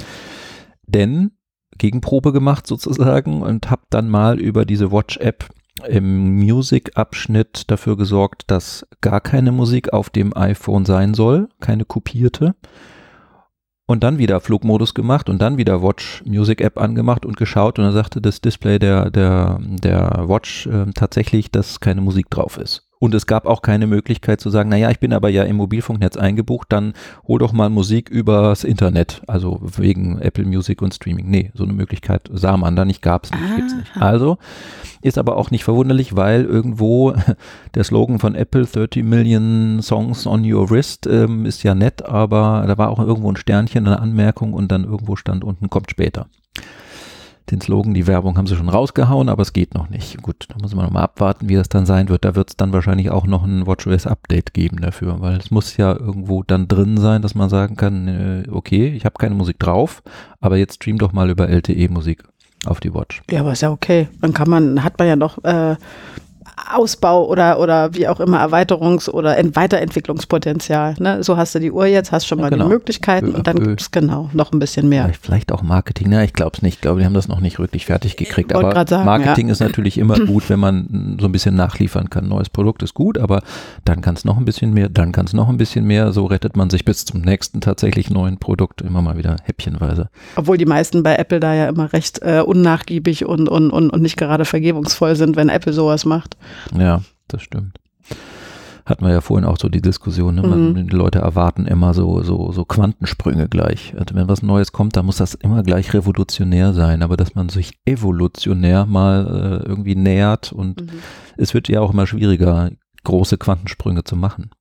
Denn 0.87 1.31
Gegenprobe 1.77 2.31
gemacht 2.31 2.67
sozusagen 2.67 3.41
und 3.41 3.69
habe 3.71 3.83
dann 3.89 4.09
mal 4.09 4.39
über 4.39 4.65
diese 4.65 4.91
Watch-App 4.91 5.49
im 5.87 6.35
Music-Abschnitt 6.37 7.69
dafür 7.69 7.97
gesorgt, 7.97 8.43
dass 8.47 8.87
gar 9.01 9.21
keine 9.21 9.51
Musik 9.51 9.93
auf 9.93 10.09
dem 10.09 10.35
iPhone 10.35 10.85
sein 10.85 11.13
soll, 11.13 11.49
keine 11.59 11.85
kopierte. 11.85 12.55
Und 13.87 14.03
dann 14.03 14.17
wieder 14.17 14.39
Flugmodus 14.39 14.93
gemacht 14.93 15.29
und 15.29 15.41
dann 15.41 15.57
wieder 15.57 15.83
Watch 15.83 16.23
Music 16.25 16.61
App 16.61 16.77
angemacht 16.77 17.25
und 17.25 17.35
geschaut 17.35 17.77
und 17.77 17.85
dann 17.85 17.93
sagte 17.93 18.21
das 18.21 18.39
Display 18.39 18.79
der, 18.79 19.09
der, 19.09 19.59
der 19.61 20.23
Watch 20.27 20.67
äh, 20.67 20.85
tatsächlich, 20.95 21.51
dass 21.51 21.81
keine 21.81 21.99
Musik 21.99 22.29
drauf 22.29 22.57
ist. 22.57 22.90
Und 23.01 23.15
es 23.15 23.25
gab 23.25 23.47
auch 23.47 23.63
keine 23.63 23.87
Möglichkeit 23.87 24.41
zu 24.41 24.51
sagen, 24.51 24.69
naja, 24.69 24.91
ich 24.91 24.99
bin 24.99 25.11
aber 25.11 25.27
ja 25.29 25.41
im 25.43 25.55
Mobilfunknetz 25.55 26.17
eingebucht, 26.17 26.67
dann 26.69 26.93
hol 27.27 27.39
doch 27.39 27.51
mal 27.51 27.71
Musik 27.71 28.09
übers 28.09 28.63
Internet, 28.63 29.23
also 29.25 29.59
wegen 29.75 30.19
Apple 30.19 30.45
Music 30.45 30.83
und 30.83 30.93
Streaming. 30.93 31.27
Nee, 31.27 31.51
so 31.55 31.63
eine 31.63 31.73
Möglichkeit 31.73 32.29
sah 32.31 32.55
man 32.57 32.75
da 32.75 32.85
nicht, 32.85 33.01
gab 33.01 33.23
es 33.23 33.31
nicht, 33.31 33.55
gibt's 33.55 33.73
nicht. 33.73 33.97
Also 33.97 34.37
ist 35.01 35.17
aber 35.17 35.37
auch 35.37 35.49
nicht 35.49 35.63
verwunderlich, 35.63 36.15
weil 36.15 36.45
irgendwo 36.45 37.15
der 37.73 37.83
Slogan 37.83 38.19
von 38.19 38.35
Apple 38.35 38.67
30 38.67 39.03
Million 39.03 39.81
Songs 39.81 40.27
on 40.27 40.45
your 40.45 40.69
wrist 40.69 41.07
ähm, 41.07 41.47
ist 41.47 41.63
ja 41.63 41.73
nett, 41.73 42.05
aber 42.05 42.65
da 42.67 42.77
war 42.77 42.91
auch 42.91 42.99
irgendwo 42.99 43.31
ein 43.31 43.35
Sternchen, 43.35 43.87
eine 43.87 43.99
Anmerkung 43.99 44.53
und 44.53 44.71
dann 44.71 44.83
irgendwo 44.83 45.15
stand 45.15 45.43
unten 45.43 45.71
kommt 45.71 45.89
später. 45.89 46.27
Den 47.49 47.59
Slogan, 47.59 47.93
die 47.93 48.07
Werbung 48.07 48.37
haben 48.37 48.47
sie 48.47 48.55
schon 48.55 48.69
rausgehauen, 48.69 49.27
aber 49.27 49.41
es 49.41 49.51
geht 49.51 49.73
noch 49.73 49.89
nicht. 49.89 50.21
Gut, 50.21 50.47
da 50.49 50.55
muss 50.61 50.73
man 50.75 50.85
noch 50.85 50.91
mal 50.91 51.01
abwarten, 51.01 51.49
wie 51.49 51.55
das 51.55 51.69
dann 51.69 51.85
sein 51.85 52.07
wird. 52.09 52.23
Da 52.23 52.35
wird 52.35 52.49
es 52.49 52.55
dann 52.55 52.71
wahrscheinlich 52.71 53.09
auch 53.09 53.25
noch 53.25 53.43
ein 53.43 53.65
WatchOS 53.65 54.07
Update 54.07 54.53
geben 54.53 54.79
dafür, 54.79 55.19
weil 55.19 55.37
es 55.37 55.51
muss 55.51 55.75
ja 55.75 55.91
irgendwo 55.91 56.43
dann 56.43 56.67
drin 56.67 56.97
sein, 56.97 57.21
dass 57.21 57.35
man 57.35 57.49
sagen 57.49 57.75
kann, 57.75 58.07
äh, 58.07 58.43
okay, 58.51 58.87
ich 58.89 59.05
habe 59.05 59.15
keine 59.17 59.35
Musik 59.35 59.59
drauf, 59.59 60.03
aber 60.39 60.57
jetzt 60.57 60.75
stream 60.75 60.97
doch 60.97 61.11
mal 61.11 61.29
über 61.29 61.49
LTE 61.49 61.89
Musik 61.89 62.23
auf 62.65 62.79
die 62.79 62.93
Watch. 62.93 63.21
Ja, 63.29 63.41
aber 63.41 63.53
ist 63.53 63.61
ja 63.61 63.71
okay. 63.71 64.07
Dann 64.21 64.33
kann 64.33 64.49
man, 64.49 64.83
hat 64.83 64.97
man 64.99 65.07
ja 65.07 65.15
noch 65.15 65.43
äh, 65.43 65.75
Ausbau 66.69 67.27
oder, 67.27 67.59
oder 67.59 67.93
wie 67.93 68.07
auch 68.07 68.19
immer 68.19 68.39
Erweiterungs- 68.45 69.09
oder 69.09 69.37
Ent 69.37 69.55
Weiterentwicklungspotenzial. 69.55 70.95
Ne? 70.99 71.23
So 71.23 71.37
hast 71.37 71.55
du 71.55 71.59
die 71.59 71.71
Uhr 71.71 71.85
jetzt, 71.85 72.11
hast 72.11 72.27
schon 72.27 72.39
Ja, 72.39 72.43
mal 72.45 72.49
genau. 72.49 72.65
die 72.65 72.69
Möglichkeiten 72.69 73.31
à 73.33 73.35
und 73.37 73.47
dann 73.47 73.57
peu. 73.57 73.63
gibt 73.65 73.81
es 73.81 73.91
genau 73.91 74.29
noch 74.33 74.51
ein 74.51 74.59
bisschen 74.59 74.89
mehr. 74.89 75.03
Vielleicht, 75.05 75.25
vielleicht 75.25 75.51
auch 75.51 75.61
Marketing. 75.61 76.07
Na, 76.09 76.23
ich 76.23 76.33
glaube 76.33 76.51
es 76.55 76.61
nicht. 76.61 76.75
Ich 76.75 76.81
glaube, 76.81 76.99
die 76.99 77.05
haben 77.05 77.13
das 77.13 77.27
noch 77.27 77.39
nicht 77.39 77.59
wirklich 77.59 77.85
fertig 77.85 78.17
gekriegt. 78.17 78.53
Aber 78.53 78.73
sagen, 78.87 79.05
Marketing 79.05 79.49
ist 79.49 79.59
natürlich 79.59 79.97
immer 79.97 80.19
gut, 80.25 80.49
wenn 80.49 80.59
man 80.59 81.17
so 81.19 81.27
ein 81.27 81.31
bisschen 81.31 81.55
nachliefern 81.55 82.09
kann. 82.09 82.27
Neues 82.27 82.49
Produkt 82.49 82.83
ist 82.83 82.93
gut, 82.93 83.17
aber 83.17 83.41
dann 83.85 84.01
kann 84.01 84.15
es 84.15 84.25
noch 84.25 84.37
ein 84.37 84.45
bisschen 84.45 84.73
mehr, 84.73 84.89
dann 84.89 85.11
kann 85.11 85.25
es 85.25 85.33
noch 85.33 85.49
ein 85.49 85.57
bisschen 85.57 85.85
mehr. 85.85 86.11
So 86.11 86.25
rettet 86.25 86.55
man 86.55 86.69
sich 86.69 86.85
bis 86.85 87.05
zum 87.05 87.21
nächsten 87.21 87.61
tatsächlich 87.61 88.09
neuen 88.09 88.37
Produkt 88.37 88.81
immer 88.81 89.01
mal 89.01 89.17
wieder 89.17 89.35
häppchenweise. 89.43 90.09
Obwohl 90.35 90.57
die 90.57 90.65
meisten 90.65 91.03
bei 91.03 91.15
Apple 91.15 91.39
da 91.39 91.53
ja 91.53 91.69
immer 91.69 91.91
recht 91.93 92.21
äh, 92.21 92.41
unnachgiebig 92.41 93.25
und, 93.25 93.49
und, 93.49 93.71
und, 93.71 93.89
und 93.89 94.01
nicht 94.01 94.17
gerade 94.17 94.45
vergebungsvoll 94.45 95.15
sind, 95.15 95.35
wenn 95.35 95.49
Apple 95.49 95.73
sowas 95.73 96.05
macht. 96.05 96.37
Ja, 96.77 97.01
das 97.27 97.41
stimmt. 97.41 97.77
Hatten 98.85 99.05
wir 99.05 99.11
ja 99.13 99.21
vorhin 99.21 99.47
auch 99.47 99.57
so 99.59 99.69
die 99.69 99.81
Diskussion, 99.81 100.35
ne? 100.35 100.41
Man, 100.41 100.73
Mhm. 100.73 100.87
die 100.87 100.95
Leute 100.95 101.19
erwarten 101.19 101.65
immer 101.67 101.93
so, 101.93 102.23
so, 102.23 102.51
so 102.51 102.65
Quantensprünge 102.65 103.47
gleich. 103.47 103.93
Also 103.97 104.15
wenn 104.15 104.27
was 104.27 104.41
Neues 104.41 104.71
kommt, 104.71 104.95
dann 104.97 105.05
muss 105.05 105.17
das 105.17 105.35
immer 105.35 105.61
gleich 105.63 105.93
revolutionär 105.93 106.73
sein, 106.73 107.03
aber 107.03 107.15
dass 107.15 107.35
man 107.35 107.49
sich 107.49 107.79
evolutionär 107.85 108.85
mal 108.87 109.61
äh, 109.63 109.67
irgendwie 109.69 109.95
nähert 109.95 110.51
und 110.51 110.83
es 111.37 111.53
wird 111.53 111.69
ja 111.69 111.79
auch 111.79 111.93
immer 111.93 112.07
schwieriger, 112.07 112.71
große 113.03 113.37
Quantensprünge 113.37 114.03
zu 114.03 114.15
machen. 114.15 114.51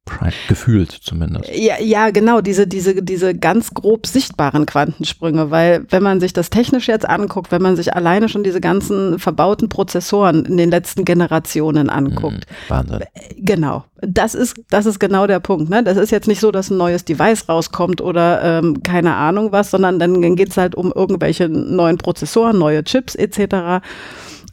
Gefühlt 0.48 0.90
zumindest. 0.90 1.50
Ja, 1.54 1.80
ja, 1.80 2.10
genau, 2.10 2.40
diese, 2.40 2.66
diese, 2.66 3.02
diese 3.02 3.34
ganz 3.34 3.74
grob 3.74 4.06
sichtbaren 4.06 4.66
Quantensprünge, 4.66 5.50
weil 5.50 5.84
wenn 5.90 6.02
man 6.02 6.20
sich 6.20 6.32
das 6.32 6.50
technisch 6.50 6.88
jetzt 6.88 7.08
anguckt, 7.08 7.52
wenn 7.52 7.62
man 7.62 7.76
sich 7.76 7.94
alleine 7.94 8.28
schon 8.28 8.42
diese 8.42 8.60
ganzen 8.60 9.18
verbauten 9.18 9.68
Prozessoren 9.68 10.44
in 10.46 10.56
den 10.56 10.70
letzten 10.70 11.04
Generationen 11.04 11.90
anguckt, 11.90 12.20
Mhm. 12.30 12.68
Wahnsinn. 12.68 13.00
Genau. 13.36 13.84
Das 14.00 14.34
ist, 14.34 14.60
das 14.70 14.86
ist 14.86 14.98
genau 14.98 15.26
der 15.26 15.40
Punkt. 15.40 15.68
Ne? 15.70 15.82
Das 15.84 15.96
ist 15.96 16.10
jetzt 16.10 16.28
nicht 16.28 16.40
so, 16.40 16.50
dass 16.50 16.70
ein 16.70 16.78
neues 16.78 17.04
Device 17.04 17.48
rauskommt 17.48 18.00
oder 18.00 18.42
ähm, 18.42 18.82
keine 18.82 19.14
Ahnung 19.14 19.52
was, 19.52 19.70
sondern 19.70 19.98
dann 19.98 20.20
geht 20.36 20.50
es 20.50 20.56
halt 20.56 20.74
um 20.74 20.92
irgendwelche 20.94 21.48
neuen 21.48 21.98
Prozessoren, 21.98 22.58
neue 22.58 22.84
Chips 22.84 23.14
etc. 23.14 23.84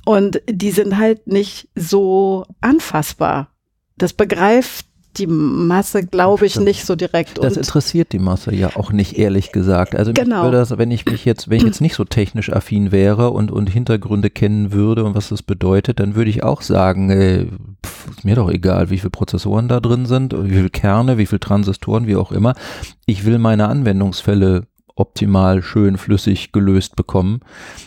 Und 0.05 0.41
die 0.49 0.71
sind 0.71 0.97
halt 0.97 1.27
nicht 1.27 1.69
so 1.75 2.45
anfassbar. 2.61 3.49
Das 3.97 4.13
begreift 4.13 4.85
die 5.17 5.27
Masse, 5.27 6.05
glaube 6.05 6.45
ich, 6.45 6.59
nicht 6.59 6.85
so 6.85 6.95
direkt. 6.95 7.39
Das 7.39 7.53
Und 7.53 7.63
interessiert 7.63 8.11
die 8.11 8.19
Masse 8.19 8.53
ja 8.53 8.75
auch 8.75 8.91
nicht, 8.91 9.17
ehrlich 9.17 9.51
gesagt. 9.51 9.95
Also 9.95 10.13
Genau. 10.13 10.43
würde 10.43 10.57
das, 10.57 10.77
wenn 10.77 10.91
ich 10.91 11.05
mich 11.05 11.25
jetzt, 11.25 11.49
wenn 11.49 11.57
ich 11.57 11.63
jetzt 11.63 11.81
nicht 11.81 11.95
so 11.95 12.03
technisch 12.03 12.51
affin 12.51 12.91
wäre 12.91 13.31
und, 13.31 13.51
und 13.51 13.67
Hintergründe 13.67 14.29
kennen 14.29 14.71
würde 14.71 15.03
und 15.03 15.15
was 15.15 15.29
das 15.29 15.41
bedeutet, 15.41 15.99
dann 15.99 16.15
würde 16.15 16.29
ich 16.29 16.43
auch 16.43 16.61
sagen, 16.61 17.09
äh, 17.09 17.45
pff, 17.83 18.09
ist 18.09 18.25
mir 18.25 18.35
doch 18.35 18.49
egal, 18.49 18.89
wie 18.89 18.99
viele 18.99 19.09
Prozessoren 19.09 19.67
da 19.67 19.79
drin 19.79 20.05
sind, 20.05 20.33
wie 20.37 20.53
viele 20.55 20.69
Kerne, 20.69 21.17
wie 21.17 21.25
viele 21.25 21.39
Transistoren, 21.39 22.05
wie 22.05 22.15
auch 22.15 22.31
immer. 22.31 22.53
Ich 23.05 23.25
will 23.25 23.39
meine 23.39 23.67
Anwendungsfälle 23.69 24.63
optimal, 24.97 25.61
schön, 25.61 25.97
flüssig 25.97 26.51
gelöst 26.51 26.95
bekommen. 26.95 27.41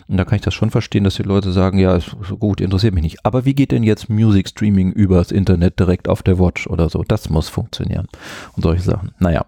Und 0.08 0.16
da 0.16 0.24
kann 0.24 0.36
ich 0.36 0.42
das 0.42 0.54
schon 0.54 0.70
verstehen, 0.70 1.04
dass 1.04 1.16
die 1.16 1.22
Leute 1.22 1.52
sagen, 1.52 1.78
ja, 1.78 1.96
ist 1.96 2.14
gut, 2.38 2.60
interessiert 2.60 2.94
mich 2.94 3.02
nicht. 3.02 3.24
Aber 3.24 3.44
wie 3.44 3.54
geht 3.54 3.72
denn 3.72 3.82
jetzt 3.82 4.08
Music 4.08 4.48
Streaming 4.48 4.92
übers 4.92 5.30
Internet 5.30 5.78
direkt 5.78 6.08
auf 6.08 6.22
der 6.22 6.38
Watch 6.38 6.66
oder 6.66 6.88
so? 6.88 7.04
Das 7.06 7.30
muss 7.30 7.48
funktionieren. 7.48 8.08
Und 8.56 8.62
solche 8.62 8.82
Sachen. 8.82 9.12
Naja, 9.18 9.44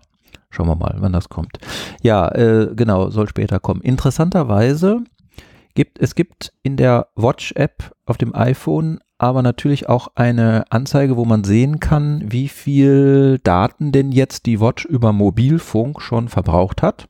schauen 0.51 0.69
wir 0.69 0.77
mal, 0.77 0.97
wann 0.99 1.13
das 1.13 1.29
kommt. 1.29 1.59
Ja, 2.03 2.29
äh, 2.29 2.69
genau, 2.75 3.11
soll 3.11 3.29
später 3.29 3.59
kommen. 3.61 3.81
Interessanterweise 3.81 5.01
gibt 5.75 6.01
es 6.01 6.15
gibt 6.15 6.53
in 6.63 6.77
der 6.77 7.09
Watch-App 7.17 7.93
auf 8.07 8.19
dem 8.19 8.35
iPhone 8.35 9.01
aber 9.23 9.43
natürlich 9.43 9.89
auch 9.89 10.09
eine 10.17 10.65
Anzeige, 10.71 11.17
wo 11.17 11.25
man 11.25 11.45
sehen 11.45 11.79
kann, 11.79 12.25
wie 12.27 12.49
viel 12.49 13.39
Daten 13.45 13.93
denn 13.93 14.11
jetzt 14.11 14.47
die 14.47 14.61
Watch 14.61 14.85
über 14.85 15.13
Mobilfunk 15.13 16.03
schon 16.03 16.29
verbraucht 16.29 16.83
hat. 16.83 17.09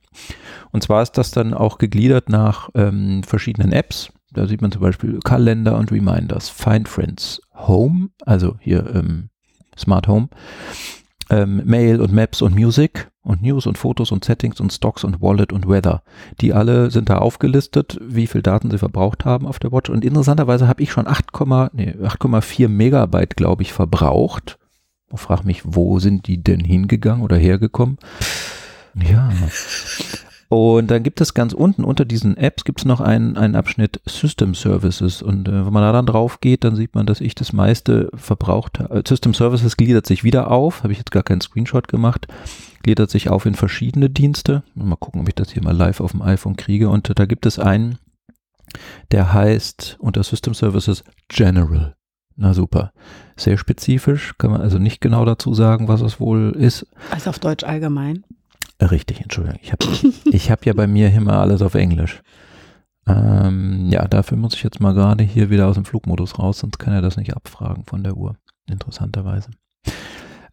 Und 0.71 0.83
zwar 0.83 1.01
ist 1.01 1.13
das 1.17 1.31
dann 1.31 1.55
auch 1.55 1.79
gegliedert 1.79 2.29
nach 2.29 2.69
ähm, 2.75 3.23
verschiedenen 3.23 3.71
Apps. 3.71 4.13
Da 4.31 4.45
sieht 4.45 4.61
man 4.61 4.71
zum 4.71 4.83
Beispiel 4.83 5.21
Kalender 5.23 5.75
und 5.75 5.91
Reminders, 5.91 6.49
Find 6.49 6.87
Friends, 6.87 7.41
Home, 7.55 8.09
also 8.27 8.57
hier 8.59 8.93
ähm, 8.93 9.29
Smart 9.75 10.07
Home, 10.07 10.29
ähm, 11.33 11.61
Mail 11.65 11.99
und 11.99 12.13
Maps 12.13 12.41
und 12.41 12.55
Music 12.55 13.09
und 13.23 13.41
News 13.41 13.65
und 13.65 13.77
Fotos 13.77 14.11
und 14.11 14.23
Settings 14.23 14.59
und 14.59 14.71
Stocks 14.71 15.03
und 15.03 15.21
Wallet 15.21 15.51
und 15.51 15.67
Weather. 15.67 16.03
Die 16.41 16.53
alle 16.53 16.91
sind 16.91 17.09
da 17.09 17.17
aufgelistet, 17.17 17.97
wie 18.01 18.27
viel 18.27 18.41
Daten 18.41 18.69
sie 18.69 18.77
verbraucht 18.77 19.25
haben 19.25 19.47
auf 19.47 19.59
der 19.59 19.71
Watch. 19.71 19.89
Und 19.89 20.05
interessanterweise 20.05 20.67
habe 20.67 20.83
ich 20.83 20.91
schon 20.91 21.07
8, 21.07 21.25
nee, 21.73 21.95
8,4 22.01 22.67
Megabyte, 22.67 23.35
glaube 23.35 23.63
ich, 23.63 23.73
verbraucht. 23.73 24.59
Ich 25.11 25.19
frage 25.19 25.45
mich, 25.45 25.61
wo 25.63 25.99
sind 25.99 26.27
die 26.27 26.43
denn 26.43 26.59
hingegangen 26.59 27.23
oder 27.23 27.37
hergekommen? 27.37 27.97
Ja. 28.95 29.31
Und 30.53 30.91
dann 30.91 31.01
gibt 31.01 31.19
es 31.19 31.33
ganz 31.33 31.51
unten 31.53 31.83
unter 31.83 32.05
diesen 32.05 32.37
Apps 32.37 32.63
gibt 32.63 32.81
es 32.81 32.85
noch 32.85 33.01
einen, 33.01 33.37
einen 33.37 33.55
Abschnitt 33.55 33.99
System 34.05 34.53
Services. 34.53 35.23
Und 35.23 35.47
äh, 35.47 35.65
wenn 35.65 35.73
man 35.73 35.81
da 35.81 35.91
dann 35.91 36.05
drauf 36.05 36.41
geht, 36.41 36.63
dann 36.63 36.75
sieht 36.75 36.93
man, 36.93 37.07
dass 37.07 37.21
ich 37.21 37.33
das 37.33 37.53
meiste 37.53 38.11
verbraucht 38.13 38.77
habe. 38.77 39.01
System 39.07 39.33
Services 39.33 39.77
gliedert 39.77 40.05
sich 40.05 40.23
wieder 40.23 40.51
auf. 40.51 40.83
Habe 40.83 40.93
ich 40.93 40.99
jetzt 40.99 41.09
gar 41.09 41.23
keinen 41.23 41.41
Screenshot 41.41 41.87
gemacht. 41.87 42.27
Gliedert 42.83 43.09
sich 43.09 43.29
auf 43.29 43.47
in 43.47 43.55
verschiedene 43.55 44.11
Dienste. 44.11 44.61
Mal 44.75 44.95
gucken, 44.95 45.21
ob 45.21 45.27
ich 45.27 45.33
das 45.33 45.49
hier 45.49 45.63
mal 45.63 45.75
live 45.75 46.01
auf 46.01 46.11
dem 46.11 46.21
iPhone 46.21 46.55
kriege. 46.55 46.87
Und 46.87 47.09
äh, 47.09 47.15
da 47.15 47.25
gibt 47.25 47.47
es 47.47 47.57
einen, 47.57 47.97
der 49.11 49.33
heißt 49.33 49.97
unter 49.99 50.21
System 50.21 50.53
Services 50.53 51.03
General. 51.29 51.95
Na 52.35 52.53
super. 52.53 52.93
Sehr 53.37 53.57
spezifisch. 53.57 54.35
Kann 54.37 54.51
man 54.51 54.61
also 54.61 54.77
nicht 54.77 55.01
genau 55.01 55.25
dazu 55.25 55.55
sagen, 55.55 55.87
was 55.87 56.01
es 56.01 56.19
wohl 56.19 56.55
ist. 56.55 56.85
also 57.09 57.31
auf 57.31 57.39
Deutsch 57.39 57.63
allgemein. 57.63 58.23
Richtig, 58.81 59.21
Entschuldigung. 59.21 59.59
Ich 59.61 59.71
habe 59.71 59.85
ich 60.25 60.51
hab 60.51 60.65
ja 60.65 60.73
bei 60.73 60.87
mir 60.87 61.13
immer 61.13 61.39
alles 61.39 61.61
auf 61.61 61.75
Englisch. 61.75 62.21
Ähm, 63.07 63.89
ja, 63.89 64.07
dafür 64.07 64.37
muss 64.37 64.55
ich 64.55 64.63
jetzt 64.63 64.79
mal 64.79 64.93
gerade 64.93 65.23
hier 65.23 65.49
wieder 65.49 65.67
aus 65.67 65.75
dem 65.75 65.85
Flugmodus 65.85 66.39
raus, 66.39 66.59
sonst 66.59 66.79
kann 66.79 66.93
er 66.93 67.01
das 67.01 67.17
nicht 67.17 67.35
abfragen 67.35 67.83
von 67.85 68.03
der 68.03 68.15
Uhr. 68.15 68.35
Interessanterweise. 68.69 69.51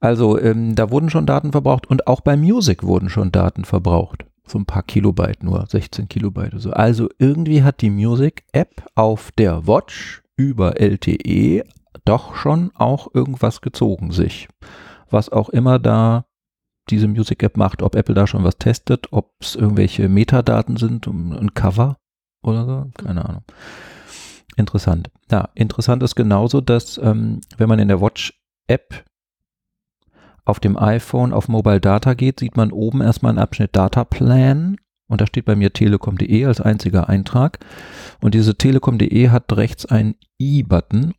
Also, 0.00 0.38
ähm, 0.40 0.74
da 0.74 0.90
wurden 0.90 1.10
schon 1.10 1.26
Daten 1.26 1.52
verbraucht 1.52 1.86
und 1.86 2.06
auch 2.06 2.22
bei 2.22 2.36
Music 2.36 2.82
wurden 2.82 3.08
schon 3.08 3.30
Daten 3.30 3.64
verbraucht. 3.64 4.24
So 4.46 4.58
ein 4.58 4.66
paar 4.66 4.82
Kilobyte 4.82 5.44
nur, 5.44 5.64
16 5.68 6.08
Kilobyte 6.08 6.54
oder 6.54 6.60
so. 6.60 6.70
Also 6.70 7.08
irgendwie 7.18 7.62
hat 7.62 7.82
die 7.82 7.90
Music-App 7.90 8.82
auf 8.96 9.30
der 9.32 9.66
Watch 9.68 10.22
über 10.36 10.80
LTE 10.80 11.62
doch 12.04 12.34
schon 12.34 12.72
auch 12.74 13.08
irgendwas 13.14 13.60
gezogen 13.60 14.10
sich. 14.10 14.48
Was 15.10 15.28
auch 15.28 15.50
immer 15.50 15.78
da 15.78 16.24
diese 16.88 17.08
Music 17.08 17.42
App 17.42 17.56
macht, 17.56 17.82
ob 17.82 17.94
Apple 17.94 18.14
da 18.14 18.26
schon 18.26 18.44
was 18.44 18.58
testet, 18.58 19.08
ob 19.12 19.32
es 19.40 19.54
irgendwelche 19.54 20.08
Metadaten 20.08 20.76
sind, 20.76 21.06
um 21.06 21.32
ein 21.32 21.54
Cover 21.54 21.96
oder 22.42 22.64
so, 22.64 22.90
keine 22.94 23.24
Ahnung. 23.24 23.44
Interessant. 24.56 25.10
Ja, 25.30 25.48
interessant 25.54 26.02
ist 26.02 26.16
genauso, 26.16 26.60
dass 26.60 26.98
ähm, 26.98 27.40
wenn 27.56 27.68
man 27.68 27.78
in 27.78 27.88
der 27.88 28.00
Watch 28.00 28.40
App 28.66 29.04
auf 30.44 30.60
dem 30.60 30.76
iPhone 30.76 31.32
auf 31.32 31.48
Mobile 31.48 31.80
Data 31.80 32.14
geht, 32.14 32.40
sieht 32.40 32.56
man 32.56 32.72
oben 32.72 33.00
erstmal 33.00 33.30
einen 33.30 33.38
Abschnitt 33.38 33.76
Data 33.76 34.04
Plan 34.04 34.76
und 35.08 35.20
da 35.20 35.26
steht 35.26 35.44
bei 35.44 35.56
mir 35.56 35.72
telekom.de 35.72 36.44
als 36.44 36.60
einziger 36.60 37.08
Eintrag 37.08 37.58
und 38.20 38.34
diese 38.34 38.56
telekom.de 38.56 39.28
hat 39.28 39.52
rechts 39.56 39.86
einen 39.86 40.14
i-Button 40.40 41.14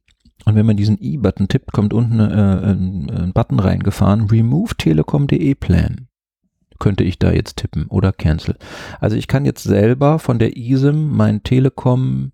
und 0.46 0.56
wenn 0.56 0.66
man 0.66 0.78
diesen 0.78 0.98
i-Button 1.02 1.48
tippt, 1.48 1.72
kommt 1.72 1.94
unten 1.94 2.20
äh, 2.20 2.24
ein, 2.24 3.10
ein 3.10 3.34
Button 3.34 3.60
reingefahren, 3.60 4.28
Remove 4.30 4.76
Telekom.de 4.76 5.56
Plan. 5.56 6.08
Könnte 6.80 7.04
ich 7.04 7.20
da 7.20 7.32
jetzt 7.32 7.58
tippen 7.58 7.86
oder 7.88 8.12
Cancel. 8.12 8.58
Also 9.00 9.16
ich 9.16 9.28
kann 9.28 9.46
jetzt 9.46 9.64
selber 9.64 10.18
von 10.18 10.40
der 10.40 10.58
eSIM 10.58 11.16
mein 11.16 11.44
Telekom.de 11.44 12.32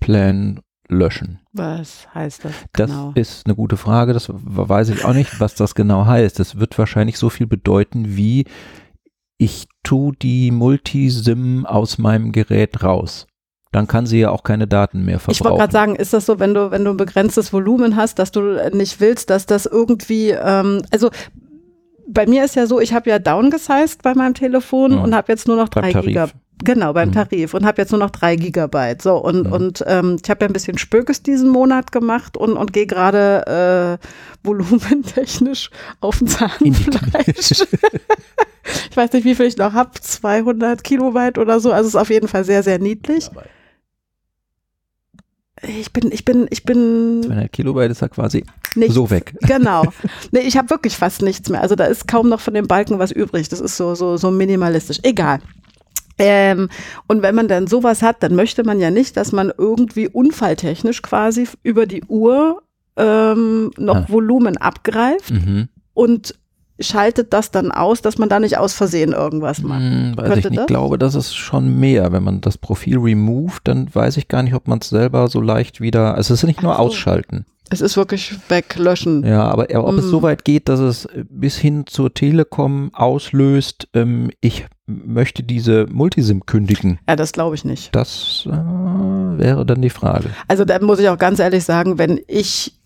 Plan 0.00 0.60
löschen. 0.88 1.40
Was 1.52 2.08
heißt 2.14 2.46
das 2.46 2.54
Das 2.72 2.90
genau? 2.90 3.12
ist 3.14 3.46
eine 3.46 3.54
gute 3.54 3.76
Frage. 3.76 4.12
Das 4.14 4.30
weiß 4.32 4.88
ich 4.88 5.04
auch 5.04 5.12
nicht, 5.12 5.38
was 5.38 5.54
das 5.54 5.74
genau 5.74 6.06
heißt. 6.06 6.38
Das 6.38 6.58
wird 6.58 6.78
wahrscheinlich 6.78 7.18
so 7.18 7.28
viel 7.28 7.46
bedeuten 7.46 8.16
wie 8.16 8.46
ich 9.38 9.68
tu 9.82 10.12
die 10.12 10.50
Multisim 10.50 11.64
aus 11.66 11.98
meinem 11.98 12.32
Gerät 12.32 12.82
raus. 12.82 13.26
Dann 13.72 13.86
kann 13.86 14.04
sie 14.04 14.18
ja 14.18 14.30
auch 14.30 14.42
keine 14.42 14.66
Daten 14.66 15.04
mehr 15.04 15.20
verbrauchen. 15.20 15.32
Ich 15.36 15.44
wollte 15.44 15.58
gerade 15.58 15.72
sagen, 15.72 15.94
ist 15.96 16.12
das 16.12 16.26
so, 16.26 16.40
wenn 16.40 16.54
du, 16.54 16.72
wenn 16.72 16.84
du 16.84 16.90
ein 16.90 16.96
begrenztes 16.96 17.52
Volumen 17.52 17.94
hast, 17.94 18.18
dass 18.18 18.32
du 18.32 18.40
nicht 18.72 19.00
willst, 19.00 19.30
dass 19.30 19.46
das 19.46 19.64
irgendwie, 19.66 20.30
ähm, 20.30 20.82
also 20.90 21.10
bei 22.08 22.26
mir 22.26 22.44
ist 22.44 22.56
ja 22.56 22.66
so, 22.66 22.80
ich 22.80 22.92
habe 22.92 23.08
ja 23.10 23.20
downgesized 23.20 24.02
bei 24.02 24.14
meinem 24.14 24.34
Telefon 24.34 24.96
Mhm. 24.96 25.02
und 25.02 25.14
habe 25.14 25.30
jetzt 25.30 25.46
nur 25.46 25.56
noch 25.56 25.68
drei. 25.68 25.92
Gigabyte. 25.92 26.34
Genau, 26.62 26.92
beim 26.92 27.08
Mhm. 27.10 27.12
Tarif 27.14 27.54
und 27.54 27.64
habe 27.64 27.80
jetzt 27.80 27.90
nur 27.92 28.00
noch 28.00 28.10
drei 28.10 28.34
Gigabyte. 28.36 29.00
So, 29.00 29.16
und, 29.16 29.46
Mhm. 29.46 29.52
und 29.52 29.84
ähm, 29.86 30.16
ich 30.22 30.28
habe 30.28 30.44
ja 30.44 30.48
ein 30.48 30.52
bisschen 30.52 30.76
Spökes 30.76 31.22
diesen 31.22 31.48
Monat 31.48 31.92
gemacht 31.92 32.36
und, 32.36 32.54
und 32.54 32.72
gehe 32.72 32.86
gerade 32.86 33.98
äh, 34.02 34.06
volumentechnisch 34.46 35.70
auf 36.00 36.18
den 36.18 36.26
Zahnfleisch. 36.26 37.62
ich 38.90 38.96
weiß 38.96 39.12
nicht, 39.12 39.24
wie 39.24 39.34
viel 39.36 39.46
ich 39.46 39.56
noch 39.56 39.72
habe, 39.72 39.92
200 40.00 40.82
Kilobyte 40.84 41.38
oder 41.38 41.60
so. 41.60 41.72
Also 41.72 41.86
es 41.88 41.94
ist 41.94 42.00
auf 42.00 42.10
jeden 42.10 42.28
Fall 42.28 42.44
sehr, 42.44 42.62
sehr 42.64 42.78
niedlich. 42.80 43.30
Ich 45.62 45.92
bin, 45.92 46.10
ich 46.12 46.24
bin, 46.24 46.46
ich 46.50 46.64
bin 46.64 47.22
200 47.24 47.52
Kilobyte 47.52 47.90
ist 47.90 48.00
ja 48.02 48.08
quasi 48.08 48.44
nichts. 48.74 48.94
so 48.94 49.10
weg. 49.10 49.34
Genau. 49.46 49.84
Nee, 50.32 50.40
ich 50.40 50.56
habe 50.56 50.70
wirklich 50.70 50.96
fast 50.96 51.22
nichts 51.22 51.48
mehr. 51.48 51.60
Also 51.60 51.74
da 51.74 51.84
ist 51.84 52.08
kaum 52.08 52.28
noch 52.28 52.40
von 52.40 52.54
dem 52.54 52.66
Balken 52.66 52.98
was 52.98 53.10
übrig. 53.10 53.48
Das 53.48 53.60
ist 53.60 53.76
so, 53.76 53.94
so, 53.94 54.16
so 54.16 54.30
minimalistisch. 54.30 54.98
Egal. 55.02 55.40
Ähm, 56.18 56.68
und 57.06 57.22
wenn 57.22 57.34
man 57.34 57.48
dann 57.48 57.66
sowas 57.66 58.02
hat, 58.02 58.22
dann 58.22 58.34
möchte 58.34 58.62
man 58.64 58.78
ja 58.78 58.90
nicht, 58.90 59.16
dass 59.16 59.32
man 59.32 59.52
irgendwie 59.56 60.08
unfalltechnisch 60.08 61.00
quasi 61.02 61.48
über 61.62 61.86
die 61.86 62.02
Uhr 62.04 62.62
ähm, 62.96 63.70
noch 63.78 63.96
Ah. 63.96 64.06
Volumen 64.08 64.56
abgreift 64.58 65.30
Mhm. 65.30 65.68
und 65.94 66.34
schaltet 66.80 67.32
das 67.32 67.50
dann 67.50 67.70
aus, 67.72 68.02
dass 68.02 68.18
man 68.18 68.28
da 68.28 68.40
nicht 68.40 68.58
aus 68.58 68.72
Versehen 68.74 69.12
irgendwas 69.12 69.62
macht. 69.62 69.80
Hm, 69.80 70.12
weiß 70.16 70.24
Könnte 70.26 70.38
ich 70.40 70.44
nicht. 70.46 70.56
das? 70.58 70.62
Ich 70.64 70.66
glaube, 70.68 70.98
das 70.98 71.14
ist 71.14 71.34
schon 71.34 71.78
mehr. 71.78 72.12
Wenn 72.12 72.22
man 72.24 72.40
das 72.40 72.58
Profil 72.58 72.98
removed, 72.98 73.60
dann 73.64 73.88
weiß 73.94 74.16
ich 74.16 74.28
gar 74.28 74.42
nicht, 74.42 74.54
ob 74.54 74.68
man 74.68 74.78
es 74.80 74.88
selber 74.88 75.28
so 75.28 75.40
leicht 75.40 75.80
wieder. 75.80 76.14
Also 76.14 76.34
es 76.34 76.42
ist 76.42 76.46
nicht 76.46 76.62
nur 76.62 76.74
so. 76.74 76.78
ausschalten. 76.80 77.44
Es 77.72 77.80
ist 77.80 77.96
wirklich 77.96 78.34
weglöschen. 78.48 79.24
Ja, 79.24 79.44
aber 79.44 79.66
ob 79.84 79.94
es 79.94 80.06
Mhm. 80.06 80.10
so 80.10 80.22
weit 80.22 80.44
geht, 80.44 80.68
dass 80.68 80.80
es 80.80 81.06
bis 81.28 81.56
hin 81.56 81.84
zur 81.86 82.12
Telekom 82.12 82.90
auslöst, 82.92 83.86
ähm, 83.94 84.30
ich 84.40 84.66
möchte 84.86 85.44
diese 85.44 85.86
Multisim 85.88 86.46
kündigen. 86.46 86.98
Ja, 87.08 87.14
das 87.14 87.30
glaube 87.30 87.54
ich 87.54 87.64
nicht. 87.64 87.94
Das 87.94 88.42
äh, 88.46 88.50
wäre 88.50 89.64
dann 89.64 89.82
die 89.82 89.90
Frage. 89.90 90.30
Also 90.48 90.64
da 90.64 90.80
muss 90.80 90.98
ich 90.98 91.08
auch 91.08 91.18
ganz 91.18 91.38
ehrlich 91.38 91.62
sagen, 91.64 91.96
wenn 91.98 92.20
ich 92.26 92.79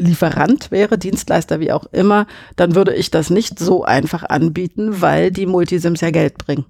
Lieferant 0.00 0.70
wäre, 0.70 0.98
Dienstleister 0.98 1.60
wie 1.60 1.72
auch 1.72 1.84
immer, 1.92 2.26
dann 2.56 2.74
würde 2.74 2.94
ich 2.94 3.10
das 3.10 3.30
nicht 3.30 3.58
so 3.58 3.84
einfach 3.84 4.24
anbieten, 4.24 5.00
weil 5.00 5.30
die 5.30 5.46
Multisims 5.46 6.00
ja 6.00 6.10
Geld 6.10 6.38
bringen. 6.38 6.64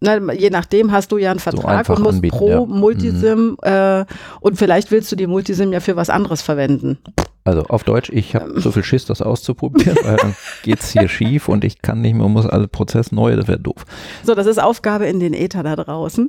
Na, 0.00 0.32
je 0.32 0.50
nachdem 0.50 0.92
hast 0.92 1.10
du 1.10 1.16
ja 1.16 1.30
einen 1.30 1.40
Vertrag 1.40 1.78
einfach 1.78 1.96
und 1.96 2.02
musst 2.02 2.16
anbieten, 2.16 2.36
pro 2.36 2.48
ja. 2.50 2.64
Multisim 2.66 3.56
äh, 3.62 4.04
und 4.40 4.58
vielleicht 4.58 4.90
willst 4.90 5.10
du 5.10 5.16
die 5.16 5.26
Multisim 5.26 5.72
ja 5.72 5.80
für 5.80 5.96
was 5.96 6.10
anderes 6.10 6.42
verwenden. 6.42 6.98
Also 7.44 7.62
auf 7.62 7.82
Deutsch, 7.84 8.10
ich 8.12 8.34
Ähm. 8.34 8.40
habe 8.40 8.60
so 8.60 8.72
viel 8.72 8.84
Schiss, 8.84 9.06
das 9.06 9.22
auszuprobieren, 9.22 9.96
weil 10.02 10.16
dann 10.16 10.36
geht's 10.62 10.90
hier 10.90 11.08
schief 11.08 11.48
und 11.48 11.64
ich 11.64 11.80
kann 11.80 12.02
nicht 12.02 12.14
mehr, 12.14 12.28
muss 12.28 12.44
alle 12.44 12.68
Prozess 12.68 13.10
neu, 13.10 13.36
das 13.36 13.48
wäre 13.48 13.60
doof. 13.60 13.86
So, 14.22 14.34
das 14.34 14.46
ist 14.46 14.58
Aufgabe 14.60 15.06
in 15.06 15.18
den 15.18 15.32
Äther 15.32 15.62
da 15.62 15.76
draußen. 15.76 16.28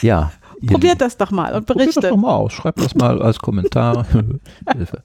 Ja. 0.00 0.32
Probiert 0.66 1.00
das 1.00 1.16
doch 1.16 1.30
mal 1.30 1.54
und 1.54 1.66
Probiert 1.66 1.88
das 1.88 1.94
berichtet. 1.96 2.12
doch 2.12 2.16
mal 2.16 2.34
aus. 2.34 2.52
Schreibt 2.52 2.80
das 2.80 2.94
mal 2.94 3.20
als 3.20 3.38
Kommentar. 3.38 4.06
Hilfe. 4.72 5.02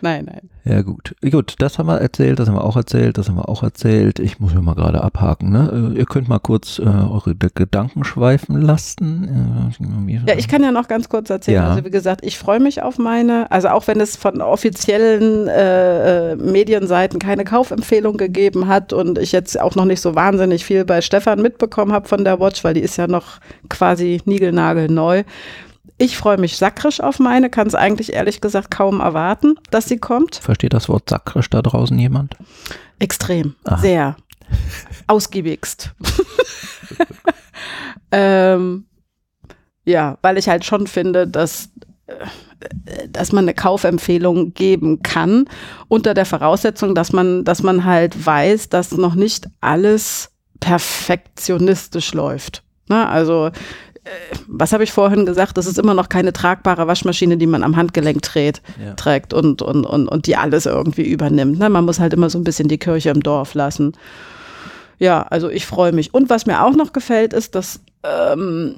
Nein, 0.00 0.26
nein. 0.26 0.50
Ja 0.66 0.80
gut. 0.80 1.14
Gut, 1.30 1.56
das 1.58 1.78
haben 1.78 1.88
wir 1.88 2.00
erzählt, 2.00 2.38
das 2.38 2.48
haben 2.48 2.54
wir 2.54 2.64
auch 2.64 2.76
erzählt, 2.76 3.18
das 3.18 3.28
haben 3.28 3.36
wir 3.36 3.50
auch 3.50 3.62
erzählt. 3.62 4.18
Ich 4.18 4.40
muss 4.40 4.54
mir 4.54 4.62
mal 4.62 4.74
gerade 4.74 5.02
abhaken. 5.04 5.50
Ne? 5.50 5.92
Äh, 5.94 5.98
Ihr 5.98 6.06
könnt 6.06 6.26
mal 6.26 6.38
kurz 6.38 6.78
äh, 6.78 6.84
eure 6.84 7.34
Gedanken 7.34 8.02
schweifen 8.04 8.62
lassen. 8.62 9.70
Äh, 9.78 10.30
Ja, 10.30 10.38
ich 10.38 10.48
kann 10.48 10.62
ja 10.62 10.72
noch 10.72 10.88
ganz 10.88 11.10
kurz 11.10 11.28
erzählen. 11.28 11.56
Ja. 11.56 11.68
Also 11.70 11.84
wie 11.84 11.90
gesagt, 11.90 12.24
ich 12.24 12.38
freue 12.38 12.60
mich 12.60 12.80
auf 12.82 12.96
meine, 12.96 13.50
also 13.50 13.68
auch 13.68 13.86
wenn 13.88 14.00
es 14.00 14.16
von 14.16 14.40
offiziellen 14.40 15.48
äh, 15.48 16.32
äh, 16.32 16.36
Medienseiten 16.36 17.18
keine 17.18 17.44
Kaufempfehlung 17.44 18.16
gegeben 18.16 18.66
hat 18.66 18.94
und 18.94 19.18
ich 19.18 19.32
jetzt 19.32 19.60
auch 19.60 19.74
noch 19.74 19.84
nicht 19.84 20.00
so 20.00 20.14
wahnsinnig 20.14 20.64
viel 20.64 20.86
bei 20.86 21.02
Stefan 21.02 21.42
mitbekommen 21.42 21.92
habe 21.92 22.08
von 22.08 22.24
der 22.24 22.40
Watch, 22.40 22.64
weil 22.64 22.72
die 22.72 22.80
ist 22.80 22.96
ja 22.96 23.06
noch 23.06 23.38
quasi 23.68 24.22
niegelnagelneu. 24.24 25.24
Ich 25.96 26.16
freue 26.16 26.38
mich 26.38 26.56
sakrisch 26.56 27.00
auf 27.00 27.20
meine, 27.20 27.50
kann 27.50 27.68
es 27.68 27.74
eigentlich 27.74 28.12
ehrlich 28.12 28.40
gesagt 28.40 28.70
kaum 28.70 29.00
erwarten, 29.00 29.54
dass 29.70 29.86
sie 29.86 29.98
kommt. 29.98 30.36
Versteht 30.36 30.72
das 30.72 30.88
Wort 30.88 31.08
sakrisch 31.08 31.48
da 31.50 31.62
draußen 31.62 31.98
jemand? 31.98 32.36
Extrem, 32.98 33.54
Aha. 33.64 33.78
sehr. 33.78 34.16
Ausgiebigst. 35.06 35.94
ähm, 38.12 38.86
ja, 39.84 40.18
weil 40.22 40.38
ich 40.38 40.48
halt 40.48 40.64
schon 40.64 40.86
finde, 40.86 41.28
dass, 41.28 41.70
äh, 42.06 43.08
dass 43.08 43.32
man 43.32 43.44
eine 43.44 43.54
Kaufempfehlung 43.54 44.52
geben 44.54 45.02
kann, 45.02 45.46
unter 45.88 46.14
der 46.14 46.26
Voraussetzung, 46.26 46.94
dass 46.94 47.12
man, 47.12 47.44
dass 47.44 47.62
man 47.62 47.84
halt 47.84 48.26
weiß, 48.26 48.68
dass 48.68 48.92
noch 48.92 49.14
nicht 49.14 49.48
alles 49.60 50.32
perfektionistisch 50.60 52.14
läuft. 52.14 52.62
Na, 52.88 53.08
also, 53.08 53.46
äh, 53.46 53.52
was 54.48 54.72
habe 54.72 54.84
ich 54.84 54.92
vorhin 54.92 55.24
gesagt? 55.26 55.56
Das 55.56 55.66
ist 55.66 55.78
immer 55.78 55.94
noch 55.94 56.08
keine 56.08 56.32
tragbare 56.32 56.86
Waschmaschine, 56.86 57.36
die 57.36 57.46
man 57.46 57.62
am 57.62 57.76
Handgelenk 57.76 58.20
dreht 58.22 58.60
Ja. 58.82 58.94
trägt 58.94 59.32
und, 59.32 59.62
und, 59.62 59.84
und, 59.86 60.06
und 60.08 60.26
die 60.26 60.36
alles 60.36 60.66
irgendwie 60.66 61.02
übernimmt. 61.08 61.58
Ne? 61.58 61.70
Man 61.70 61.84
muss 61.84 62.00
halt 62.00 62.12
immer 62.12 62.28
so 62.30 62.38
ein 62.38 62.44
bisschen 62.44 62.68
die 62.68 62.78
Kirche 62.78 63.10
im 63.10 63.22
Dorf 63.22 63.54
lassen. 63.54 63.92
Ja, 64.98 65.22
also 65.22 65.48
ich 65.48 65.66
freue 65.66 65.92
mich. 65.92 66.12
Und 66.14 66.30
was 66.30 66.46
mir 66.46 66.62
auch 66.64 66.74
noch 66.76 66.92
gefällt, 66.92 67.32
ist, 67.32 67.54
dass 67.54 67.80
ähm, 68.04 68.74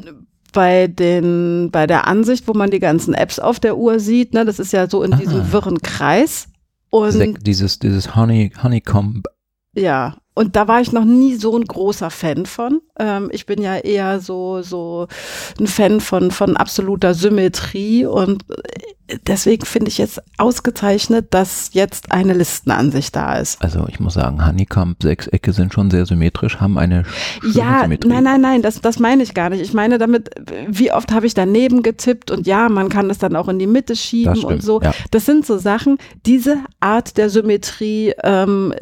bei, 0.52 0.86
den, 0.86 1.70
bei 1.70 1.86
der 1.86 2.06
Ansicht, 2.06 2.48
wo 2.48 2.54
man 2.54 2.70
die 2.70 2.78
ganzen 2.80 3.12
Apps 3.12 3.38
auf 3.38 3.60
der 3.60 3.76
Uhr 3.76 3.98
sieht, 4.00 4.32
ne, 4.32 4.44
das 4.44 4.58
ist 4.58 4.72
ja 4.72 4.88
so 4.88 5.02
in 5.02 5.12
Ah. 5.12 5.16
diesem 5.16 5.52
wirren 5.52 5.82
Kreis. 5.82 6.48
Und 6.90 7.46
dieses 7.46 7.78
dieses 7.80 8.14
Honey, 8.16 8.52
Honeycomb. 8.62 9.26
ja, 9.74 10.16
und 10.36 10.54
da 10.54 10.68
war 10.68 10.82
ich 10.82 10.92
noch 10.92 11.06
nie 11.06 11.34
so 11.36 11.56
ein 11.56 11.64
großer 11.64 12.10
Fan 12.10 12.44
von. 12.44 12.82
Ähm, 12.98 13.30
ich 13.32 13.46
bin 13.46 13.62
ja 13.62 13.76
eher 13.78 14.20
so, 14.20 14.60
so 14.60 15.08
ein 15.58 15.66
Fan 15.66 16.02
von, 16.02 16.30
von 16.30 16.58
absoluter 16.58 17.14
Symmetrie 17.14 18.04
und 18.04 18.44
äh, 18.50 18.95
deswegen 19.26 19.64
finde 19.64 19.88
ich 19.88 19.98
jetzt 19.98 20.20
ausgezeichnet, 20.38 21.28
dass 21.30 21.70
jetzt 21.72 22.12
eine 22.12 22.32
Listenansicht 22.34 23.14
da 23.14 23.36
ist. 23.38 23.62
Also 23.62 23.86
ich 23.88 24.00
muss 24.00 24.14
sagen, 24.14 24.44
Honeycomb 24.44 25.02
Sechsecke 25.02 25.52
sind 25.52 25.72
schon 25.72 25.90
sehr 25.90 26.06
symmetrisch, 26.06 26.60
haben 26.60 26.78
eine 26.78 27.04
schöne 27.40 27.54
Ja, 27.54 27.80
Symmetrie. 27.82 28.08
nein, 28.08 28.24
nein, 28.24 28.40
nein, 28.40 28.62
das, 28.62 28.80
das 28.80 28.98
meine 28.98 29.22
ich 29.22 29.34
gar 29.34 29.50
nicht. 29.50 29.60
Ich 29.60 29.72
meine 29.74 29.98
damit, 29.98 30.30
wie 30.68 30.92
oft 30.92 31.12
habe 31.12 31.26
ich 31.26 31.34
daneben 31.34 31.82
getippt 31.82 32.30
und 32.30 32.46
ja, 32.46 32.68
man 32.68 32.88
kann 32.88 33.08
das 33.08 33.18
dann 33.18 33.36
auch 33.36 33.48
in 33.48 33.58
die 33.58 33.66
Mitte 33.66 33.94
schieben 33.96 34.36
stimmt, 34.36 34.52
und 34.52 34.62
so. 34.62 34.80
ja. 34.80 34.92
Das 35.10 35.24
sind 35.26 35.46
so 35.46 35.58
Sachen, 35.58 35.98
diese 36.24 36.58
Art 36.80 37.16
der 37.16 37.30
Symmetrie, 37.30 38.12
ähm, 38.24 38.74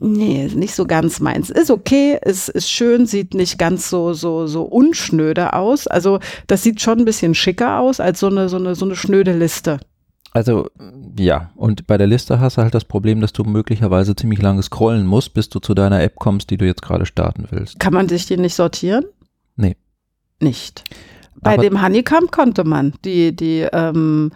nee, 0.00 0.48
nicht 0.54 0.74
so 0.74 0.86
ganz 0.86 1.20
meins. 1.20 1.50
Ist 1.50 1.70
okay, 1.70 2.18
ist, 2.24 2.48
ist 2.48 2.70
schön, 2.70 3.06
sieht 3.06 3.34
nicht 3.34 3.58
ganz 3.58 3.88
so, 3.88 4.12
so, 4.12 4.46
so 4.46 4.62
unschnöde 4.62 5.52
aus. 5.54 5.86
Also 5.86 6.20
das 6.46 6.62
sieht 6.62 6.80
schon 6.80 6.98
ein 6.98 7.04
bisschen 7.04 7.34
schicker 7.34 7.78
aus 7.80 8.00
als 8.00 8.20
so 8.20 8.26
eine, 8.28 8.48
so 8.48 8.56
eine, 8.56 8.74
so 8.74 8.84
eine 8.84 8.96
schnöde 8.96 9.37
Liste. 9.38 9.78
Also 10.32 10.68
ja, 11.18 11.50
und 11.56 11.86
bei 11.86 11.96
der 11.96 12.06
Liste 12.06 12.38
hast 12.38 12.58
du 12.58 12.62
halt 12.62 12.74
das 12.74 12.84
Problem, 12.84 13.20
dass 13.20 13.32
du 13.32 13.44
möglicherweise 13.44 14.14
ziemlich 14.14 14.42
lange 14.42 14.62
scrollen 14.62 15.06
musst, 15.06 15.32
bis 15.34 15.48
du 15.48 15.58
zu 15.58 15.72
deiner 15.74 16.02
App 16.02 16.16
kommst, 16.16 16.50
die 16.50 16.58
du 16.58 16.66
jetzt 16.66 16.82
gerade 16.82 17.06
starten 17.06 17.46
willst. 17.50 17.80
Kann 17.80 17.94
man 17.94 18.08
sich 18.08 18.26
die 18.26 18.36
nicht 18.36 18.54
sortieren? 18.54 19.04
Nee. 19.56 19.76
Nicht. 20.40 20.84
Bei 21.40 21.54
Aber- 21.54 21.62
dem 21.62 21.80
Honeycomb 21.82 22.30
konnte 22.30 22.64
man 22.64 22.92
die, 23.04 23.34
die, 23.34 23.66
ähm, 23.72 24.30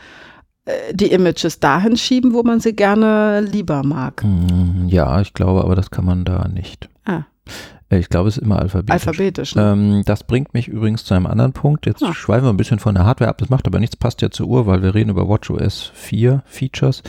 äh, 0.65 0.95
die 0.95 1.13
Images 1.13 1.61
dahin 1.61 1.97
schieben, 1.97 2.33
wo 2.33 2.43
man 2.43 2.59
sie 2.61 2.75
gerne 2.75 3.41
lieber 3.43 3.83
mag. 3.85 4.23
Hm, 4.23 4.89
Ja, 4.89 5.21
ich 5.21 5.35
glaube, 5.35 5.63
aber 5.63 5.75
das 5.77 5.91
kann 5.91 6.05
man 6.07 6.25
da 6.25 6.49
nicht. 6.49 6.89
Ah. 7.05 7.23
Äh, 7.93 7.99
Ich 7.99 8.09
glaube, 8.09 8.29
es 8.29 8.37
ist 8.39 8.43
immer 8.43 8.59
alphabetisch. 8.59 8.93
Alphabetisch. 9.07 9.55
Ne? 9.55 9.73
Ähm, 9.73 10.03
das 10.05 10.25
bringt 10.25 10.55
mich 10.55 10.69
übrigens 10.69 11.05
zu 11.05 11.15
einem 11.15 11.27
anderen 11.27 11.53
Punkt. 11.53 11.87
Jetzt 11.87 12.03
Ah. 12.03 12.13
schweifen 12.15 12.45
wir 12.47 12.51
ein 12.53 12.57
bisschen 12.57 12.79
von 12.79 12.95
der 12.95 13.05
Hardware 13.05 13.31
ab. 13.31 13.39
Das 13.39 13.51
macht 13.51 13.67
aber 13.67 13.79
nichts, 13.79 13.97
passt 13.97 14.23
ja 14.23 14.31
zur 14.31 14.47
Uhr, 14.49 14.67
weil 14.67 14.83
wir 14.83 14.95
reden 14.95 15.11
über 15.11 15.29
WatchOS 15.29 15.91
4 15.95 16.43
Features. 16.47 17.03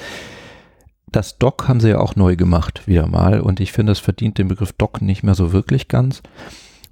Das 1.12 1.38
Dock 1.38 1.68
haben 1.68 1.80
sie 1.80 1.90
ja 1.90 2.00
auch 2.00 2.16
neu 2.16 2.36
gemacht, 2.36 2.88
wieder 2.88 3.08
mal. 3.08 3.40
Und 3.40 3.60
ich 3.60 3.72
finde, 3.72 3.92
es 3.92 4.00
verdient 4.00 4.38
den 4.40 4.48
Begriff 4.48 4.74
Dock 4.74 5.02
nicht 5.02 5.24
mehr 5.24 5.36
so 5.36 5.54
wirklich 5.54 5.88
ganz. 5.88 6.24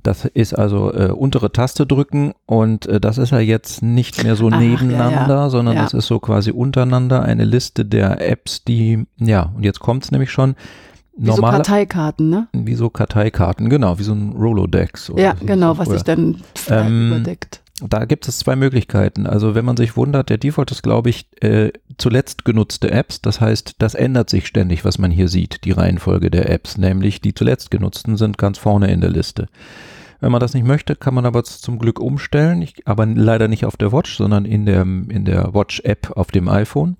Das 0.04 0.26
ist 0.26 0.54
also 0.58 0.92
äh, 0.94 1.12
untere 1.12 1.52
Taste 1.52 1.86
drücken 1.86 2.34
und 2.48 2.88
äh, 2.88 3.00
das 3.00 3.20
ist 3.20 3.32
ja 3.32 3.40
jetzt 3.40 3.84
nicht 3.84 4.24
mehr 4.24 4.36
so 4.36 4.48
Ach, 4.48 4.54
ja, 4.54 4.58
nebeneinander, 4.60 5.36
ja. 5.36 5.50
sondern 5.50 5.76
Ja. 5.76 5.84
das 5.84 5.94
ist 5.94 6.08
so 6.08 6.20
quasi 6.20 6.50
untereinander 6.52 7.22
eine 7.22 7.46
Liste 7.46 7.86
der 7.86 8.20
Apps, 8.28 8.64
die, 8.64 9.06
ja, 9.18 9.52
und 9.56 9.64
jetzt 9.64 9.80
kommt 9.80 10.04
es 10.04 10.12
nämlich 10.12 10.32
schon. 10.32 10.56
Wie 11.18 11.26
so 11.28 11.36
Normale, 11.36 11.58
Karteikarten, 11.58 12.30
ne? 12.30 12.48
wie 12.54 12.76
so 12.76 12.90
Karteikarten, 12.90 13.70
genau, 13.70 14.00
wie 14.00 14.04
so 14.04 14.14
ein 14.14 14.32
Rolodex. 14.32 15.10
oder 15.10 15.22
Ja, 15.22 15.36
so. 15.40 15.46
genau, 15.46 15.78
was 15.78 15.88
Oder- 15.90 15.98
sich 15.98 16.04
dann 16.06 16.38
frei 16.56 16.88
Ähm, 16.88 17.08
überdeckt. 17.10 17.62
da 17.88 18.06
gibt 18.06 18.28
es 18.28 18.40
zwei 18.40 18.56
Möglichkeiten. 18.56 19.28
Also 19.28 19.54
wenn 19.54 19.66
man 19.66 19.76
sich 19.76 19.98
wundert, 19.98 20.30
der 20.30 20.38
Default 20.38 20.72
ist, 20.72 20.84
glaube 20.84 21.10
ich, 21.10 21.28
äh, 21.42 21.72
zuletzt 21.98 22.46
genutzte 22.46 22.92
Apps. 22.92 23.22
Das 23.22 23.42
heißt, 23.42 23.76
das 23.80 23.94
ändert 23.94 24.30
sich 24.30 24.48
ständig, 24.48 24.86
was 24.86 24.98
man 25.00 25.12
hier 25.12 25.28
sieht, 25.28 25.66
die 25.66 25.72
Reihenfolge 25.72 26.32
der 26.32 26.50
Apps. 26.50 26.78
Nämlich 26.78 27.20
die 27.22 27.34
zuletzt 27.34 27.72
genutzten 27.72 28.16
sind 28.18 28.38
ganz 28.38 28.58
vorne 28.58 28.92
in 28.92 29.02
der 29.02 29.10
Liste. 29.10 29.48
Wenn 30.22 30.32
man 30.32 30.40
das 30.40 30.54
nicht 30.54 30.66
möchte, 30.68 30.96
kann 30.96 31.16
man 31.16 31.26
aber 31.26 31.44
zum 31.44 31.80
Glück 31.80 32.00
umstellen. 32.00 32.62
Ich, 32.62 32.88
aber 32.88 33.08
leider 33.08 33.48
nicht 33.48 33.66
auf 33.66 33.76
der 33.76 33.92
Watch, 33.92 34.16
sondern 34.16 34.46
in 34.46 34.68
der, 34.68 34.84
in 34.84 35.26
der 35.26 35.54
Watch-App 35.56 36.12
auf 36.16 36.28
dem 36.28 36.48
iPhone. 36.48 36.96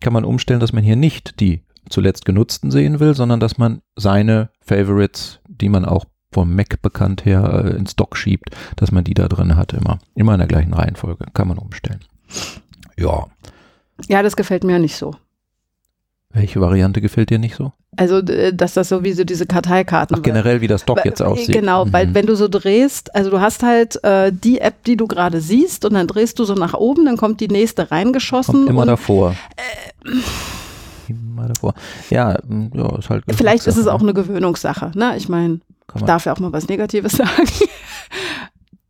Kann 0.00 0.12
man 0.12 0.24
umstellen, 0.24 0.60
dass 0.60 0.72
man 0.72 0.84
hier 0.84 0.94
nicht 0.96 1.40
die 1.40 1.62
zuletzt 1.90 2.24
genutzten 2.24 2.70
sehen 2.70 3.00
will, 3.00 3.14
sondern 3.14 3.40
dass 3.40 3.58
man 3.58 3.82
seine 3.96 4.48
Favorites, 4.60 5.40
die 5.48 5.68
man 5.68 5.84
auch 5.84 6.04
vom 6.32 6.54
Mac 6.54 6.80
bekannt 6.80 7.24
her 7.24 7.64
äh, 7.66 7.76
ins 7.76 7.96
Dock 7.96 8.16
schiebt, 8.16 8.50
dass 8.76 8.92
man 8.92 9.02
die 9.04 9.14
da 9.14 9.28
drin 9.28 9.56
hat 9.56 9.72
immer. 9.72 9.98
Immer 10.14 10.34
in 10.34 10.38
der 10.38 10.46
gleichen 10.48 10.72
Reihenfolge. 10.72 11.26
Kann 11.34 11.48
man 11.48 11.58
umstellen. 11.58 12.00
Ja. 12.96 13.26
Ja, 14.08 14.22
das 14.22 14.36
gefällt 14.36 14.62
mir 14.64 14.78
nicht 14.78 14.96
so. 14.96 15.14
Welche 16.32 16.60
Variante 16.60 17.00
gefällt 17.00 17.30
dir 17.30 17.40
nicht 17.40 17.56
so? 17.56 17.72
Also, 17.96 18.18
äh, 18.18 18.54
dass 18.54 18.74
das 18.74 18.88
so 18.88 19.02
wie 19.02 19.12
so 19.12 19.24
diese 19.24 19.46
Karteikarten 19.46 20.18
Ach, 20.18 20.22
generell, 20.22 20.60
wie 20.60 20.68
das 20.68 20.84
Dock 20.84 20.98
Weil- 20.98 21.06
jetzt 21.06 21.20
aussieht. 21.20 21.52
Genau, 21.52 21.92
weil 21.92 22.06
Mhm. 22.06 22.14
wenn 22.14 22.26
du 22.26 22.36
so 22.36 22.46
drehst, 22.46 23.12
also 23.16 23.30
du 23.30 23.40
hast 23.40 23.64
halt 23.64 24.02
äh, 24.04 24.30
die 24.32 24.60
App, 24.60 24.84
die 24.84 24.96
du 24.96 25.08
gerade 25.08 25.40
siehst 25.40 25.84
und 25.84 25.94
dann 25.94 26.06
drehst 26.06 26.38
du 26.38 26.44
so 26.44 26.54
nach 26.54 26.74
oben, 26.74 27.04
dann 27.06 27.16
kommt 27.16 27.40
die 27.40 27.48
nächste 27.48 27.90
reingeschossen 27.90 28.54
Kommt 28.54 28.68
immer 28.70 28.86
davor. 28.86 29.34
Immer 31.40 31.48
davor. 31.48 31.74
Ja, 32.10 32.34
m, 32.48 32.70
ja, 32.74 32.96
ist 32.98 33.10
halt. 33.10 33.24
vielleicht 33.30 33.66
ist 33.66 33.76
es 33.76 33.86
auch 33.86 34.00
eine 34.00 34.14
Gewöhnungssache, 34.14 34.92
ne? 34.94 35.16
Ich 35.16 35.28
meine, 35.28 35.60
darf 36.06 36.26
ja 36.26 36.32
auch 36.32 36.38
mal 36.38 36.52
was 36.52 36.68
Negatives 36.68 37.12
sagen. 37.16 37.48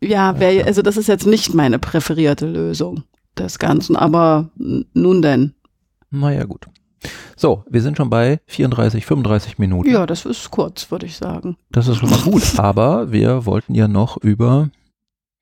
ja, 0.01 0.39
wär, 0.39 0.67
also 0.67 0.83
das 0.83 0.97
ist 0.97 1.09
jetzt 1.09 1.27
nicht 1.27 1.55
meine 1.55 1.79
präferierte 1.79 2.47
Lösung 2.47 3.05
des 3.39 3.59
Ganzen, 3.59 3.97
aber 3.97 4.51
nun 4.57 5.23
denn. 5.23 5.55
Naja, 6.11 6.45
gut. 6.45 6.67
So, 7.37 7.65
wir 7.71 7.81
sind 7.81 7.97
schon 7.97 8.11
bei 8.11 8.41
34, 8.47 9.07
35 9.07 9.59
Minuten. 9.59 9.89
Ja, 9.89 10.05
das 10.05 10.27
ist 10.27 10.51
kurz, 10.51 10.91
würde 10.91 11.07
ich 11.07 11.17
sagen. 11.17 11.57
Das 11.71 11.89
ist 11.89 11.97
schon 11.97 12.11
mal 12.11 12.21
gut. 12.21 12.43
Aber 12.59 13.11
wir 13.11 13.47
wollten 13.47 13.75
ja 13.75 13.89
noch 13.89 14.19
über 14.19 14.69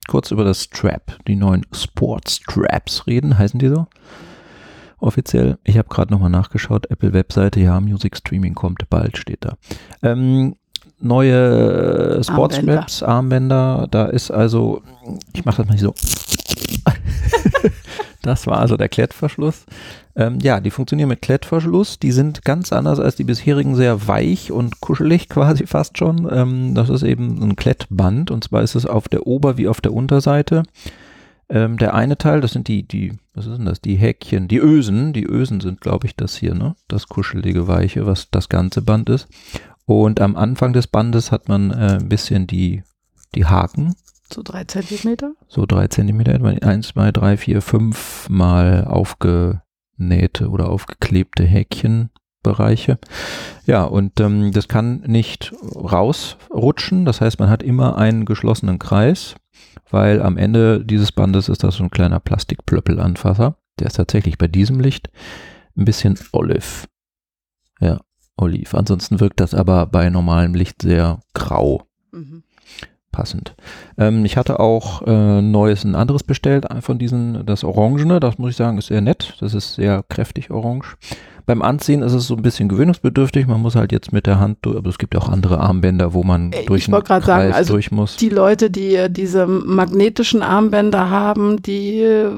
kurz 0.07 0.31
über 0.31 0.45
das 0.45 0.63
Strap, 0.63 1.17
die 1.27 1.35
neuen 1.35 1.65
Sport 1.73 2.29
Straps 2.29 3.05
reden. 3.05 3.37
Heißen 3.37 3.59
die 3.59 3.67
so? 3.67 3.87
Offiziell. 4.99 5.57
Ich 5.63 5.77
habe 5.77 5.87
gerade 5.89 6.11
nochmal 6.11 6.29
nachgeschaut. 6.29 6.89
Apple 6.89 7.13
Webseite, 7.13 7.59
ja, 7.59 7.79
Music 7.79 8.17
Streaming 8.17 8.53
kommt 8.53 8.89
bald, 8.89 9.17
steht 9.17 9.45
da. 9.45 9.55
Ähm, 10.03 10.55
neue 10.99 12.21
Sport 12.23 12.53
Armbänder. 12.53 12.73
Straps, 12.73 13.03
Armbänder. 13.03 13.87
Da 13.89 14.05
ist 14.05 14.31
also, 14.31 14.81
ich 15.33 15.45
mache 15.45 15.63
das 15.63 15.67
mal 15.67 15.77
so. 15.77 15.93
das 18.21 18.47
war 18.47 18.59
also 18.59 18.77
der 18.77 18.89
Klettverschluss. 18.89 19.65
Ähm, 20.15 20.39
ja, 20.41 20.59
die 20.59 20.71
funktionieren 20.71 21.09
mit 21.09 21.21
Klettverschluss. 21.21 21.99
Die 21.99 22.11
sind 22.11 22.43
ganz 22.43 22.73
anders 22.73 22.99
als 22.99 23.15
die 23.15 23.23
bisherigen, 23.23 23.75
sehr 23.75 24.07
weich 24.07 24.51
und 24.51 24.81
kuschelig 24.81 25.29
quasi 25.29 25.65
fast 25.65 25.97
schon. 25.97 26.27
Ähm, 26.31 26.75
das 26.75 26.89
ist 26.89 27.03
eben 27.03 27.41
ein 27.41 27.55
Klettband 27.55 28.31
und 28.31 28.43
zwar 28.43 28.61
ist 28.63 28.75
es 28.75 28.85
auf 28.85 29.07
der 29.07 29.25
Ober- 29.27 29.57
wie 29.57 29.67
auf 29.67 29.81
der 29.81 29.93
Unterseite. 29.93 30.63
Ähm, 31.49 31.77
der 31.77 31.93
eine 31.95 32.17
Teil, 32.17 32.41
das 32.41 32.51
sind 32.51 32.67
die, 32.67 32.87
die, 32.87 33.13
was 33.33 33.47
ist 33.47 33.57
denn 33.57 33.65
das? 33.65 33.81
Die 33.81 33.95
Häkchen, 33.95 34.47
die 34.47 34.59
Ösen. 34.59 35.13
Die 35.13 35.25
Ösen 35.25 35.61
sind, 35.61 35.81
glaube 35.81 36.05
ich, 36.07 36.15
das 36.15 36.35
hier, 36.35 36.53
ne? 36.53 36.75
Das 36.87 37.07
kuschelige 37.07 37.67
Weiche, 37.67 38.05
was 38.05 38.29
das 38.29 38.49
ganze 38.49 38.81
Band 38.81 39.09
ist. 39.09 39.27
Und 39.85 40.21
am 40.21 40.35
Anfang 40.35 40.73
des 40.73 40.85
Bandes 40.87 41.31
hat 41.31 41.49
man 41.49 41.71
äh, 41.71 41.97
ein 41.99 42.09
bisschen 42.09 42.45
die, 42.45 42.83
die 43.33 43.45
Haken, 43.47 43.95
So 44.31 44.43
drei 44.43 44.63
Zentimeter. 44.65 45.33
so 45.47 45.65
drei 45.65 45.87
Zentimeter, 45.87 46.33
etwa 46.35 46.49
eins, 46.49 46.89
zwei, 46.89 47.11
drei, 47.11 47.35
vier, 47.37 47.63
fünf 47.63 48.29
mal 48.29 48.85
aufgenähte 48.85 50.49
oder 50.49 50.69
aufgeklebte 50.69 51.43
Häkchenbereiche. 51.43 52.99
Ja, 53.65 53.83
und 53.85 54.19
ähm, 54.19 54.51
das 54.51 54.67
kann 54.67 55.01
nicht 55.07 55.51
rausrutschen. 55.63 57.05
Das 57.05 57.21
heißt, 57.21 57.39
man 57.39 57.49
hat 57.49 57.63
immer 57.63 57.97
einen 57.97 58.25
geschlossenen 58.25 58.77
Kreis, 58.77 59.33
weil 59.89 60.21
am 60.21 60.37
Ende 60.37 60.83
dieses 60.83 61.11
Bandes 61.11 61.49
ist 61.49 61.63
das 61.63 61.75
so 61.75 61.83
ein 61.83 61.91
kleiner 61.91 62.19
Plastikplöppelanfasser. 62.19 63.55
Der 63.79 63.87
ist 63.87 63.95
tatsächlich 63.95 64.37
bei 64.37 64.47
diesem 64.47 64.79
Licht 64.79 65.09
ein 65.77 65.85
bisschen 65.85 66.19
olive. 66.31 66.87
Ja, 67.79 67.99
oliv. 68.37 68.75
Ansonsten 68.75 69.19
wirkt 69.19 69.39
das 69.39 69.53
aber 69.53 69.85
bei 69.85 70.09
normalem 70.09 70.53
Licht 70.53 70.81
sehr 70.81 71.19
grau 71.33 71.83
Mhm. 72.11 72.43
passend. 73.11 73.55
Ähm, 73.97 74.25
ich 74.25 74.35
hatte 74.35 74.59
auch 74.59 75.03
äh, 75.05 75.41
neues, 75.41 75.83
ein 75.83 75.95
anderes 75.95 76.23
bestellt 76.23 76.69
ein 76.69 76.81
von 76.81 76.97
diesen, 76.97 77.45
das 77.45 77.63
Orangene, 77.63 78.19
das 78.19 78.37
muss 78.39 78.51
ich 78.51 78.55
sagen, 78.57 78.77
ist 78.79 78.87
sehr 78.87 79.01
nett. 79.01 79.35
Das 79.39 79.53
ist 79.53 79.75
sehr 79.75 80.03
kräftig 80.09 80.49
orange. 80.51 80.97
Beim 81.49 81.63
Anziehen 81.63 82.03
ist 82.03 82.13
es 82.13 82.27
so 82.27 82.35
ein 82.35 82.43
bisschen 82.43 82.69
gewöhnungsbedürftig. 82.69 83.47
Man 83.47 83.59
muss 83.59 83.73
halt 83.73 83.91
jetzt 83.91 84.13
mit 84.13 84.27
der 84.27 84.39
Hand 84.39 84.59
durch, 84.61 84.77
aber 84.77 84.87
es 84.87 84.99
gibt 84.99 85.15
ja 85.15 85.19
auch 85.19 85.29
andere 85.29 85.59
Armbänder, 85.59 86.13
wo 86.13 86.21
man 86.21 86.51
Äh, 86.51 86.63
durch 86.67 86.83
ich 86.83 86.87
einen 86.89 86.93
wollt 86.93 87.05
grad 87.07 87.25
sagen, 87.25 87.45
Kreis 87.45 87.55
also 87.55 87.73
durch 87.73 87.89
muss. 87.89 88.17
Die 88.17 88.29
Leute, 88.29 88.69
die 88.69 88.93
äh, 88.93 89.09
diese 89.09 89.47
magnetischen 89.47 90.43
Armbänder 90.43 91.09
haben, 91.09 91.59
die, 91.63 92.01
äh, 92.01 92.29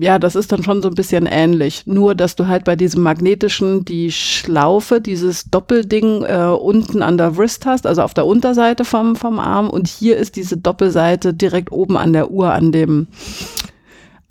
ja, 0.00 0.18
das 0.18 0.34
ist 0.34 0.50
dann 0.50 0.64
schon 0.64 0.82
so 0.82 0.88
ein 0.88 0.96
bisschen 0.96 1.26
ähnlich. 1.26 1.86
Nur, 1.86 2.16
dass 2.16 2.34
du 2.34 2.48
halt 2.48 2.64
bei 2.64 2.74
diesem 2.74 3.04
magnetischen 3.04 3.84
die 3.84 4.10
Schlaufe, 4.10 5.00
dieses 5.00 5.44
Doppelding 5.44 6.24
äh, 6.24 6.46
unten 6.60 7.02
an 7.02 7.18
der 7.18 7.36
Wrist 7.36 7.66
hast, 7.66 7.86
also 7.86 8.02
auf 8.02 8.14
der 8.14 8.26
Unterseite 8.26 8.84
vom, 8.84 9.14
vom 9.14 9.38
Arm. 9.38 9.70
Und 9.70 9.86
hier 9.86 10.16
ist 10.16 10.34
diese 10.34 10.56
Doppelseite 10.56 11.34
direkt 11.34 11.70
oben 11.70 11.96
an 11.96 12.12
der 12.12 12.32
Uhr, 12.32 12.52
an 12.52 12.72
dem, 12.72 13.06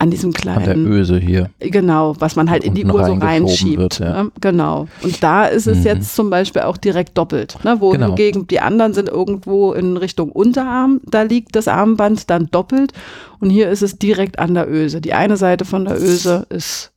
an 0.01 0.09
diesem 0.09 0.29
An 0.29 0.33
der 0.33 0.41
kleinen. 0.41 0.87
Öse 0.87 1.17
hier. 1.19 1.49
Genau, 1.59 2.15
was 2.19 2.35
man 2.35 2.49
halt 2.49 2.63
in 2.63 2.73
die 2.73 2.85
Uhr 2.85 3.05
so 3.05 3.13
reinschiebt. 3.13 3.77
wird, 3.77 3.99
ja. 3.99 4.23
ne? 4.23 4.31
Genau. 4.41 4.87
Und 5.03 5.21
da 5.21 5.45
ist 5.45 5.67
es 5.67 5.79
Mhm. 5.79 5.83
jetzt 5.85 6.15
zum 6.15 6.29
Beispiel 6.29 6.63
auch 6.63 6.77
direkt 6.77 7.17
doppelt. 7.17 7.57
Ne? 7.63 7.77
Genau. 7.79 7.81
Wohingegen 7.81 8.47
die 8.47 8.59
anderen 8.59 8.93
sind 8.93 9.09
irgendwo 9.09 9.73
in 9.73 9.97
Richtung 9.97 10.31
Unterarm, 10.31 11.01
da 11.05 11.21
liegt 11.21 11.55
das 11.55 11.67
Armband 11.67 12.29
dann 12.29 12.47
doppelt. 12.51 12.93
Und 13.39 13.49
hier 13.51 13.69
ist 13.69 13.83
es 13.83 13.97
direkt 13.99 14.39
an 14.39 14.53
der 14.55 14.69
Öse. 14.69 15.01
Die 15.01 15.13
eine 15.13 15.37
Seite 15.37 15.65
von 15.65 15.85
der 15.85 15.95
Öse 16.01 16.45
ist, 16.49 16.91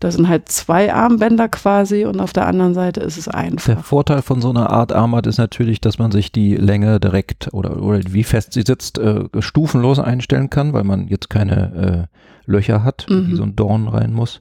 da 0.00 0.10
sind 0.10 0.28
halt 0.28 0.50
zwei 0.50 0.92
Armbänder 0.92 1.48
quasi 1.48 2.04
und 2.04 2.20
auf 2.20 2.32
der 2.34 2.46
anderen 2.46 2.74
Seite 2.74 3.00
ist 3.00 3.16
es 3.16 3.24
Der 3.24 3.34
einfach. 3.36 3.82
Vorteil 3.84 4.20
von 4.20 4.42
so 4.42 4.50
einer 4.50 4.68
Art 4.68 4.92
Armband 4.92 5.26
ist 5.26 5.38
natürlich, 5.38 5.80
dass 5.80 5.98
man 5.98 6.10
sich 6.10 6.30
die 6.30 6.56
Länge 6.56 7.00
direkt 7.00 7.48
oder, 7.54 7.80
oder 7.82 8.00
wie 8.10 8.24
fest 8.24 8.52
sie 8.52 8.64
sitzt, 8.66 8.98
äh, 8.98 9.24
stufenlos 9.38 9.98
einstellen 9.98 10.50
kann, 10.50 10.74
weil 10.74 10.84
man 10.84 11.08
jetzt 11.08 11.30
keine 11.30 12.08
äh, 12.10 12.16
Löcher 12.46 12.84
hat, 12.84 13.06
in 13.08 13.26
die 13.26 13.32
Mhm. 13.32 13.36
so 13.36 13.42
ein 13.42 13.56
Dorn 13.56 13.88
rein 13.88 14.12
muss. 14.12 14.40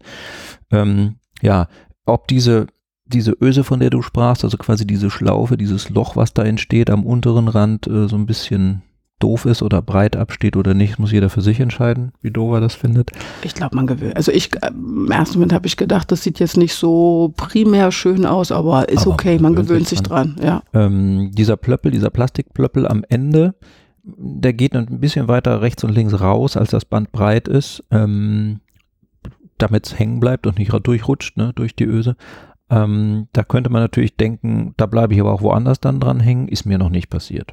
Ähm, 0.71 1.15
ja, 1.41 1.67
ob 2.05 2.27
diese, 2.27 2.67
diese 3.05 3.35
Öse, 3.41 3.63
von 3.63 3.79
der 3.79 3.89
du 3.89 4.01
sprachst, 4.01 4.43
also 4.43 4.57
quasi 4.57 4.85
diese 4.87 5.09
Schlaufe, 5.09 5.57
dieses 5.57 5.89
Loch, 5.89 6.15
was 6.15 6.33
da 6.33 6.43
entsteht 6.43 6.89
am 6.89 7.05
unteren 7.05 7.47
Rand, 7.47 7.87
äh, 7.87 8.07
so 8.07 8.15
ein 8.15 8.25
bisschen 8.25 8.81
doof 9.19 9.45
ist 9.45 9.61
oder 9.61 9.81
breit 9.81 10.17
absteht 10.17 10.57
oder 10.57 10.73
nicht, 10.73 10.99
muss 10.99 11.13
jeder 11.13 11.29
für 11.29 11.41
sich 11.41 11.61
entscheiden, 11.61 12.11
wie 12.21 12.31
doof 12.31 12.55
er 12.55 12.59
das 12.59 12.75
findet. 12.75 13.11
Ich 13.43 13.53
glaube, 13.53 13.73
man 13.75 13.87
gewöhnt. 13.87 14.17
Also 14.17 14.33
ich, 14.33 14.53
äh, 14.61 14.67
im 14.67 15.09
ersten 15.11 15.35
Moment 15.37 15.53
habe 15.53 15.65
ich 15.65 15.77
gedacht, 15.77 16.11
das 16.11 16.23
sieht 16.23 16.39
jetzt 16.39 16.57
nicht 16.57 16.75
so 16.75 17.33
primär 17.37 17.91
schön 17.93 18.25
aus, 18.25 18.51
aber 18.51 18.89
ist 18.89 19.03
Aber 19.03 19.11
okay, 19.11 19.35
man 19.35 19.43
man 19.43 19.53
gewöhnt 19.53 19.67
gewöhnt 19.67 19.87
sich 19.87 19.99
sich 19.99 20.07
dran, 20.07 20.35
ja. 20.43 20.61
Ähm, 20.73 21.31
dieser 21.33 21.55
Plöppel, 21.55 21.91
dieser 21.91 22.09
Plastikplöppel 22.09 22.85
am 22.85 23.05
Ende, 23.07 23.55
der 24.03 24.53
geht 24.53 24.75
ein 24.75 24.99
bisschen 24.99 25.27
weiter 25.27 25.61
rechts 25.61 25.83
und 25.83 25.93
links 25.93 26.19
raus, 26.19 26.57
als 26.57 26.71
das 26.71 26.85
Band 26.85 27.11
breit 27.11 27.47
ist, 27.47 27.83
ähm, 27.89 28.59
damit 29.57 29.87
es 29.87 29.97
hängen 29.97 30.19
bleibt 30.19 30.45
und 30.45 30.57
nicht 30.57 30.71
durchrutscht, 30.85 31.37
ne, 31.37 31.53
durch 31.55 31.75
die 31.75 31.85
Öse. 31.85 32.17
Ähm, 32.69 33.27
da 33.33 33.43
könnte 33.43 33.69
man 33.69 33.81
natürlich 33.81 34.15
denken, 34.17 34.73
da 34.77 34.85
bleibe 34.85 35.13
ich 35.13 35.21
aber 35.21 35.31
auch 35.31 35.41
woanders 35.41 35.79
dann 35.79 35.99
dran 35.99 36.19
hängen, 36.19 36.47
ist 36.47 36.65
mir 36.65 36.77
noch 36.77 36.89
nicht 36.89 37.09
passiert, 37.09 37.51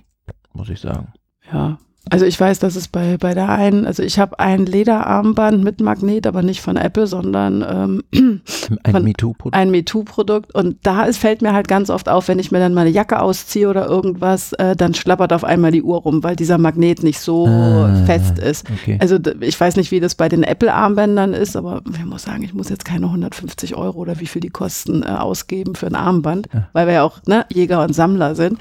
muss 0.52 0.70
ich 0.70 0.80
sagen. 0.80 1.12
Ja. 1.52 1.78
Also 2.08 2.24
ich 2.24 2.40
weiß, 2.40 2.58
dass 2.60 2.76
es 2.76 2.88
bei, 2.88 3.18
bei 3.18 3.34
der 3.34 3.50
einen, 3.50 3.86
also 3.86 4.02
ich 4.02 4.18
habe 4.18 4.40
ein 4.40 4.64
Lederarmband 4.64 5.62
mit 5.62 5.80
Magnet, 5.80 6.26
aber 6.26 6.42
nicht 6.42 6.62
von 6.62 6.76
Apple, 6.76 7.06
sondern 7.06 8.02
ähm, 8.12 8.40
Ein 8.82 9.04
MeToo-Produkt. 9.04 9.54
ein 9.54 9.70
MeToo-Produkt. 9.70 10.54
Und 10.54 10.78
da 10.82 11.04
ist, 11.04 11.18
fällt 11.18 11.42
mir 11.42 11.52
halt 11.52 11.68
ganz 11.68 11.90
oft 11.90 12.08
auf, 12.08 12.26
wenn 12.28 12.38
ich 12.38 12.50
mir 12.50 12.58
dann 12.58 12.72
meine 12.74 12.88
Jacke 12.90 13.20
ausziehe 13.20 13.68
oder 13.68 13.86
irgendwas, 13.86 14.54
äh, 14.54 14.74
dann 14.76 14.94
schlappert 14.94 15.32
auf 15.34 15.44
einmal 15.44 15.72
die 15.72 15.82
Uhr 15.82 15.98
rum, 16.00 16.24
weil 16.24 16.36
dieser 16.36 16.56
Magnet 16.58 17.02
nicht 17.02 17.20
so 17.20 17.46
Ah, 17.46 17.94
fest 18.06 18.38
ist. 18.38 18.66
Okay. 18.80 18.96
Also 19.00 19.18
ich 19.40 19.60
weiß 19.60 19.76
nicht, 19.76 19.90
wie 19.90 20.00
das 20.00 20.14
bei 20.14 20.28
den 20.30 20.42
Apple-Armbändern 20.42 21.34
ist, 21.34 21.54
aber 21.54 21.82
ich 21.92 22.04
muss 22.06 22.22
sagen, 22.22 22.42
ich 22.42 22.54
muss 22.54 22.70
jetzt 22.70 22.86
keine 22.86 23.06
150 23.06 23.76
Euro 23.76 23.98
oder 23.98 24.18
wie 24.20 24.26
viel 24.26 24.40
die 24.40 24.48
kosten 24.50 25.02
äh, 25.02 25.06
ausgeben 25.06 25.74
für 25.74 25.86
ein 25.86 25.94
Armband, 25.94 26.48
Ja. 26.52 26.68
weil 26.72 26.86
wir 26.86 26.94
ja 26.94 27.02
auch 27.02 27.18
ne, 27.26 27.44
Jäger 27.52 27.84
und 27.84 27.92
Sammler 27.94 28.34
sind. 28.34 28.58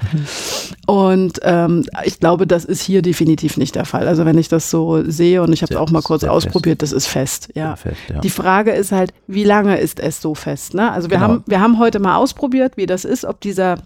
Und 0.86 1.40
ähm, 1.42 1.84
ich 2.04 2.20
glaube, 2.20 2.46
das 2.46 2.64
ist 2.64 2.80
hier 2.82 3.02
definitiv 3.02 3.56
nicht 3.56 3.74
der 3.74 3.84
Fall. 3.84 4.08
Also 4.08 4.24
wenn 4.24 4.38
ich 4.38 4.48
das 4.48 4.70
so 4.70 5.02
sehe 5.08 5.42
und 5.42 5.52
ich 5.52 5.62
habe 5.62 5.74
es 5.74 5.78
auch 5.80 5.90
mal 5.90 6.02
kurz 6.02 6.22
sehr 6.22 6.32
fest. 6.32 6.46
ausprobiert, 6.46 6.82
das 6.82 6.92
ist 6.92 7.06
fest, 7.06 7.48
ja. 7.54 7.76
Fest, 7.76 7.96
ja. 8.12 8.20
Die 8.20 8.30
Frage 8.30 8.72
ist 8.72 8.92
halt, 8.92 9.12
wie 9.26 9.44
lange 9.44 9.78
ist 9.78 10.00
es 10.00 10.20
so 10.20 10.34
fest? 10.34 10.74
Ne? 10.74 10.90
Also 10.90 11.10
wir, 11.10 11.16
Genau. 11.18 11.28
haben, 11.28 11.44
wir 11.46 11.60
haben 11.60 11.78
heute 11.78 11.98
mal 12.00 12.16
ausprobiert, 12.16 12.76
wie 12.76 12.86
das 12.86 13.04
ist, 13.04 13.24
ob 13.24 13.40
dieser 13.40 13.76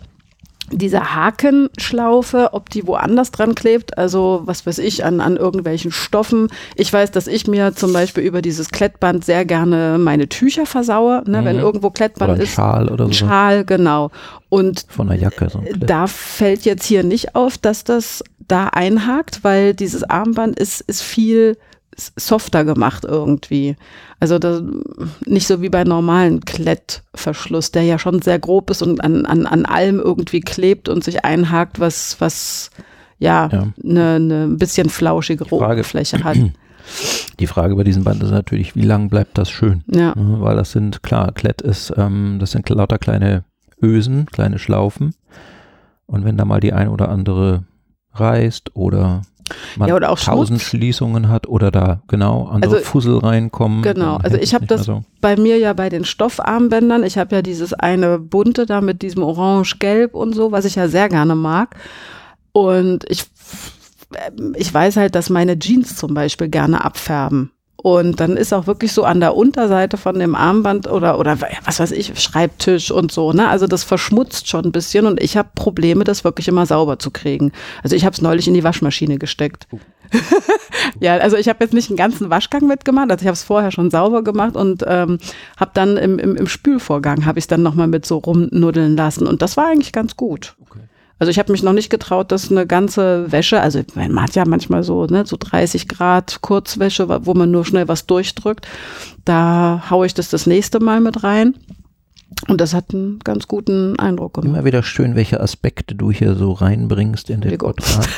diese 0.70 1.14
Hakenschlaufe, 1.14 2.50
ob 2.52 2.70
die 2.70 2.86
woanders 2.86 3.30
dran 3.30 3.54
klebt, 3.54 3.98
also 3.98 4.42
was 4.44 4.66
weiß 4.66 4.78
ich, 4.78 5.04
an, 5.04 5.20
an 5.20 5.36
irgendwelchen 5.36 5.92
Stoffen. 5.92 6.48
Ich 6.74 6.92
weiß, 6.92 7.10
dass 7.10 7.26
ich 7.26 7.46
mir 7.46 7.74
zum 7.74 7.92
Beispiel 7.92 8.24
über 8.24 8.42
dieses 8.42 8.70
Klettband 8.70 9.24
sehr 9.24 9.44
gerne 9.44 9.98
meine 9.98 10.28
Tücher 10.28 10.66
versaue, 10.66 11.22
ne? 11.26 11.44
wenn 11.44 11.56
Mhm. 11.56 11.62
irgendwo 11.62 11.90
Klettband 11.90 12.30
oder 12.30 12.40
ein 12.40 12.44
ist. 12.44 12.54
Schal 12.54 12.88
oder 12.88 13.06
so. 13.06 13.12
Schal, 13.12 13.64
genau. 13.64 14.10
Und 14.48 14.86
Von 14.88 15.08
der 15.08 15.18
Jacke. 15.18 15.48
So 15.50 15.62
da 15.76 16.06
fällt 16.06 16.64
jetzt 16.64 16.86
hier 16.86 17.02
nicht 17.04 17.34
auf, 17.34 17.58
dass 17.58 17.84
das 17.84 18.22
da 18.38 18.68
einhakt, 18.68 19.40
weil 19.42 19.74
dieses 19.74 20.02
Armband 20.04 20.58
ist, 20.58 20.80
ist 20.82 21.02
viel 21.02 21.56
softer 21.96 22.64
gemacht 22.64 23.04
irgendwie. 23.04 23.76
Also 24.20 24.38
das, 24.38 24.62
nicht 25.26 25.46
so 25.46 25.60
wie 25.62 25.68
bei 25.68 25.84
normalen 25.84 26.40
Klettverschluss, 26.44 27.70
der 27.72 27.82
ja 27.82 27.98
schon 27.98 28.22
sehr 28.22 28.38
grob 28.38 28.70
ist 28.70 28.82
und 28.82 29.02
an, 29.02 29.26
an, 29.26 29.46
an 29.46 29.66
allem 29.66 30.00
irgendwie 30.00 30.40
klebt 30.40 30.88
und 30.88 31.04
sich 31.04 31.24
einhakt, 31.24 31.80
was, 31.80 32.16
was 32.20 32.70
ja, 33.18 33.48
Ja. 33.52 33.72
eine 33.82 34.20
ne 34.20 34.44
ein 34.44 34.58
bisschen 34.58 34.88
flauschige 34.90 35.46
Oberfläche 35.52 36.22
hat. 36.24 36.36
Die 37.40 37.46
Frage 37.46 37.76
bei 37.76 37.84
diesem 37.84 38.04
Band 38.04 38.22
ist 38.22 38.30
natürlich, 38.30 38.76
wie 38.76 38.82
lang 38.82 39.08
bleibt 39.08 39.38
das 39.38 39.50
schön? 39.50 39.82
Ja. 39.86 40.14
Ne, 40.14 40.36
Weil 40.40 40.56
das 40.56 40.72
sind, 40.72 41.02
klar, 41.02 41.32
Klett 41.32 41.62
ist, 41.62 41.92
ähm, 41.96 42.36
das 42.38 42.50
sind 42.50 42.68
lauter 42.68 42.98
kleine 42.98 43.44
Ösen, 43.80 44.26
kleine 44.26 44.58
Schlaufen. 44.58 45.14
Und 46.06 46.24
wenn 46.26 46.36
da 46.36 46.44
mal 46.44 46.60
die 46.60 46.74
ein 46.74 46.88
oder 46.88 47.08
andere 47.08 47.64
reißt 48.12 48.76
oder 48.76 49.22
man 49.76 49.88
Ja, 49.88 49.94
oder 49.96 50.10
auch 50.10 50.18
tausend 50.18 50.60
Schmutz. 50.60 50.70
Schließungen 50.70 51.28
hat 51.28 51.46
oder 51.46 51.70
da 51.70 52.02
genau 52.08 52.46
andere 52.46 52.76
Also- 52.76 52.84
Fussel 52.84 53.18
reinkommen. 53.18 53.82
Genau, 53.82 54.16
also 54.16 54.36
ich 54.36 54.44
es 54.44 54.54
hab 54.54 54.62
nicht 54.62 54.70
das- 54.70 54.84
so. 54.84 55.04
Bei 55.20 55.36
mir 55.36 55.58
ja 55.58 55.72
bei 55.72 55.88
den 55.88 56.04
Stoffarmbändern. 56.04 57.02
Ich 57.04 57.18
habe 57.18 57.34
ja 57.36 57.42
dieses 57.42 57.72
eine 57.74 58.18
bunte 58.18 58.66
da 58.66 58.80
mit 58.80 59.02
diesem 59.02 59.22
Orange-Gelb 59.22 60.14
und 60.14 60.34
so, 60.34 60.52
was 60.52 60.64
ich 60.64 60.74
ja 60.74 60.88
sehr 60.88 61.08
gerne 61.08 61.34
mag. 61.34 61.76
Und 62.52 63.04
ich, 63.08 63.24
ich 64.56 64.72
weiß 64.72 64.96
halt, 64.96 65.14
dass 65.14 65.30
meine 65.30 65.58
Jeans 65.58 65.96
zum 65.96 66.14
Beispiel 66.14 66.48
gerne 66.48 66.84
abfärben. 66.84 67.50
Und 67.76 68.18
dann 68.18 68.36
ist 68.38 68.54
auch 68.54 68.66
wirklich 68.66 68.92
so 68.92 69.04
an 69.04 69.20
der 69.20 69.36
Unterseite 69.36 69.98
von 69.98 70.18
dem 70.18 70.34
Armband 70.34 70.90
oder, 70.90 71.18
oder 71.18 71.38
was 71.64 71.80
weiß 71.80 71.90
ich, 71.92 72.18
Schreibtisch 72.18 72.90
und 72.90 73.12
so, 73.12 73.32
ne? 73.32 73.48
Also 73.48 73.66
das 73.66 73.84
verschmutzt 73.84 74.48
schon 74.48 74.64
ein 74.64 74.72
bisschen 74.72 75.06
und 75.06 75.22
ich 75.22 75.36
habe 75.36 75.50
Probleme, 75.54 76.04
das 76.04 76.24
wirklich 76.24 76.48
immer 76.48 76.64
sauber 76.64 76.98
zu 76.98 77.10
kriegen. 77.10 77.52
Also 77.82 77.94
ich 77.94 78.06
habe 78.06 78.14
es 78.14 78.22
neulich 78.22 78.48
in 78.48 78.54
die 78.54 78.64
Waschmaschine 78.64 79.18
gesteckt. 79.18 79.66
ja, 81.00 81.16
also 81.18 81.36
ich 81.36 81.48
habe 81.48 81.62
jetzt 81.62 81.74
nicht 81.74 81.90
einen 81.90 81.98
ganzen 81.98 82.30
Waschgang 82.30 82.66
mitgemacht, 82.66 83.10
also 83.10 83.22
ich 83.22 83.26
habe 83.26 83.34
es 83.34 83.42
vorher 83.42 83.70
schon 83.70 83.90
sauber 83.90 84.24
gemacht 84.24 84.56
und 84.56 84.82
ähm, 84.86 85.18
habe 85.58 85.72
dann 85.74 85.96
im, 85.96 86.18
im, 86.18 86.36
im 86.36 86.46
Spülvorgang 86.46 87.26
habe 87.26 87.38
ich 87.38 87.44
es 87.44 87.48
dann 87.48 87.62
nochmal 87.62 87.88
mit 87.88 88.06
so 88.06 88.16
rumnuddeln 88.16 88.96
lassen 88.96 89.26
und 89.26 89.42
das 89.42 89.56
war 89.56 89.66
eigentlich 89.66 89.92
ganz 89.92 90.16
gut. 90.16 90.54
Okay. 90.62 90.80
Also 91.18 91.30
ich 91.30 91.38
habe 91.38 91.52
mich 91.52 91.62
noch 91.62 91.72
nicht 91.72 91.90
getraut, 91.90 92.32
dass 92.32 92.50
eine 92.50 92.66
ganze 92.66 93.30
Wäsche, 93.30 93.60
also 93.60 93.82
man 93.94 94.20
hat 94.20 94.34
ja 94.34 94.44
manchmal 94.46 94.82
so, 94.82 95.06
ne, 95.06 95.24
so 95.26 95.36
30 95.38 95.88
Grad 95.88 96.40
Kurzwäsche, 96.42 97.08
wo 97.24 97.34
man 97.34 97.50
nur 97.50 97.64
schnell 97.64 97.86
was 97.88 98.06
durchdrückt. 98.06 98.66
Da 99.24 99.84
haue 99.90 100.06
ich 100.06 100.14
das 100.14 100.28
das 100.28 100.46
nächste 100.46 100.80
Mal 100.80 101.00
mit 101.00 101.22
rein. 101.22 101.54
Und 102.48 102.60
das 102.60 102.74
hat 102.74 102.92
einen 102.92 103.20
ganz 103.20 103.46
guten 103.46 103.98
Eindruck 103.98 104.34
gemacht. 104.34 104.48
Immer 104.48 104.64
wieder 104.64 104.82
schön, 104.82 105.14
welche 105.14 105.40
Aspekte 105.40 105.94
du 105.94 106.10
hier 106.10 106.34
so 106.34 106.52
reinbringst 106.52 107.30
in 107.30 107.40
den. 107.40 107.56
Podcast. 107.58 108.08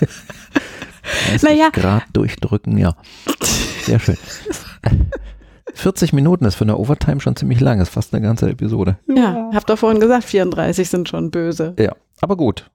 30 1.28 1.42
Naja. 1.42 1.70
Grad 1.72 2.04
durchdrücken, 2.12 2.78
ja. 2.78 2.96
Sehr 3.82 3.98
schön. 3.98 4.16
40 5.74 6.12
Minuten 6.12 6.44
ist 6.44 6.54
für 6.54 6.64
eine 6.64 6.76
Overtime 6.76 7.20
schon 7.20 7.34
ziemlich 7.34 7.60
lang, 7.60 7.80
ist 7.80 7.88
fast 7.88 8.14
eine 8.14 8.22
ganze 8.22 8.48
Episode. 8.48 8.96
Ja, 9.08 9.50
hab 9.52 9.66
doch 9.66 9.78
vorhin 9.78 10.00
gesagt, 10.00 10.24
34 10.24 10.88
sind 10.88 11.08
schon 11.08 11.30
böse. 11.32 11.74
Ja, 11.78 11.92
aber 12.24 12.36
gut. 12.36 12.70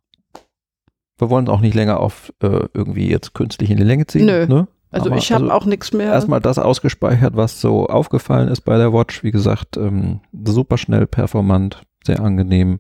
Wir 1.18 1.30
wollen 1.30 1.45
es 1.47 1.52
auch 1.52 1.60
nicht 1.60 1.74
länger 1.76 2.00
auf 2.00 2.34
äh, 2.41 2.68
irgendwie 2.74 3.10
jetzt 3.10 3.34
künstlich 3.34 3.70
in 3.70 3.78
die 3.78 3.84
Länge 3.84 4.08
ziehen. 4.08 4.26
Nö. 4.26 4.47
Ne? 4.47 4.68
Also 4.91 5.08
Aber- 5.10 5.18
ich 5.18 5.32
habe 5.32 5.43
also 5.45 5.54
auch 5.56 5.66
nichts 5.66 5.91
mehr. 5.91 6.14
Erstmal 6.14 6.39
das 6.39 6.58
ausgespeichert, 6.58 7.36
was 7.36 7.60
so 7.60 7.88
aufgefallen 7.88 8.47
ist 8.47 8.62
bei 8.62 8.78
der 8.78 8.93
Watch. 8.93 9.24
Wie 9.24 9.32
gesagt, 9.32 9.76
ähm, 9.78 10.22
super 10.45 10.78
schnell, 10.78 11.06
performant, 11.08 11.82
sehr 12.06 12.22
angenehm. 12.22 12.78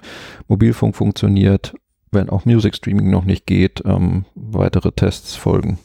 Mobilfunk 0.47 0.95
funktioniert, 0.95 1.73
wenn 2.11 2.29
auch 2.29 2.45
Music 2.45 2.75
Streaming 2.75 3.09
noch 3.11 3.25
nicht 3.25 3.45
geht. 3.45 3.83
Ähm, 3.85 4.25
weitere 4.35 4.91
Tests 4.93 5.35
folgen, 5.35 5.77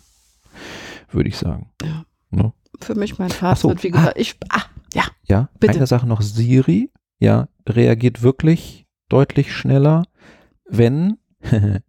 würde 1.10 1.28
ich 1.28 1.36
sagen. 1.36 1.70
Ja. 1.82 2.04
Ne? 2.30 2.52
Für 2.80 2.94
mich 2.94 3.18
mein 3.18 3.30
Ach 3.42 3.56
so. 3.56 3.68
Fazit, 3.68 3.82
wie 3.84 3.90
gesagt, 3.90 4.18
ich, 4.18 4.36
ah, 4.50 4.62
ja, 4.94 5.04
Ja, 5.26 5.48
Bitte. 5.58 5.74
eine 5.76 5.86
Sache 5.86 6.06
noch. 6.06 6.22
Siri, 6.22 6.90
ja, 7.18 7.48
reagiert 7.68 8.22
wirklich 8.22 8.86
deutlich 9.08 9.52
schneller, 9.52 10.04
wenn 10.78 11.18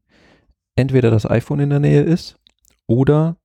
entweder 0.76 1.12
das 1.12 1.30
iPhone 1.30 1.60
in 1.60 1.70
der 1.70 1.80
Nähe 1.80 2.02
ist 2.02 2.38
oder 2.88 3.38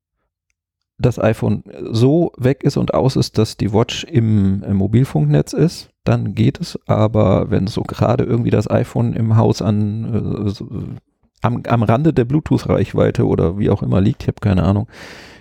das 1.00 1.18
iPhone 1.18 1.64
so 1.90 2.32
weg 2.36 2.62
ist 2.62 2.76
und 2.76 2.94
aus 2.94 3.16
ist, 3.16 3.38
dass 3.38 3.56
die 3.56 3.72
Watch 3.72 4.04
im, 4.04 4.62
äh, 4.62 4.74
Mobilfunknetz 4.74 5.52
ist, 5.52 5.90
dann 6.04 6.34
geht 6.34 6.60
es. 6.60 6.78
Aber 6.86 7.50
wenn 7.50 7.66
so 7.66 7.82
gerade 7.82 8.24
irgendwie 8.24 8.50
das 8.50 8.70
iPhone 8.70 9.14
im 9.14 9.36
Haus 9.36 9.62
an 9.62 10.46
äh, 10.46 10.50
so, 10.50 10.68
am, 11.42 11.62
am 11.66 11.82
Rande 11.82 12.12
der 12.12 12.26
Bluetooth-Reichweite 12.26 13.26
oder 13.26 13.58
wie 13.58 13.70
auch 13.70 13.82
immer 13.82 14.00
liegt, 14.00 14.22
ich 14.22 14.28
habe 14.28 14.40
keine 14.40 14.64
Ahnung, 14.64 14.88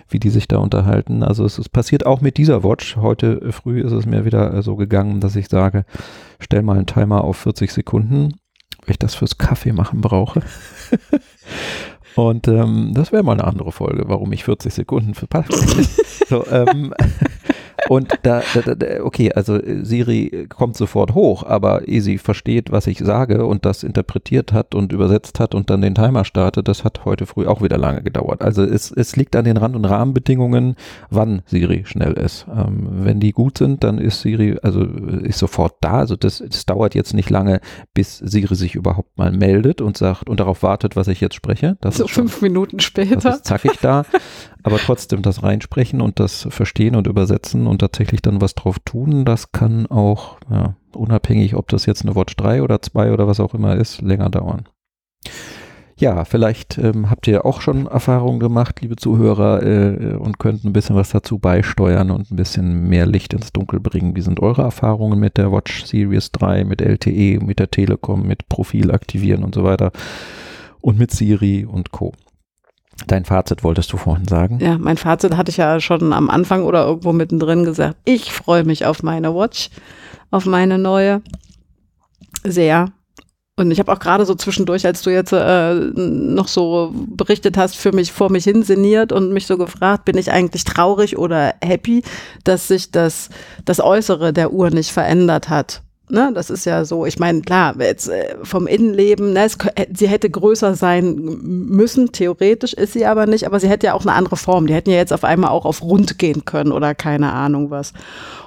wie 0.08 0.18
die 0.18 0.30
sich 0.30 0.48
da 0.48 0.58
unterhalten. 0.58 1.22
Also 1.22 1.44
es, 1.44 1.58
es 1.58 1.68
passiert 1.68 2.06
auch 2.06 2.22
mit 2.22 2.38
dieser 2.38 2.64
Watch. 2.64 2.96
Heute 2.96 3.52
früh 3.52 3.82
ist 3.82 3.92
es 3.92 4.06
mir 4.06 4.24
wieder 4.24 4.54
äh, 4.54 4.62
so 4.62 4.76
gegangen, 4.76 5.20
dass 5.20 5.36
ich 5.36 5.48
sage, 5.48 5.84
stell 6.38 6.62
mal 6.62 6.76
einen 6.76 6.86
Timer 6.86 7.22
auf 7.22 7.36
40 7.36 7.70
Sekunden, 7.70 8.34
ich 8.90 8.98
das 8.98 9.14
fürs 9.14 9.38
Kaffee 9.38 9.72
machen 9.72 10.00
brauche. 10.00 10.42
Und 12.16 12.48
ähm, 12.48 12.92
das 12.92 13.12
wäre 13.12 13.22
mal 13.22 13.32
eine 13.32 13.44
andere 13.44 13.72
Folge, 13.72 14.04
warum 14.06 14.32
ich 14.32 14.44
40 14.44 14.74
Sekunden 14.74 15.14
für 15.14 15.26
so, 16.28 16.46
ähm, 16.48 16.92
Und 17.90 18.20
da, 18.22 18.40
da, 18.54 18.76
da, 18.76 19.02
okay, 19.02 19.32
also 19.32 19.56
äh, 19.56 19.84
Siri 19.84 20.46
kommt 20.48 20.76
sofort 20.76 21.12
hoch, 21.12 21.42
aber 21.42 21.88
ehe 21.88 22.00
sie 22.00 22.18
versteht, 22.18 22.70
was 22.70 22.86
ich 22.86 22.98
sage 22.98 23.44
und 23.44 23.64
das 23.64 23.82
interpretiert 23.82 24.52
hat 24.52 24.76
und 24.76 24.92
übersetzt 24.92 25.40
hat 25.40 25.56
und 25.56 25.70
dann 25.70 25.82
den 25.82 25.96
Timer 25.96 26.24
startet, 26.24 26.68
das 26.68 26.84
hat 26.84 27.04
heute 27.04 27.26
früh 27.26 27.48
auch 27.48 27.62
wieder 27.62 27.78
lange 27.78 28.00
gedauert. 28.04 28.42
Also 28.42 28.62
es, 28.62 28.92
es 28.92 29.16
liegt 29.16 29.34
an 29.34 29.44
den 29.44 29.56
Rand- 29.56 29.74
und 29.74 29.86
Rahmenbedingungen, 29.86 30.76
wann 31.10 31.42
Siri 31.46 31.82
schnell 31.84 32.12
ist. 32.12 32.46
Ähm, 32.48 32.86
wenn 33.02 33.18
die 33.18 33.32
gut 33.32 33.58
sind, 33.58 33.82
dann 33.82 33.98
ist 33.98 34.20
Siri, 34.20 34.56
also 34.62 34.84
ist 34.84 35.40
sofort 35.40 35.74
da. 35.80 35.94
Also 35.94 36.14
das, 36.14 36.44
das 36.48 36.66
dauert 36.66 36.94
jetzt 36.94 37.12
nicht 37.12 37.28
lange, 37.28 37.60
bis 37.92 38.18
Siri 38.18 38.54
sich 38.54 38.76
überhaupt 38.76 39.18
mal 39.18 39.32
meldet 39.32 39.80
und 39.80 39.96
sagt 39.96 40.28
und 40.30 40.38
darauf 40.38 40.62
wartet, 40.62 40.94
was 40.94 41.08
ich 41.08 41.20
jetzt 41.20 41.34
spreche. 41.34 41.76
Das 41.80 41.96
So 41.96 42.06
fünf 42.06 42.40
Minuten 42.40 42.76
das 42.76 42.86
später. 42.86 43.34
ist 43.34 43.46
zackig 43.46 43.80
da. 43.82 44.04
Aber 44.62 44.78
trotzdem 44.78 45.22
das 45.22 45.42
reinsprechen 45.42 46.00
und 46.00 46.20
das 46.20 46.46
verstehen 46.50 46.96
und 46.96 47.06
übersetzen 47.06 47.66
und 47.66 47.78
tatsächlich 47.78 48.22
dann 48.22 48.40
was 48.40 48.54
drauf 48.54 48.78
tun, 48.84 49.24
das 49.24 49.52
kann 49.52 49.86
auch, 49.86 50.38
ja, 50.50 50.74
unabhängig, 50.94 51.54
ob 51.54 51.68
das 51.68 51.86
jetzt 51.86 52.02
eine 52.02 52.14
Watch 52.14 52.36
3 52.36 52.62
oder 52.62 52.82
2 52.82 53.12
oder 53.12 53.26
was 53.26 53.40
auch 53.40 53.54
immer 53.54 53.76
ist, 53.76 54.02
länger 54.02 54.28
dauern. 54.28 54.68
Ja, 56.00 56.24
vielleicht 56.24 56.78
ähm, 56.78 57.10
habt 57.10 57.28
ihr 57.28 57.44
auch 57.44 57.60
schon 57.60 57.86
Erfahrungen 57.86 58.40
gemacht, 58.40 58.80
liebe 58.80 58.96
Zuhörer, 58.96 59.62
äh, 59.62 60.14
und 60.14 60.38
könnt 60.38 60.64
ein 60.64 60.72
bisschen 60.72 60.96
was 60.96 61.10
dazu 61.10 61.38
beisteuern 61.38 62.10
und 62.10 62.30
ein 62.30 62.36
bisschen 62.36 62.88
mehr 62.88 63.04
Licht 63.04 63.34
ins 63.34 63.52
Dunkel 63.52 63.80
bringen. 63.80 64.16
Wie 64.16 64.22
sind 64.22 64.40
eure 64.40 64.62
Erfahrungen 64.62 65.20
mit 65.20 65.36
der 65.36 65.52
Watch 65.52 65.84
Series 65.84 66.32
3, 66.32 66.64
mit 66.64 66.80
LTE, 66.80 67.40
mit 67.44 67.58
der 67.58 67.70
Telekom, 67.70 68.26
mit 68.26 68.48
Profil 68.48 68.90
aktivieren 68.92 69.44
und 69.44 69.54
so 69.54 69.62
weiter 69.62 69.92
und 70.80 70.98
mit 70.98 71.10
Siri 71.10 71.66
und 71.66 71.92
Co. 71.92 72.14
Dein 73.06 73.24
Fazit 73.24 73.64
wolltest 73.64 73.92
du 73.92 73.96
vorhin 73.96 74.28
sagen? 74.28 74.58
Ja, 74.60 74.78
mein 74.78 74.96
Fazit 74.96 75.36
hatte 75.36 75.50
ich 75.50 75.56
ja 75.56 75.80
schon 75.80 76.12
am 76.12 76.30
Anfang 76.30 76.64
oder 76.64 76.86
irgendwo 76.86 77.12
mittendrin 77.12 77.64
gesagt. 77.64 77.96
Ich 78.04 78.32
freue 78.32 78.64
mich 78.64 78.86
auf 78.86 79.02
meine 79.02 79.34
Watch, 79.34 79.70
auf 80.30 80.46
meine 80.46 80.78
neue. 80.78 81.22
Sehr. 82.44 82.92
Und 83.56 83.70
ich 83.70 83.78
habe 83.78 83.92
auch 83.92 83.98
gerade 83.98 84.24
so 84.24 84.34
zwischendurch, 84.34 84.86
als 84.86 85.02
du 85.02 85.10
jetzt 85.10 85.32
äh, 85.32 85.74
noch 85.74 86.48
so 86.48 86.94
berichtet 86.94 87.58
hast, 87.58 87.76
für 87.76 87.92
mich 87.92 88.10
vor 88.10 88.30
mich 88.30 88.44
hin 88.44 88.62
sinniert 88.62 89.12
und 89.12 89.32
mich 89.32 89.46
so 89.46 89.58
gefragt, 89.58 90.06
bin 90.06 90.16
ich 90.16 90.30
eigentlich 90.30 90.64
traurig 90.64 91.18
oder 91.18 91.54
happy, 91.62 92.02
dass 92.44 92.68
sich 92.68 92.90
das, 92.90 93.28
das 93.66 93.80
Äußere 93.80 94.32
der 94.32 94.52
Uhr 94.52 94.70
nicht 94.70 94.92
verändert 94.92 95.50
hat. 95.50 95.82
Ne, 96.10 96.32
das 96.34 96.50
ist 96.50 96.64
ja 96.64 96.84
so, 96.84 97.06
ich 97.06 97.20
meine, 97.20 97.40
klar, 97.42 97.74
jetzt 97.78 98.08
äh, 98.08 98.36
vom 98.42 98.66
Innenleben, 98.66 99.32
ne, 99.32 99.44
es, 99.44 99.56
äh, 99.76 99.86
sie 99.94 100.08
hätte 100.08 100.28
größer 100.28 100.74
sein 100.74 101.14
müssen, 101.14 102.10
theoretisch 102.10 102.72
ist 102.72 102.94
sie 102.94 103.06
aber 103.06 103.26
nicht, 103.26 103.46
aber 103.46 103.60
sie 103.60 103.68
hätte 103.68 103.86
ja 103.86 103.94
auch 103.94 104.02
eine 104.02 104.14
andere 104.14 104.36
Form. 104.36 104.66
Die 104.66 104.74
hätten 104.74 104.90
ja 104.90 104.96
jetzt 104.96 105.12
auf 105.12 105.22
einmal 105.22 105.50
auch 105.50 105.64
auf 105.64 105.82
rund 105.82 106.18
gehen 106.18 106.44
können 106.44 106.72
oder 106.72 106.96
keine 106.96 107.32
Ahnung 107.32 107.70
was. 107.70 107.92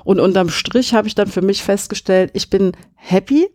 Und 0.04 0.20
unterm 0.20 0.50
Strich 0.50 0.94
habe 0.94 1.08
ich 1.08 1.16
dann 1.16 1.28
für 1.28 1.42
mich 1.42 1.64
festgestellt, 1.64 2.32
ich 2.34 2.50
bin 2.50 2.74
happy, 2.96 3.48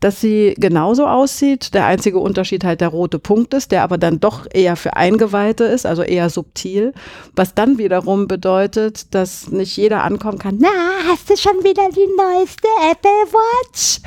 dass 0.00 0.20
sie 0.20 0.54
genauso 0.58 1.06
aussieht. 1.06 1.74
Der 1.74 1.86
einzige 1.86 2.18
Unterschied 2.18 2.64
halt 2.64 2.80
der 2.80 2.88
rote 2.88 3.18
Punkt 3.18 3.54
ist, 3.54 3.72
der 3.72 3.82
aber 3.82 3.98
dann 3.98 4.20
doch 4.20 4.46
eher 4.52 4.76
für 4.76 4.94
Eingeweihte 4.94 5.64
ist, 5.64 5.86
also 5.86 6.02
eher 6.02 6.30
subtil. 6.30 6.92
Was 7.34 7.54
dann 7.54 7.78
wiederum 7.78 8.28
bedeutet, 8.28 9.14
dass 9.14 9.48
nicht 9.50 9.76
jeder 9.76 10.04
ankommen 10.04 10.38
kann, 10.38 10.58
na, 10.60 10.68
hast 11.08 11.28
du 11.30 11.36
schon 11.36 11.64
wieder 11.64 11.88
die 11.90 12.08
neueste 12.16 12.68
Apple 12.90 13.10
Watch? 13.10 14.00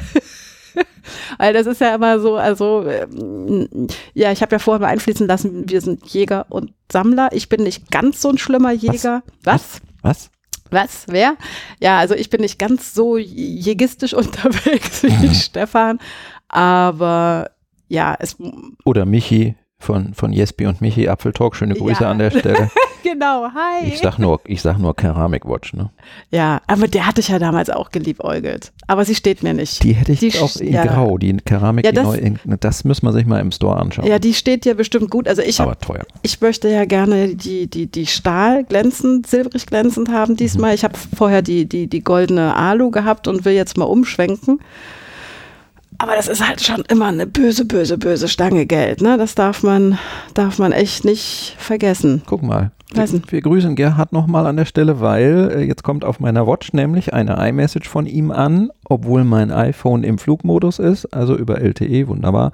Weil 1.37 1.53
das 1.53 1.67
ist 1.67 1.81
ja 1.81 1.95
immer 1.95 2.19
so, 2.19 2.35
also 2.35 2.85
ähm, 2.87 3.87
ja, 4.13 4.31
ich 4.31 4.41
habe 4.41 4.53
ja 4.53 4.59
vorher 4.59 4.79
mal 4.79 4.87
einfließen 4.87 5.27
lassen, 5.27 5.69
wir 5.69 5.81
sind 5.81 6.05
Jäger 6.07 6.45
und 6.49 6.73
Sammler. 6.89 7.29
Ich 7.33 7.49
bin 7.49 7.63
nicht 7.63 7.91
ganz 7.91 8.21
so 8.21 8.29
ein 8.29 8.37
schlimmer 8.37 8.71
Jäger. 8.71 9.23
Was? 9.43 9.81
Was? 10.01 10.29
Was? 10.29 10.31
Wer? 11.07 11.35
Ja, 11.79 11.97
also 11.99 12.15
ich 12.15 12.29
bin 12.29 12.41
nicht 12.41 12.57
ganz 12.59 12.93
so 12.93 13.17
jägistisch 13.17 14.13
unterwegs 14.15 15.03
wie 15.03 15.35
Stefan, 15.35 15.99
aber 16.47 17.51
ja, 17.87 18.15
es 18.19 18.37
Oder 18.85 19.05
Michi 19.05 19.55
von, 19.77 20.13
von 20.13 20.31
Jespi 20.31 20.65
und 20.65 20.79
Michi 20.81 21.07
Apfeltalk. 21.09 21.55
Schöne 21.55 21.75
Grüße 21.75 22.03
Ja. 22.03 22.11
an 22.11 22.19
der 22.19 22.31
Stelle. 22.31 22.69
genau, 23.11 23.47
hi. 23.53 23.87
Ich 23.87 23.99
sag 23.99 24.17
nur, 24.19 24.39
ich 24.45 24.61
sag 24.61 24.77
nur 24.77 24.95
Keramik-Watch, 24.95 25.73
ne? 25.73 25.89
ja, 26.29 26.61
aber 26.67 26.87
der 26.87 27.05
hatte 27.07 27.21
ich 27.21 27.27
ja 27.29 27.39
damals 27.39 27.69
auch 27.69 27.89
geliebäugelt. 27.91 28.71
Aber 28.87 29.05
sie 29.05 29.15
steht 29.15 29.43
mir 29.43 29.53
nicht. 29.53 29.83
Die 29.83 29.93
hätte 29.93 30.11
ich 30.11 30.19
Die 30.19 30.39
auch 30.39 30.55
in 30.57 30.73
ja. 30.73 30.85
Grau, 30.85 31.17
die 31.17 31.35
Keramik, 31.37 31.85
Ja, 31.85 31.91
das- 31.91 32.05
neu 32.05 32.19
das 32.59 32.83
müssen 32.83 33.05
wir 33.05 33.13
sich 33.13 33.25
mal 33.25 33.39
im 33.39 33.51
Store 33.51 33.77
anschauen. 33.77 34.05
ja, 34.07 34.19
die 34.19 34.33
steht 34.33 34.65
dir 34.65 34.75
bestimmt 34.75 35.09
gut. 35.09 35.27
Also 35.27 35.41
ich, 35.41 35.59
hab, 35.59 35.67
aber 35.67 35.79
teuer. 35.79 36.03
ich 36.21 36.39
möchte 36.41 36.69
ja 36.69 36.85
gerne 36.85 37.35
die, 37.35 37.67
die, 37.67 37.87
die 37.87 38.07
Stahl 38.07 38.63
glänzend, 38.63 39.27
silbrig 39.27 39.65
glänzend 39.65 40.09
haben 40.09 40.35
diesmal. 40.35 40.73
Ich 40.73 40.83
habe 40.83 40.97
vorher 41.15 41.41
die, 41.41 41.67
die, 41.67 41.87
die 41.87 42.03
goldene 42.03 42.55
Alu 42.55 42.91
gehabt 42.91 43.27
und 43.27 43.45
will 43.45 43.53
jetzt 43.53 43.77
mal 43.77 43.85
umschwenken. 43.85 44.59
Aber 46.01 46.15
das 46.15 46.27
ist 46.27 46.45
halt 46.45 46.61
schon 46.61 46.81
immer 46.89 47.09
eine 47.09 47.27
böse, 47.27 47.63
böse, 47.63 47.95
böse 47.99 48.27
Stange 48.27 48.65
Geld. 48.65 49.01
Ne? 49.01 49.19
Das 49.19 49.35
darf 49.35 49.61
man, 49.61 49.99
darf 50.33 50.57
man 50.57 50.71
echt 50.71 51.05
nicht 51.05 51.55
vergessen. 51.59 52.23
Guck 52.25 52.41
mal. 52.41 52.71
Wir, 52.91 53.07
wir 53.27 53.41
grüßen 53.41 53.75
Gerhard 53.75 54.11
nochmal 54.11 54.47
an 54.47 54.57
der 54.57 54.65
Stelle, 54.65 54.99
weil 54.99 55.51
äh, 55.55 55.61
jetzt 55.61 55.83
kommt 55.83 56.03
auf 56.03 56.19
meiner 56.19 56.47
Watch 56.47 56.73
nämlich 56.73 57.13
eine 57.13 57.35
iMessage 57.47 57.87
von 57.87 58.07
ihm 58.07 58.31
an, 58.31 58.71
obwohl 58.89 59.23
mein 59.23 59.51
iPhone 59.51 60.03
im 60.03 60.17
Flugmodus 60.17 60.79
ist, 60.79 61.05
also 61.13 61.37
über 61.37 61.61
LTE, 61.61 62.07
wunderbar. 62.07 62.51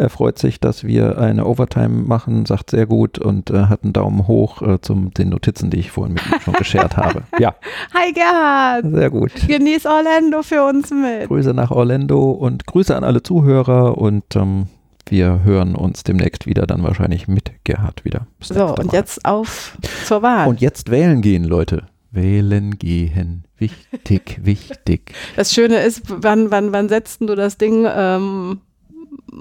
Er 0.00 0.08
freut 0.08 0.38
sich, 0.38 0.58
dass 0.60 0.82
wir 0.84 1.18
eine 1.18 1.44
Overtime 1.44 1.90
machen, 1.90 2.46
sagt 2.46 2.70
sehr 2.70 2.86
gut 2.86 3.18
und 3.18 3.50
äh, 3.50 3.66
hat 3.66 3.84
einen 3.84 3.92
Daumen 3.92 4.26
hoch 4.26 4.62
äh, 4.62 4.80
zum 4.80 5.12
den 5.12 5.28
Notizen, 5.28 5.68
die 5.68 5.76
ich 5.78 5.90
vorhin 5.90 6.14
mit 6.14 6.24
ihm 6.26 6.40
schon 6.40 6.54
geshared 6.54 6.96
habe. 6.96 7.24
Ja, 7.38 7.54
Hi 7.92 8.10
Gerhard, 8.14 8.86
sehr 8.94 9.10
gut. 9.10 9.30
genieß 9.46 9.84
Orlando 9.84 10.42
für 10.42 10.64
uns 10.66 10.90
mit. 10.90 11.28
Grüße 11.28 11.52
nach 11.52 11.70
Orlando 11.70 12.30
und 12.30 12.66
Grüße 12.66 12.96
an 12.96 13.04
alle 13.04 13.22
Zuhörer 13.22 13.98
und 13.98 14.24
ähm, 14.36 14.68
wir 15.06 15.42
hören 15.44 15.74
uns 15.74 16.02
demnächst 16.02 16.46
wieder, 16.46 16.66
dann 16.66 16.82
wahrscheinlich 16.82 17.28
mit 17.28 17.52
Gerhard 17.64 18.02
wieder. 18.06 18.26
Bis 18.38 18.48
So, 18.48 18.68
und 18.68 18.86
Mal. 18.86 18.94
jetzt 18.94 19.26
auf 19.26 19.76
zur 20.06 20.22
Wahl. 20.22 20.48
Und 20.48 20.62
jetzt 20.62 20.90
wählen 20.90 21.20
gehen, 21.20 21.44
Leute. 21.44 21.82
Wählen 22.10 22.78
gehen. 22.78 23.44
Wichtig, 23.58 24.40
wichtig. 24.44 25.12
das 25.36 25.52
Schöne 25.52 25.76
ist, 25.82 26.04
wann, 26.08 26.50
wann, 26.50 26.72
wann 26.72 26.88
setzt 26.88 27.20
denn 27.20 27.26
du 27.26 27.36
das 27.36 27.58
Ding 27.58 27.86
ähm, 27.86 28.60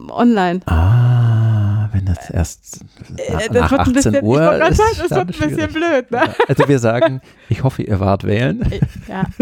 online? 0.09 0.59
Ah, 0.67 1.89
wenn 1.91 2.05
das 2.05 2.29
erst 2.29 2.79
nach, 3.31 3.39
Äh, 3.41 3.49
nach 3.53 3.71
18 3.71 3.93
bisschen, 3.93 4.23
Uhr 4.23 4.37
gerade 4.39 4.67
ist, 4.71 4.77
sagen, 4.77 4.89
das 4.97 5.09
wird 5.09 5.19
ein 5.19 5.27
bisschen 5.55 5.73
blöd, 5.73 6.11
ne? 6.11 6.17
Ja, 6.25 6.33
Also 6.47 6.67
wir 6.67 6.79
sagen, 6.79 7.21
ich 7.49 7.63
hoffe, 7.63 7.83
ihr 7.83 7.99
wart 7.99 8.23
wählen. 8.23 8.63
Ja, 9.07 9.23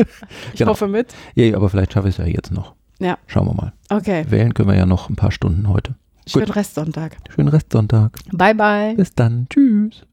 ich 0.54 0.60
Genau. 0.60 0.72
hoffe 0.72 0.88
mit. 0.88 1.14
Ja, 1.36 1.56
aber 1.56 1.70
vielleicht 1.70 1.94
schaffe 1.94 2.10
ich 2.10 2.18
es 2.18 2.26
ja 2.26 2.32
jetzt 2.32 2.52
noch. 2.52 2.74
Ja. 3.00 3.18
Schauen 3.28 3.48
wir 3.48 3.54
mal. 3.54 3.74
Okay, 3.90 4.26
Wählen 4.30 4.54
können 4.54 4.70
wir 4.70 4.76
ja 4.76 4.86
noch 4.86 5.10
ein 5.10 5.16
paar 5.16 5.32
Stunden 5.32 5.68
heute. 5.70 5.96
schönen 6.26 6.50
Restsonntag. 6.52 7.18
Schönen 7.34 7.50
Restsonntag. 7.50 8.18
Bye, 8.32 8.56
bye. 8.56 8.96
Bis 8.96 9.14
dann. 9.14 9.48
Tschüss. 9.50 10.04